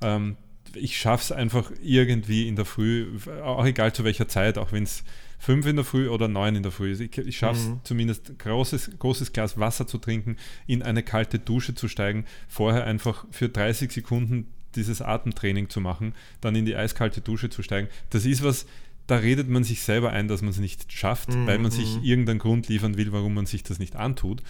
[0.00, 0.36] Ähm,
[0.80, 3.06] ich schaffe es einfach irgendwie in der Früh,
[3.42, 5.02] auch egal zu welcher Zeit, auch wenn es
[5.38, 7.00] fünf in der Früh oder neun in der Früh ist.
[7.00, 7.80] Ich, ich schaffe es Mhm.
[7.84, 13.26] zumindest, großes, großes Glas Wasser zu trinken, in eine kalte Dusche zu steigen, vorher einfach
[13.30, 17.88] für 30 Sekunden dieses Atemtraining zu machen, dann in die eiskalte Dusche zu steigen.
[18.10, 18.66] Das ist was,
[19.06, 21.96] da redet man sich selber ein, dass man es nicht schafft, Mhm, weil man sich
[21.96, 22.02] mhm.
[22.02, 24.42] irgendeinen Grund liefern will, warum man sich das nicht antut.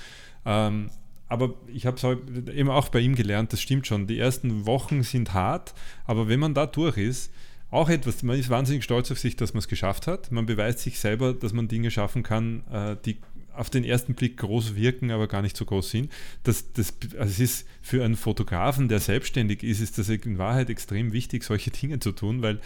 [0.45, 0.91] Ähm,
[1.29, 4.07] aber ich habe es eben auch bei ihm gelernt, das stimmt schon.
[4.07, 5.75] Die ersten Wochen sind hart,
[6.05, 7.33] aber wenn man da durch ist,
[7.71, 10.31] auch etwas, man ist wahnsinnig stolz auf sich, dass man es geschafft hat.
[10.31, 13.19] Man beweist sich selber, dass man Dinge schaffen kann, äh, die
[13.53, 16.13] auf den ersten Blick groß wirken, aber gar nicht so groß sind.
[16.45, 20.71] Das, das, also es ist für einen Fotografen, der selbstständig ist, ist das in Wahrheit
[20.71, 22.61] extrem wichtig, solche Dinge zu tun, weil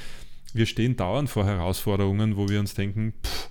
[0.53, 3.49] wir stehen dauernd vor Herausforderungen, wo wir uns denken, pff,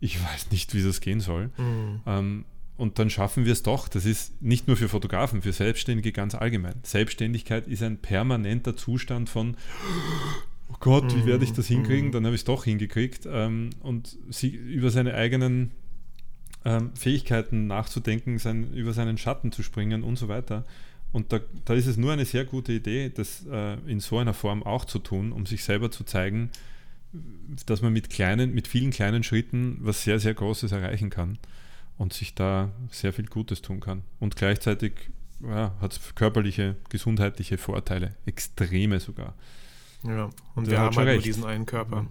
[0.00, 1.50] ich weiß nicht, wie das gehen soll.
[1.58, 2.00] Mhm.
[2.06, 2.44] Ähm,
[2.80, 3.88] und dann schaffen wir es doch.
[3.88, 6.76] Das ist nicht nur für Fotografen, für Selbstständige ganz allgemein.
[6.82, 9.54] Selbstständigkeit ist ein permanenter Zustand von,
[10.70, 12.10] oh Gott, wie werde ich das hinkriegen?
[12.10, 13.28] Dann habe ich es doch hingekriegt.
[13.30, 15.72] Ähm, und sie, über seine eigenen
[16.64, 20.64] ähm, Fähigkeiten nachzudenken, sein, über seinen Schatten zu springen und so weiter.
[21.12, 24.32] Und da, da ist es nur eine sehr gute Idee, das äh, in so einer
[24.32, 26.48] Form auch zu tun, um sich selber zu zeigen,
[27.66, 31.36] dass man mit kleinen, mit vielen kleinen Schritten was sehr, sehr Großes erreichen kann
[32.00, 34.02] und sich da sehr viel Gutes tun kann.
[34.20, 34.92] Und gleichzeitig
[35.42, 39.34] ja, hat es körperliche, gesundheitliche Vorteile, extreme sogar.
[40.02, 41.26] Ja, und Der wir haben halt nur recht.
[41.26, 42.06] diesen einen Körper.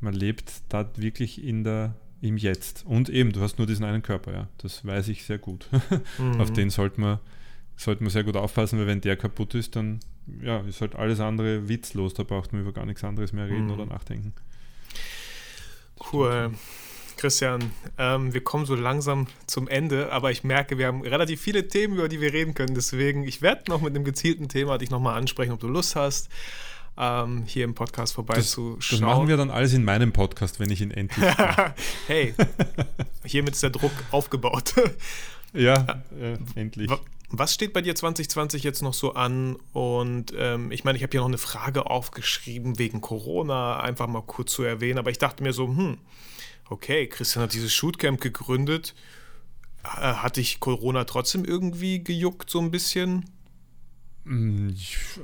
[0.00, 2.84] Man lebt da wirklich in der, im Jetzt.
[2.84, 4.48] Und eben, du hast nur diesen einen Körper, ja.
[4.58, 5.68] Das weiß ich sehr gut.
[6.18, 6.40] Mhm.
[6.40, 7.20] Auf den sollte man,
[7.76, 10.00] sollte man sehr gut aufpassen, weil wenn der kaputt ist, dann
[10.42, 12.12] ja, ist halt alles andere witzlos.
[12.14, 13.70] Da braucht man über gar nichts anderes mehr reden Mhm.
[13.72, 14.32] oder nachdenken.
[16.12, 16.50] Cool.
[17.16, 21.66] Christian, ähm, wir kommen so langsam zum Ende, aber ich merke, wir haben relativ viele
[21.68, 22.74] Themen, über die wir reden können.
[22.74, 26.28] Deswegen, ich werde noch mit einem gezielten Thema dich nochmal ansprechen, ob du Lust hast,
[26.98, 28.78] ähm, hier im Podcast Das, vorbeizuschauen.
[28.90, 31.26] das machen wir dann alles in meinem Podcast, wenn ich ihn endlich.
[32.06, 32.34] hey,
[33.24, 34.74] hiermit ist der Druck aufgebaut.
[35.52, 36.90] ja, äh, endlich.
[36.90, 37.00] Wa-
[37.30, 39.56] Was steht bei dir 2020 jetzt noch so an?
[39.72, 44.22] Und ähm, ich meine, ich habe hier noch eine Frage aufgeschrieben wegen Corona, einfach mal
[44.22, 44.98] kurz zu erwähnen.
[44.98, 45.98] Aber ich dachte mir so, hm,
[46.68, 48.94] Okay, Christian hat dieses Shootcamp gegründet.
[49.84, 53.24] Äh, hat dich Corona trotzdem irgendwie gejuckt, so ein bisschen?
[54.24, 54.70] Mm,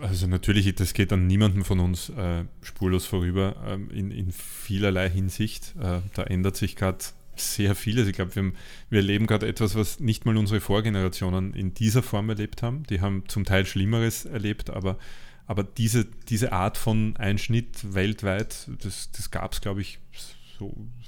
[0.01, 5.11] also natürlich, das geht an niemandem von uns äh, spurlos vorüber ähm, in, in, vielerlei
[5.11, 5.74] Hinsicht.
[5.80, 6.99] Äh, da ändert sich gerade
[7.34, 8.07] sehr vieles.
[8.07, 8.53] Ich glaube, wir,
[8.90, 12.84] wir erleben gerade etwas, was nicht mal unsere Vorgenerationen in dieser Form erlebt haben.
[12.84, 14.99] Die haben zum Teil Schlimmeres erlebt, aber,
[15.47, 19.99] aber diese, diese Art von Einschnitt weltweit, das, das gab es, glaube ich,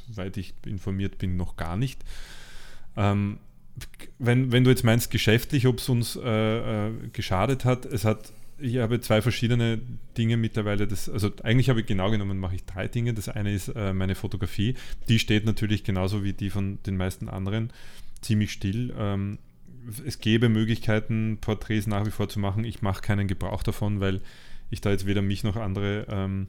[0.09, 2.01] soweit ich informiert bin, noch gar nicht.
[2.97, 3.39] Ähm,
[4.19, 8.33] wenn, wenn du jetzt meinst, geschäftlich, ob es uns äh, äh, geschadet hat, es hat,
[8.59, 9.81] ich habe zwei verschiedene
[10.17, 10.87] Dinge mittlerweile.
[10.87, 13.15] Das, also eigentlich habe ich genau genommen, mache ich drei Dinge.
[13.15, 14.75] Das eine ist äh, meine Fotografie.
[15.09, 17.73] Die steht natürlich genauso wie die von den meisten anderen
[18.21, 18.95] ziemlich still.
[18.97, 19.39] Ähm,
[20.07, 22.65] es gäbe Möglichkeiten, Porträts nach wie vor zu machen.
[22.65, 24.21] Ich mache keinen Gebrauch davon, weil
[24.71, 26.49] ich da jetzt weder mich noch andere ähm,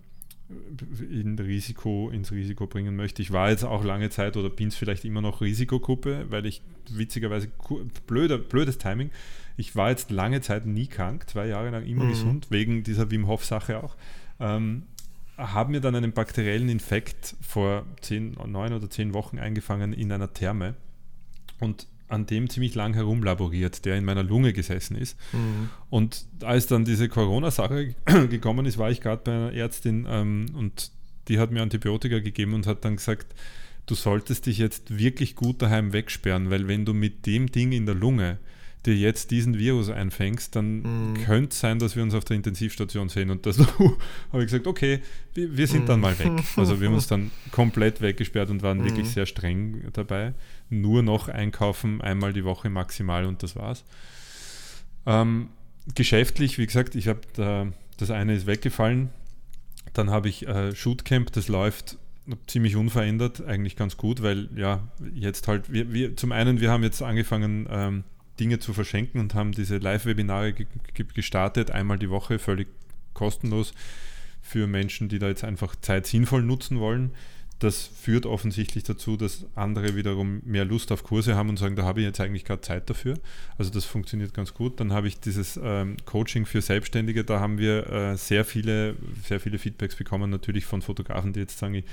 [1.10, 3.22] in Risiko, ins Risiko bringen möchte.
[3.22, 6.62] Ich war jetzt auch lange Zeit oder bin es vielleicht immer noch Risikogruppe, weil ich
[6.90, 7.50] witzigerweise,
[8.06, 9.10] blöder, blödes Timing,
[9.58, 12.10] ich war jetzt lange Zeit nie krank, zwei Jahre lang immer mhm.
[12.10, 13.96] gesund, wegen dieser Wim Hof-Sache auch.
[14.40, 14.84] Ähm,
[15.38, 20.32] habe mir dann einen bakteriellen Infekt vor zehn, neun oder zehn Wochen eingefangen in einer
[20.32, 20.76] Therme
[21.60, 25.18] und an dem ziemlich lang herumlaboriert, der in meiner Lunge gesessen ist.
[25.34, 25.70] Mhm.
[25.90, 27.96] Und als dann diese Corona-Sache
[28.30, 30.92] gekommen ist, war ich gerade bei einer Ärztin ähm, und
[31.28, 33.34] die hat mir Antibiotika gegeben und hat dann gesagt,
[33.88, 37.86] du solltest dich jetzt wirklich gut daheim wegsperren, weil wenn du mit dem Ding in
[37.86, 38.38] der Lunge
[38.86, 41.24] dir jetzt diesen Virus einfängst, dann mm.
[41.26, 43.30] könnte es sein, dass wir uns auf der Intensivstation sehen.
[43.32, 43.58] Und das
[44.32, 45.00] habe ich gesagt, okay,
[45.34, 45.88] wir, wir sind mm.
[45.88, 46.32] dann mal weg.
[46.56, 48.86] Also wir haben uns dann komplett weggesperrt und waren mm.
[48.86, 50.34] wirklich sehr streng dabei.
[50.70, 53.84] Nur noch einkaufen, einmal die Woche maximal und das war's.
[55.06, 55.50] Ähm,
[55.94, 59.10] geschäftlich, wie gesagt, ich habe da, das eine ist weggefallen.
[59.94, 61.98] Dann habe ich äh, Shootcamp, das läuft
[62.48, 66.84] ziemlich unverändert, eigentlich ganz gut, weil ja, jetzt halt, wir, wir zum einen, wir haben
[66.84, 68.04] jetzt angefangen, ähm,
[68.40, 70.66] Dinge zu verschenken und haben diese Live-Webinare ge
[71.14, 72.68] gestartet, einmal die Woche, völlig
[73.14, 73.74] kostenlos
[74.42, 77.12] für Menschen, die da jetzt einfach Zeit sinnvoll nutzen wollen.
[77.60, 81.84] Das führt offensichtlich dazu, dass andere wiederum mehr Lust auf Kurse haben und sagen, da
[81.84, 83.18] habe ich jetzt eigentlich gerade Zeit dafür.
[83.58, 84.80] Also das funktioniert ganz gut.
[84.80, 89.40] Dann habe ich dieses ähm, Coaching für Selbstständige, da haben wir äh, sehr viele, sehr
[89.40, 91.86] viele Feedbacks bekommen, natürlich von Fotografen, die jetzt sagen, ich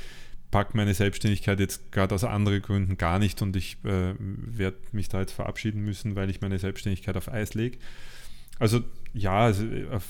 [0.50, 5.08] packe meine Selbstständigkeit jetzt gerade aus anderen Gründen gar nicht und ich äh, werde mich
[5.08, 7.78] da jetzt verabschieden müssen, weil ich meine Selbstständigkeit auf Eis lege.
[8.58, 8.82] Also
[9.14, 10.04] ja, also auf,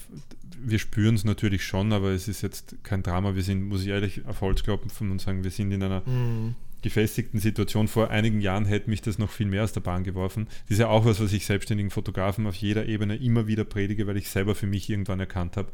[0.60, 3.34] wir spüren es natürlich schon, aber es ist jetzt kein Drama.
[3.34, 6.54] Wir sind, muss ich ehrlich auf Holz klopfen und sagen, wir sind in einer mhm.
[6.82, 7.88] gefestigten Situation.
[7.88, 10.46] Vor einigen Jahren hätte mich das noch viel mehr aus der Bahn geworfen.
[10.64, 14.06] Das ist ja auch was, was ich selbstständigen Fotografen auf jeder Ebene immer wieder predige,
[14.06, 15.72] weil ich selber für mich irgendwann erkannt habe.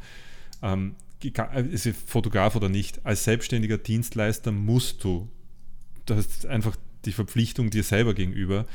[0.61, 5.27] Ähm, ist Fotograf oder nicht, als selbstständiger Dienstleister musst du,
[6.05, 8.65] du hast einfach die Verpflichtung dir selber gegenüber,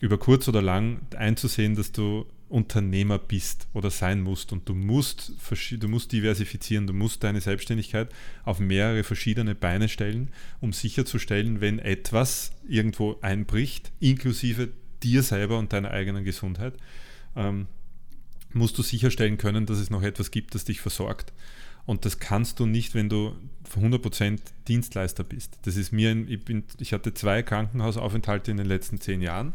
[0.00, 5.32] über kurz oder lang einzusehen, dass du Unternehmer bist oder sein musst und du musst,
[5.70, 8.10] du musst diversifizieren, du musst deine Selbstständigkeit
[8.44, 10.30] auf mehrere verschiedene Beine stellen,
[10.60, 14.68] um sicherzustellen, wenn etwas irgendwo einbricht, inklusive
[15.02, 16.74] dir selber und deiner eigenen Gesundheit,
[17.36, 17.68] ähm,
[18.52, 21.32] musst du sicherstellen können, dass es noch etwas gibt, das dich versorgt.
[21.86, 23.34] Und das kannst du nicht, wenn du
[23.74, 24.38] 100%
[24.68, 25.58] Dienstleister bist.
[25.62, 29.54] Das ist mir, ich, bin, ich hatte zwei Krankenhausaufenthalte in den letzten zehn Jahren.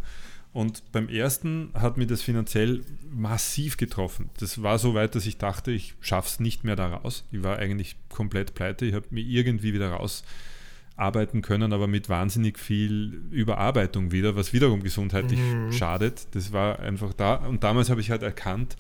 [0.55, 2.81] Und beim ersten hat mir das finanziell
[3.13, 4.29] massiv getroffen.
[4.39, 7.25] Das war so weit, dass ich dachte, ich schaffe es nicht mehr da raus.
[7.31, 8.85] Ich war eigentlich komplett pleite.
[8.85, 14.81] Ich habe mir irgendwie wieder rausarbeiten können, aber mit wahnsinnig viel Überarbeitung wieder, was wiederum
[14.81, 15.73] gesundheitlich mhm.
[15.73, 16.27] schadet.
[16.31, 17.35] Das war einfach da.
[17.35, 18.77] Und damals habe ich halt erkannt,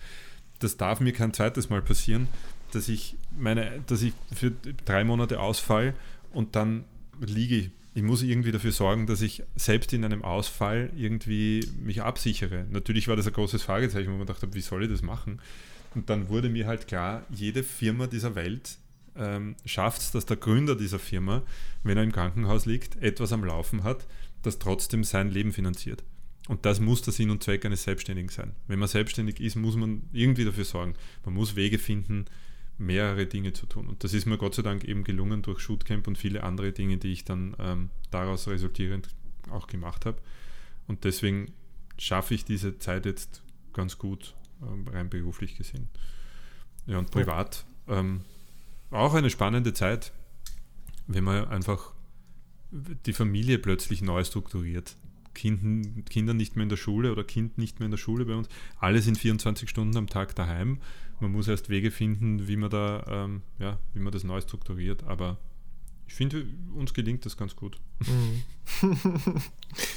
[0.59, 2.29] das darf mir kein zweites Mal passieren
[2.75, 4.51] dass ich meine, dass ich für
[4.85, 5.93] drei Monate ausfall
[6.31, 6.83] und dann
[7.19, 7.69] liege ich.
[7.95, 12.65] Ich muss irgendwie dafür sorgen, dass ich selbst in einem Ausfall irgendwie mich absichere.
[12.69, 15.39] Natürlich war das ein großes Fragezeichen, wo man dachte, wie soll ich das machen?
[15.95, 18.77] Und dann wurde mir halt klar, jede Firma dieser Welt
[19.15, 21.43] ähm, schafft es, dass der Gründer dieser Firma,
[21.83, 24.05] wenn er im Krankenhaus liegt, etwas am Laufen hat,
[24.41, 26.03] das trotzdem sein Leben finanziert.
[26.49, 28.51] Und das muss der Sinn und Zweck eines Selbstständigen sein.
[28.67, 30.95] Wenn man selbstständig ist, muss man irgendwie dafür sorgen.
[31.23, 32.25] Man muss Wege finden,
[32.77, 33.87] mehrere Dinge zu tun.
[33.87, 36.97] Und das ist mir Gott sei Dank eben gelungen durch Shootcamp und viele andere Dinge,
[36.97, 39.09] die ich dann ähm, daraus resultierend
[39.49, 40.17] auch gemacht habe.
[40.87, 41.53] Und deswegen
[41.97, 43.43] schaffe ich diese Zeit jetzt
[43.73, 45.89] ganz gut, ähm, rein beruflich gesehen.
[46.85, 48.21] Ja, und privat ähm,
[48.91, 50.11] auch eine spannende Zeit,
[51.07, 51.93] wenn man einfach
[52.71, 54.95] die Familie plötzlich neu strukturiert.
[55.35, 58.33] Kind, Kinder nicht mehr in der Schule oder Kind nicht mehr in der Schule bei
[58.33, 58.49] uns.
[58.79, 60.79] Alle sind 24 Stunden am Tag daheim
[61.19, 65.03] man muss erst Wege finden, wie man da, ähm, ja, wie man das neu strukturiert,
[65.03, 65.37] aber
[66.07, 66.45] ich finde,
[66.75, 67.79] uns gelingt das ganz gut.
[67.99, 68.43] Mhm.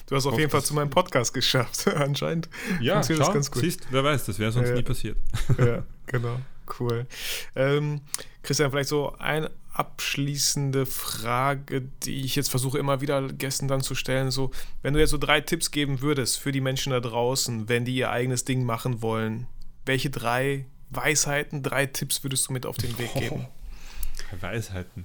[0.07, 2.49] du hast auf jeden Fall zu meinem Podcast geschafft, anscheinend.
[2.81, 3.63] Ja, funktioniert das schau, ganz gut.
[3.63, 5.19] siehst, wer weiß, das wäre sonst Ja, nie passiert.
[5.59, 6.39] ja, genau.
[6.79, 7.07] Cool.
[7.55, 8.03] Ähm,
[8.43, 13.95] Christian, vielleicht so eine abschließende Frage, die ich jetzt versuche immer wieder Gästen dann zu
[13.95, 14.31] stellen.
[14.31, 14.51] So,
[14.83, 17.95] wenn du jetzt so drei Tipps geben würdest für die Menschen da draußen, wenn die
[17.95, 19.47] ihr eigenes Ding machen wollen,
[19.87, 23.47] welche drei Weisheiten, drei Tipps würdest du mit auf den Weg geben?
[24.41, 25.05] Weisheiten.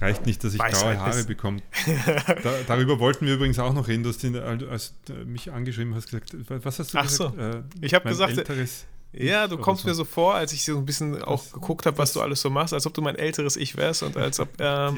[0.00, 1.60] Reicht nicht, dass ich Weisheit graue Haare bekomme.
[2.42, 4.02] Da, darüber wollten wir übrigens auch noch reden.
[4.04, 7.34] Du hast ihn, als du mich angeschrieben hast, gesagt, was hast du Ach gesagt?
[7.34, 7.40] so.
[7.40, 10.76] Äh, Ich hab mein gesagt, älteres, Ja, du kommst mir so vor, als ich so
[10.76, 13.16] ein bisschen auch Das- geguckt habe, was du alles so machst, als ob du mein
[13.16, 14.96] älteres Ich wärst und als ob, ähm,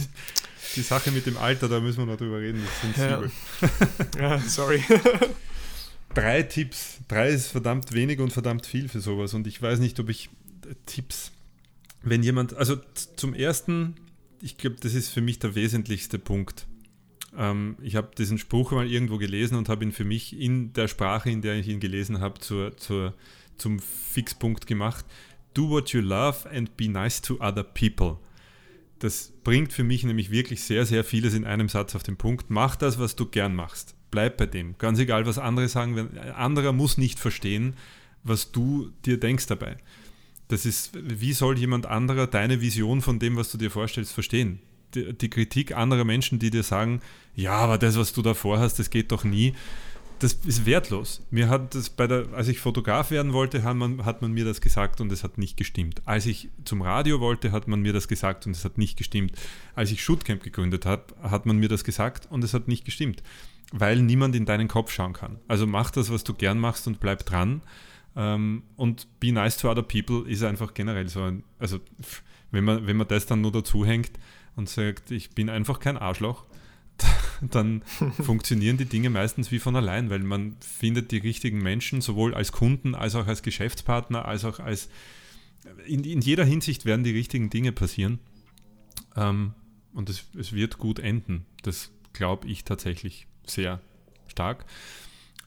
[0.76, 2.62] die Sache mit dem Alter, da müssen wir noch drüber reden.
[2.96, 3.22] Ja.
[4.18, 4.82] ja, sorry.
[6.14, 6.98] Drei Tipps.
[7.08, 9.32] Drei ist verdammt wenig und verdammt viel für sowas.
[9.34, 10.28] Und ich weiß nicht, ob ich
[10.68, 11.30] äh, Tipps,
[12.02, 12.76] wenn jemand, also
[13.16, 13.94] zum ersten,
[14.42, 16.66] ich glaube, das ist für mich der wesentlichste Punkt.
[17.36, 20.88] Ähm, ich habe diesen Spruch mal irgendwo gelesen und habe ihn für mich in der
[20.88, 23.14] Sprache, in der ich ihn gelesen habe, zur, zur,
[23.60, 25.04] zum Fixpunkt gemacht.
[25.54, 28.18] Do what you love and be nice to other people.
[29.00, 32.50] Das bringt für mich nämlich wirklich sehr, sehr vieles in einem Satz auf den Punkt.
[32.50, 33.94] Mach das, was du gern machst.
[34.10, 34.76] Bleib bei dem.
[34.78, 35.98] Ganz egal, was andere sagen.
[35.98, 37.74] Ein anderer muss nicht verstehen,
[38.22, 39.78] was du dir denkst dabei.
[40.48, 44.60] Das ist, wie soll jemand anderer deine Vision von dem, was du dir vorstellst, verstehen?
[44.94, 47.00] Die, die Kritik anderer Menschen, die dir sagen,
[47.34, 49.54] ja, aber das, was du da vorhast, das geht doch nie,
[50.22, 51.22] das ist wertlos.
[51.30, 54.44] Mir hat das bei der, als ich Fotograf werden wollte, hat man, hat man mir
[54.44, 56.02] das gesagt und es hat nicht gestimmt.
[56.04, 59.32] Als ich zum Radio wollte, hat man mir das gesagt und es hat nicht gestimmt.
[59.74, 63.22] Als ich Shootcamp gegründet habe, hat man mir das gesagt und es hat nicht gestimmt.
[63.72, 65.38] Weil niemand in deinen Kopf schauen kann.
[65.48, 67.62] Also mach das, was du gern machst und bleib dran.
[68.16, 71.78] Ähm, und be nice to other people ist einfach generell so ein, also
[72.50, 74.12] wenn man, wenn man das dann nur dazu hängt
[74.56, 76.44] und sagt, ich bin einfach kein Arschloch,
[77.40, 77.82] dann
[78.22, 82.52] funktionieren die Dinge meistens wie von allein, weil man findet die richtigen Menschen, sowohl als
[82.52, 84.88] Kunden als auch als Geschäftspartner, als auch als
[85.86, 88.18] in, in jeder Hinsicht werden die richtigen Dinge passieren.
[89.16, 89.54] Ähm,
[89.92, 91.46] und es, es wird gut enden.
[91.62, 93.80] Das glaube ich tatsächlich sehr
[94.26, 94.64] stark.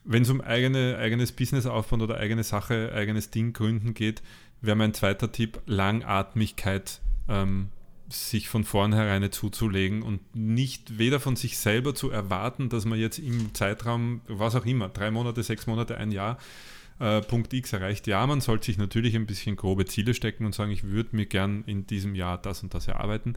[0.04, 4.22] Wenn es um eigene, eigenes Business aufbauen oder eigene Sache, eigenes Ding gründen geht,
[4.60, 7.68] wäre mein zweiter Tipp Langatmigkeit, ähm,
[8.08, 13.18] sich von vornherein zuzulegen und nicht weder von sich selber zu erwarten, dass man jetzt
[13.18, 16.38] im Zeitraum, was auch immer, drei Monate, sechs Monate, ein Jahr,
[17.00, 18.06] äh, Punkt X erreicht.
[18.06, 21.26] Ja, man sollte sich natürlich ein bisschen grobe Ziele stecken und sagen, ich würde mir
[21.26, 23.36] gern in diesem Jahr das und das erarbeiten.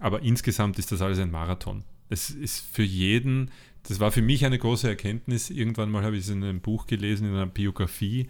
[0.00, 1.84] Aber insgesamt ist das alles ein Marathon.
[2.08, 3.50] Es ist für jeden,
[3.82, 5.50] das war für mich eine große Erkenntnis.
[5.50, 8.28] Irgendwann mal habe ich es in einem Buch gelesen, in einer Biografie.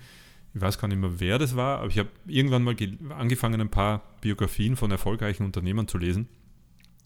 [0.56, 2.74] Ich weiß gar nicht mehr, wer das war, aber ich habe irgendwann mal
[3.10, 6.28] angefangen, ein paar Biografien von erfolgreichen Unternehmern zu lesen,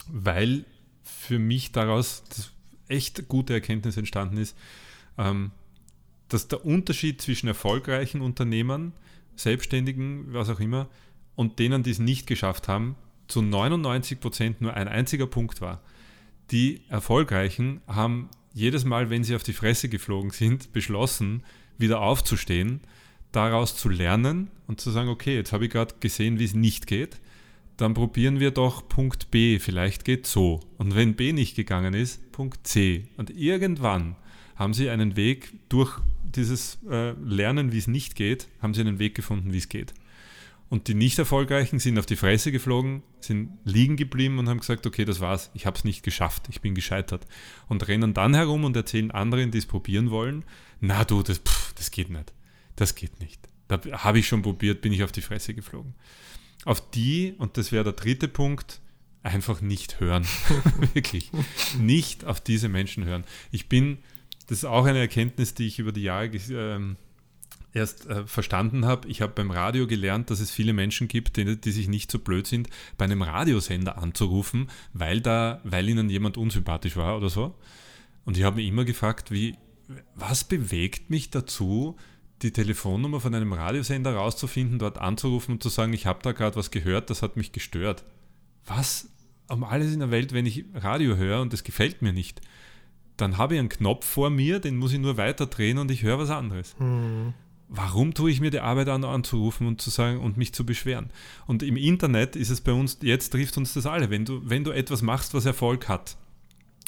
[0.07, 0.65] weil
[1.03, 2.23] für mich daraus
[2.87, 4.57] echt gute Erkenntnis entstanden ist,
[5.19, 5.51] ähm,
[6.29, 8.93] dass der Unterschied zwischen erfolgreichen Unternehmern,
[9.35, 10.89] Selbstständigen, was auch immer,
[11.35, 12.95] und denen, die es nicht geschafft haben,
[13.27, 15.83] zu 99 Prozent nur ein einziger Punkt war.
[16.53, 21.43] Die Erfolgreichen haben jedes Mal, wenn sie auf die Fresse geflogen sind, beschlossen,
[21.79, 22.83] wieder aufzustehen,
[23.33, 26.87] daraus zu lernen und zu sagen, okay, jetzt habe ich gerade gesehen, wie es nicht
[26.87, 27.21] geht,
[27.77, 30.61] dann probieren wir doch Punkt B, vielleicht geht so.
[30.77, 33.07] Und wenn B nicht gegangen ist, Punkt C.
[33.17, 34.17] Und irgendwann
[34.57, 38.99] haben sie einen Weg durch dieses äh, Lernen, wie es nicht geht, haben sie einen
[38.99, 39.95] Weg gefunden, wie es geht.
[40.69, 44.87] Und die nicht erfolgreichen sind auf die Fresse geflogen, sind liegen geblieben und haben gesagt,
[44.87, 47.27] okay, das war's, ich habe es nicht geschafft, ich bin gescheitert.
[47.69, 50.45] Und rennen dann herum und erzählen anderen, die es probieren wollen,
[50.81, 52.33] na du, das, pff, das geht nicht,
[52.81, 53.49] das geht nicht.
[53.69, 55.95] Da habe ich schon probiert, bin ich auf die Fresse geflogen.
[56.65, 58.81] Auf die, und das wäre der dritte Punkt,
[59.23, 60.27] einfach nicht hören.
[60.95, 61.31] Wirklich.
[61.79, 63.25] Nicht auf diese Menschen hören.
[63.51, 63.99] Ich bin,
[64.47, 66.97] das ist auch eine Erkenntnis, die ich über die Jahre ähm,
[67.73, 69.09] erst äh, verstanden habe.
[69.09, 72.19] Ich habe beim Radio gelernt, dass es viele Menschen gibt, die, die sich nicht so
[72.19, 77.55] blöd sind, bei einem Radiosender anzurufen, weil, da, weil ihnen jemand unsympathisch war oder so.
[78.25, 79.57] Und ich habe mich immer gefragt, wie,
[80.15, 81.97] was bewegt mich dazu,
[82.43, 86.57] die Telefonnummer von einem Radiosender rauszufinden, dort anzurufen und zu sagen, ich habe da gerade
[86.57, 88.05] was gehört, das hat mich gestört.
[88.67, 89.09] Was
[89.49, 92.41] um alles in der Welt, wenn ich Radio höre und es gefällt mir nicht,
[93.17, 96.03] dann habe ich einen Knopf vor mir, den muss ich nur weiter drehen und ich
[96.03, 96.75] höre was anderes.
[97.69, 101.11] Warum tue ich mir die Arbeit an, anzurufen und zu sagen und mich zu beschweren?
[101.47, 104.11] Und im Internet ist es bei uns, jetzt trifft uns das alle.
[104.11, 106.17] Wenn du, wenn du etwas machst, was Erfolg hat,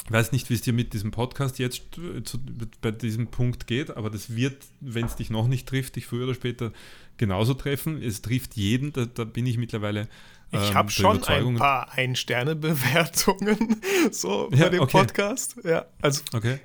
[0.09, 2.39] weiß nicht, wie es dir mit diesem Podcast jetzt äh, zu,
[2.81, 6.25] bei diesem Punkt geht, aber das wird, wenn es dich noch nicht trifft, dich früher
[6.25, 6.71] oder später
[7.17, 8.01] genauso treffen.
[8.01, 10.07] Es trifft jeden, da, da bin ich mittlerweile.
[10.51, 13.81] Ähm, ich habe schon ein paar Ein-Sterne-Bewertungen
[14.11, 14.97] so ja, bei dem okay.
[14.97, 15.57] Podcast.
[15.63, 16.21] Ja, also.
[16.33, 16.59] Okay.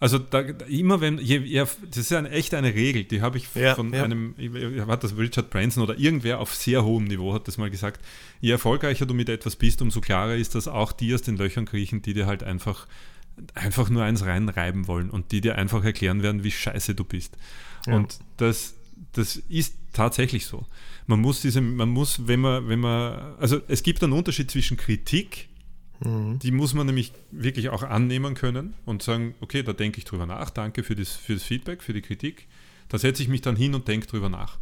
[0.00, 3.46] Also da, immer wenn, je, je, das ist eine, echt eine Regel, die habe ich
[3.54, 4.04] ja, von ja.
[4.04, 4.34] einem,
[4.86, 8.04] hat das Richard Branson oder irgendwer auf sehr hohem Niveau hat das mal gesagt,
[8.40, 11.64] je erfolgreicher du mit etwas bist, umso klarer ist, dass auch die aus den Löchern
[11.64, 12.86] kriechen, die dir halt einfach,
[13.54, 17.36] einfach nur eins reinreiben wollen und die dir einfach erklären werden, wie scheiße du bist.
[17.86, 17.94] Ja.
[17.94, 18.74] Und das,
[19.12, 20.66] das ist tatsächlich so.
[21.06, 24.76] Man muss diese, man muss, wenn man, wenn man, also es gibt einen Unterschied zwischen
[24.76, 25.48] Kritik,
[26.04, 26.38] Mhm.
[26.38, 30.26] Die muss man nämlich wirklich auch annehmen können und sagen, okay, da denke ich drüber
[30.26, 32.46] nach, danke für das, für das Feedback, für die Kritik.
[32.88, 34.58] Da setze ich mich dann hin und denke drüber nach.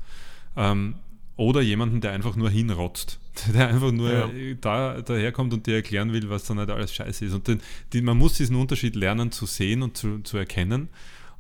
[0.56, 0.94] Ähm,
[1.36, 3.18] oder jemanden, der einfach nur hinrotzt,
[3.54, 4.30] der einfach nur ja.
[4.60, 7.34] da daherkommt und dir erklären will, was dann nicht alles scheiße ist.
[7.34, 7.60] Und den,
[7.92, 10.88] die, man muss diesen Unterschied lernen zu sehen und zu, zu erkennen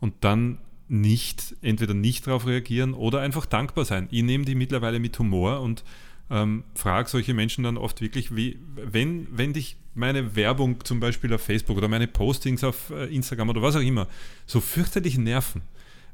[0.00, 0.58] und dann
[0.88, 4.08] nicht, entweder nicht darauf reagieren oder einfach dankbar sein.
[4.10, 5.84] Ich nehme die mittlerweile mit Humor und
[6.32, 11.32] ähm, frage solche Menschen dann oft wirklich, wie, wenn, wenn dich meine Werbung zum Beispiel
[11.34, 14.08] auf Facebook oder meine Postings auf äh, Instagram oder was auch immer
[14.46, 15.60] so fürchterlich nerven,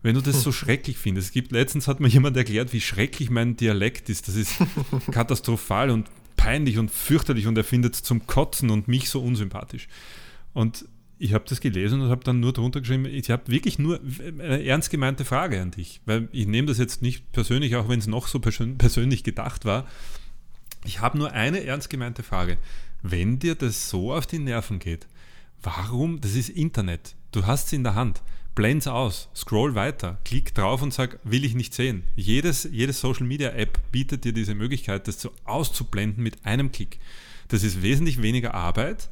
[0.03, 1.29] wenn du das so schrecklich findest.
[1.29, 4.27] Es gibt letztens hat mir jemand erklärt, wie schrecklich mein Dialekt ist.
[4.27, 4.57] Das ist
[5.13, 9.87] katastrophal und peinlich und fürchterlich und er findet es zum Kotzen und mich so unsympathisch.
[10.53, 10.85] Und
[11.19, 14.01] ich habe das gelesen und habe dann nur drunter geschrieben, ich habe wirklich nur
[14.39, 17.99] eine ernst gemeinte Frage an dich, weil ich nehme das jetzt nicht persönlich, auch wenn
[17.99, 19.87] es noch so persönlich gedacht war.
[20.85, 22.59] Ich habe nur eine ernst gemeinte Frage.
[23.03, 25.07] Wenn dir das so auf die Nerven geht,
[25.63, 28.23] warum, das ist Internet, du hast es in der Hand,
[28.55, 32.05] blend's aus, scroll weiter, klick drauf und sag, will ich nicht sehen.
[32.17, 36.99] Jedes, jede Social Media App bietet dir diese Möglichkeit, das so auszublenden mit einem Klick.
[37.49, 39.09] Das ist wesentlich weniger Arbeit,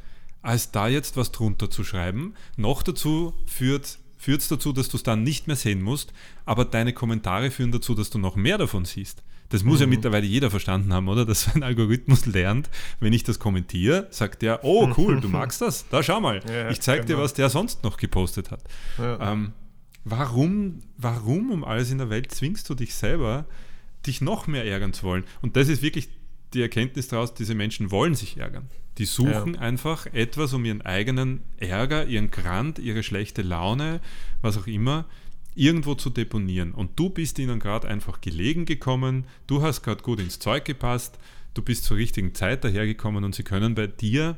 [0.46, 2.34] als da jetzt was drunter zu schreiben.
[2.56, 6.12] Noch dazu führt es dazu, dass du es dann nicht mehr sehen musst,
[6.44, 9.22] aber deine Kommentare führen dazu, dass du noch mehr davon siehst.
[9.48, 9.82] Das muss mhm.
[9.82, 11.24] ja mittlerweile jeder verstanden haben, oder?
[11.24, 12.70] Dass ein Algorithmus lernt,
[13.00, 15.88] wenn ich das kommentiere, sagt der, oh cool, du magst das?
[15.88, 17.18] Da schau mal, ja, ich zeige genau.
[17.18, 18.62] dir, was der sonst noch gepostet hat.
[18.98, 19.32] Ja.
[19.32, 19.52] Ähm,
[20.04, 23.46] warum, warum um alles in der Welt zwingst du dich selber,
[24.06, 25.24] dich noch mehr ärgern zu wollen?
[25.42, 26.08] Und das ist wirklich
[26.54, 28.68] die Erkenntnis daraus, diese Menschen wollen sich ärgern.
[28.98, 29.60] Die suchen ja.
[29.60, 34.00] einfach etwas, um ihren eigenen Ärger, ihren Grant, ihre schlechte Laune,
[34.40, 35.04] was auch immer,
[35.54, 36.72] irgendwo zu deponieren.
[36.72, 41.18] Und du bist ihnen gerade einfach gelegen gekommen, du hast gerade gut ins Zeug gepasst,
[41.54, 44.36] du bist zur richtigen Zeit dahergekommen und sie können bei dir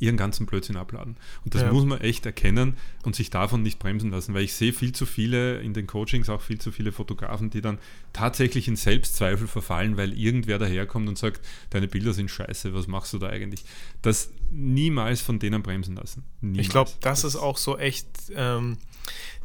[0.00, 1.16] ihren ganzen Blödsinn abladen.
[1.44, 1.72] Und das ja.
[1.72, 5.06] muss man echt erkennen und sich davon nicht bremsen lassen, weil ich sehe viel zu
[5.06, 7.78] viele in den Coachings, auch viel zu viele Fotografen, die dann
[8.12, 13.12] tatsächlich in Selbstzweifel verfallen, weil irgendwer daherkommt und sagt, deine Bilder sind scheiße, was machst
[13.12, 13.64] du da eigentlich?
[14.00, 16.24] Das niemals von denen bremsen lassen.
[16.40, 16.66] Niemals.
[16.66, 18.78] Ich glaube, das, das, ist auch so echt ähm,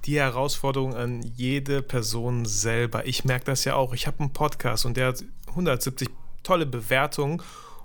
[0.05, 3.05] die Herausforderung an jede Person selber.
[3.05, 3.93] Ich merke das ja auch.
[3.93, 6.09] Ich habe einen Podcast und der hat 170
[6.43, 7.41] tolle Bewertungen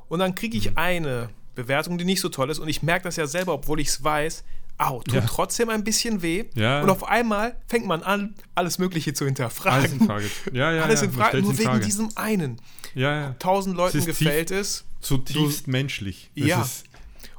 [0.08, 0.78] und dann kriege ich mhm.
[0.78, 1.30] eine
[1.62, 2.58] Bewertung, die nicht so toll ist.
[2.58, 4.44] Und ich merke das ja selber, obwohl ich es weiß.
[4.78, 5.20] Au, tut ja.
[5.20, 6.46] trotzdem ein bisschen weh.
[6.54, 6.80] Ja.
[6.82, 9.78] Und auf einmal fängt man an, alles Mögliche zu hinterfragen.
[9.78, 10.30] Alles in Frage.
[10.52, 12.60] Ja, ja, alles in Frage, nur wegen diesem einen.
[12.94, 13.36] Ja, ja.
[13.38, 14.84] Tausend Leuten gefällt tief, es.
[15.00, 16.30] Zutiefst du, menschlich.
[16.34, 16.62] Das ja.
[16.62, 16.84] Ist,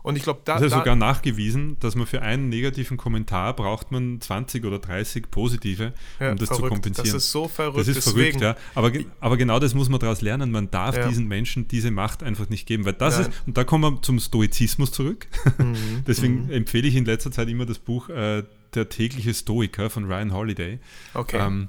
[0.04, 0.56] und ich glaube, da.
[0.56, 4.80] Das ist ja sogar nachgewiesen, dass man für einen negativen Kommentar braucht man 20 oder
[4.80, 6.66] 30 positive, ja, um das verrückt.
[6.66, 7.14] zu kompensieren.
[7.14, 7.80] Das ist so verrückt.
[7.80, 8.40] Das ist deswegen.
[8.40, 8.56] verrückt, ja.
[8.76, 10.52] Aber, aber genau das muss man daraus lernen.
[10.52, 11.08] Man darf ja.
[11.08, 12.86] diesen Menschen diese Macht einfach nicht geben.
[12.86, 13.30] Weil das Nein.
[13.30, 15.28] ist, und da kommen wir zum Stoizismus zurück.
[15.58, 16.04] Mhm.
[16.08, 16.52] Deswegen mhm.
[16.52, 20.80] empfehle ich in letzter Zeit immer das Buch äh, Der tägliche Stoiker von Ryan Holiday.
[21.14, 21.38] Okay.
[21.40, 21.68] Ähm,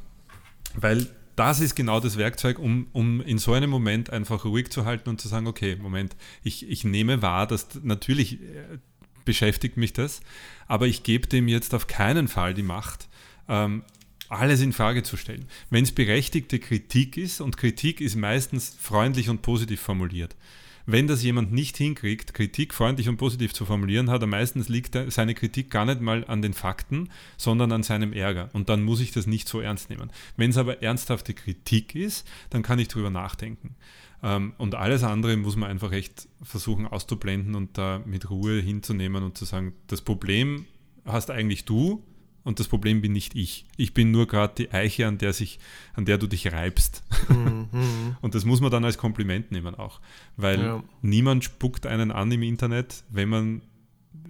[0.74, 1.06] weil
[1.36, 5.08] das ist genau das Werkzeug, um, um in so einem Moment einfach ruhig zu halten
[5.08, 8.78] und zu sagen, okay, Moment, ich, ich nehme wahr, dass natürlich äh,
[9.24, 10.20] beschäftigt mich das,
[10.66, 13.08] aber ich gebe dem jetzt auf keinen Fall die Macht,
[13.48, 13.84] ähm,
[14.28, 15.46] alles in Frage zu stellen.
[15.68, 20.36] Wenn es berechtigte Kritik ist, und Kritik ist meistens freundlich und positiv formuliert,
[20.86, 24.96] wenn das jemand nicht hinkriegt, Kritik freundlich und positiv zu formulieren, hat er meistens liegt
[25.08, 28.50] seine Kritik gar nicht mal an den Fakten, sondern an seinem Ärger.
[28.52, 30.10] Und dann muss ich das nicht so ernst nehmen.
[30.36, 33.76] Wenn es aber ernsthafte Kritik ist, dann kann ich drüber nachdenken.
[34.22, 39.22] Ähm, und alles andere muss man einfach echt versuchen auszublenden und da mit Ruhe hinzunehmen
[39.22, 40.66] und zu sagen, das Problem
[41.04, 42.04] hast eigentlich du,
[42.44, 43.66] und das Problem bin nicht ich.
[43.76, 45.58] Ich bin nur gerade die Eiche, an der, sich,
[45.94, 47.02] an der du dich reibst.
[47.28, 48.16] Mhm.
[48.20, 50.00] und das muss man dann als Kompliment nehmen auch.
[50.36, 50.82] Weil ja.
[51.02, 53.62] niemand spuckt einen an im Internet, wenn man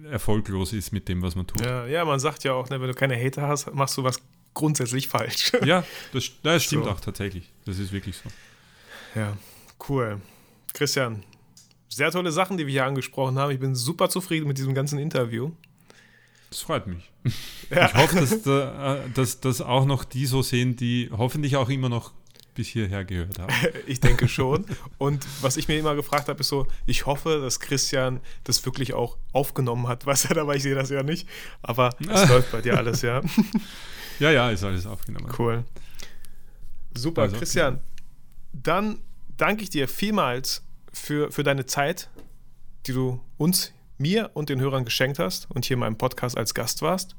[0.09, 1.65] erfolglos ist mit dem, was man tut.
[1.65, 4.21] Ja, ja man sagt ja auch, ne, wenn du keine Hater hast, machst du was
[4.53, 5.51] grundsätzlich falsch.
[5.65, 6.91] ja, das, das stimmt so.
[6.91, 7.51] auch tatsächlich.
[7.65, 8.29] Das ist wirklich so.
[9.19, 9.37] Ja,
[9.89, 10.21] cool.
[10.73, 11.23] Christian,
[11.89, 13.51] sehr tolle Sachen, die wir hier angesprochen haben.
[13.51, 15.51] Ich bin super zufrieden mit diesem ganzen Interview.
[16.53, 17.11] Das freut mich.
[17.71, 17.87] Ja.
[17.87, 21.67] Ich hoffe, dass, da, äh, dass, dass auch noch die so sehen, die hoffentlich auch
[21.67, 22.13] immer noch
[22.53, 23.51] bis hierher gehört haben.
[23.87, 24.63] ich denke schon.
[24.99, 28.93] Und was ich mir immer gefragt habe, ist so, ich hoffe, dass Christian das wirklich
[28.93, 30.05] auch aufgenommen hat.
[30.05, 31.27] Weißt du, aber ich sehe das ja nicht.
[31.63, 33.23] Aber es läuft bei dir alles, ja.
[34.19, 35.33] ja, ja, ist alles aufgenommen.
[35.35, 35.63] Cool.
[36.93, 37.79] Super, also, Christian.
[38.51, 38.99] Dann
[39.37, 40.61] danke ich dir vielmals
[40.93, 42.11] für, für deine Zeit,
[42.85, 43.73] die du uns,
[44.03, 47.15] mir und den Hörern geschenkt hast und hier in meinem Podcast als Gast warst.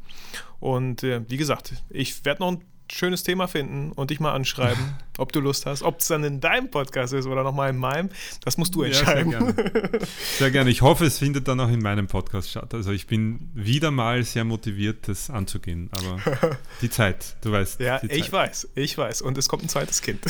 [0.60, 4.96] Und äh, wie gesagt, ich werde noch ein schönes Thema finden und dich mal anschreiben,
[5.18, 5.82] ob du Lust hast.
[5.82, 8.10] Ob es dann in deinem Podcast ist oder nochmal in meinem,
[8.44, 9.32] das musst du entscheiden.
[9.32, 10.06] Ja, sehr, gerne.
[10.38, 10.70] sehr gerne.
[10.70, 12.74] Ich hoffe, es findet dann auch in meinem Podcast statt.
[12.74, 15.90] Also ich bin wieder mal sehr motiviert, das anzugehen.
[15.92, 17.80] Aber die Zeit, du weißt.
[17.80, 19.22] Ja, ich weiß, ich weiß.
[19.22, 20.20] Und es kommt ein zweites Kind.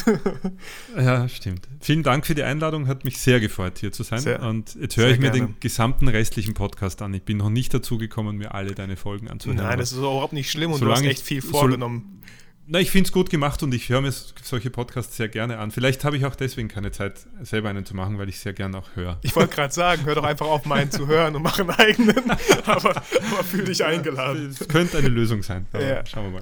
[0.96, 1.68] ja, stimmt.
[1.80, 2.86] Vielen Dank für die Einladung.
[2.86, 4.20] Hat mich sehr gefreut, hier zu sein.
[4.20, 5.48] Sehr, und jetzt höre ich mir gerne.
[5.48, 7.12] den gesamten restlichen Podcast an.
[7.14, 9.58] Ich bin noch nicht dazu gekommen, mir alle deine Folgen anzuhören.
[9.58, 12.20] Nein, das ist überhaupt nicht schlimm und Solange du hast echt viel vorgenommen.
[12.66, 15.70] Na, ich finde es gut gemacht und ich höre mir solche Podcasts sehr gerne an.
[15.70, 18.78] Vielleicht habe ich auch deswegen keine Zeit, selber einen zu machen, weil ich sehr gerne
[18.78, 19.18] auch höre.
[19.20, 22.30] Ich wollte gerade sagen, hör doch einfach auf, meinen zu hören und mach einen eigenen.
[22.64, 24.48] aber, aber fühl dich eingeladen.
[24.48, 25.66] Es könnte eine Lösung sein.
[25.74, 26.06] Ja.
[26.06, 26.40] Schauen wir mal.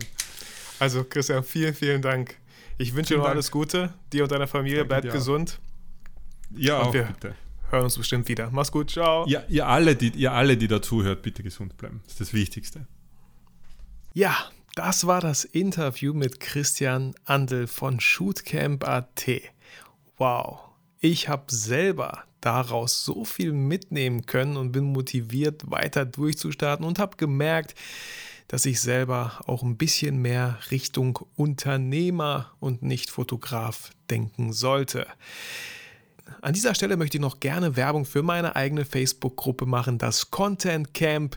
[0.78, 2.36] Also, Christian, vielen, vielen Dank.
[2.78, 3.92] Ich wünsche dir noch alles Gute.
[4.12, 4.84] Dir und deiner Familie.
[4.84, 5.58] Bleib gesund.
[6.54, 7.34] Ja, und auch wir bitte.
[7.70, 8.48] hören uns bestimmt wieder.
[8.52, 8.90] Mach's gut.
[8.90, 9.26] Ciao.
[9.26, 12.00] Ja, ihr alle, die, ihr alle, die dazuhört, bitte gesund bleiben.
[12.04, 12.86] Das ist das Wichtigste.
[14.14, 14.36] Ja,
[14.74, 19.26] das war das Interview mit Christian Andel von Shootcamp.at.
[20.16, 20.60] Wow,
[21.00, 27.16] ich habe selber daraus so viel mitnehmen können und bin motiviert, weiter durchzustarten und habe
[27.16, 27.74] gemerkt,
[28.48, 35.06] dass ich selber auch ein bisschen mehr Richtung Unternehmer und nicht Fotograf denken sollte.
[36.40, 40.94] An dieser Stelle möchte ich noch gerne Werbung für meine eigene Facebook-Gruppe machen, das Content
[40.94, 41.36] Camp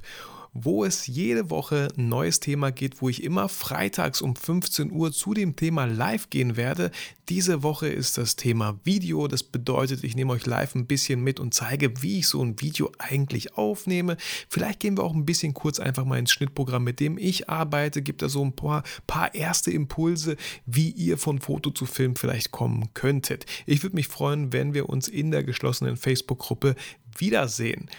[0.58, 5.12] wo es jede Woche ein neues Thema geht, wo ich immer freitags um 15 Uhr
[5.12, 6.92] zu dem Thema live gehen werde.
[7.28, 9.28] Diese Woche ist das Thema Video.
[9.28, 12.62] Das bedeutet, ich nehme euch live ein bisschen mit und zeige, wie ich so ein
[12.62, 14.16] Video eigentlich aufnehme.
[14.48, 18.02] Vielleicht gehen wir auch ein bisschen kurz einfach mal ins Schnittprogramm, mit dem ich arbeite.
[18.02, 22.52] Gibt da so ein paar, paar erste Impulse, wie ihr von Foto zu Film vielleicht
[22.52, 23.46] kommen könntet.
[23.66, 26.76] Ich würde mich freuen, wenn wir uns in der geschlossenen Facebook-Gruppe
[27.18, 27.90] wiedersehen.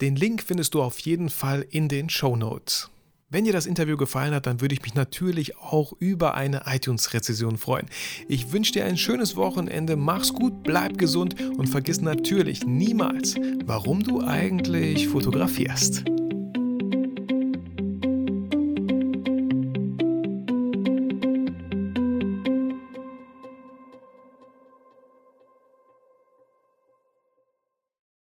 [0.00, 2.88] Den Link findest du auf jeden Fall in den Show Notes.
[3.28, 7.58] Wenn dir das Interview gefallen hat, dann würde ich mich natürlich auch über eine iTunes-Rezession
[7.58, 7.86] freuen.
[8.26, 13.36] Ich wünsche dir ein schönes Wochenende, mach's gut, bleib gesund und vergiss natürlich niemals,
[13.66, 16.04] warum du eigentlich fotografierst.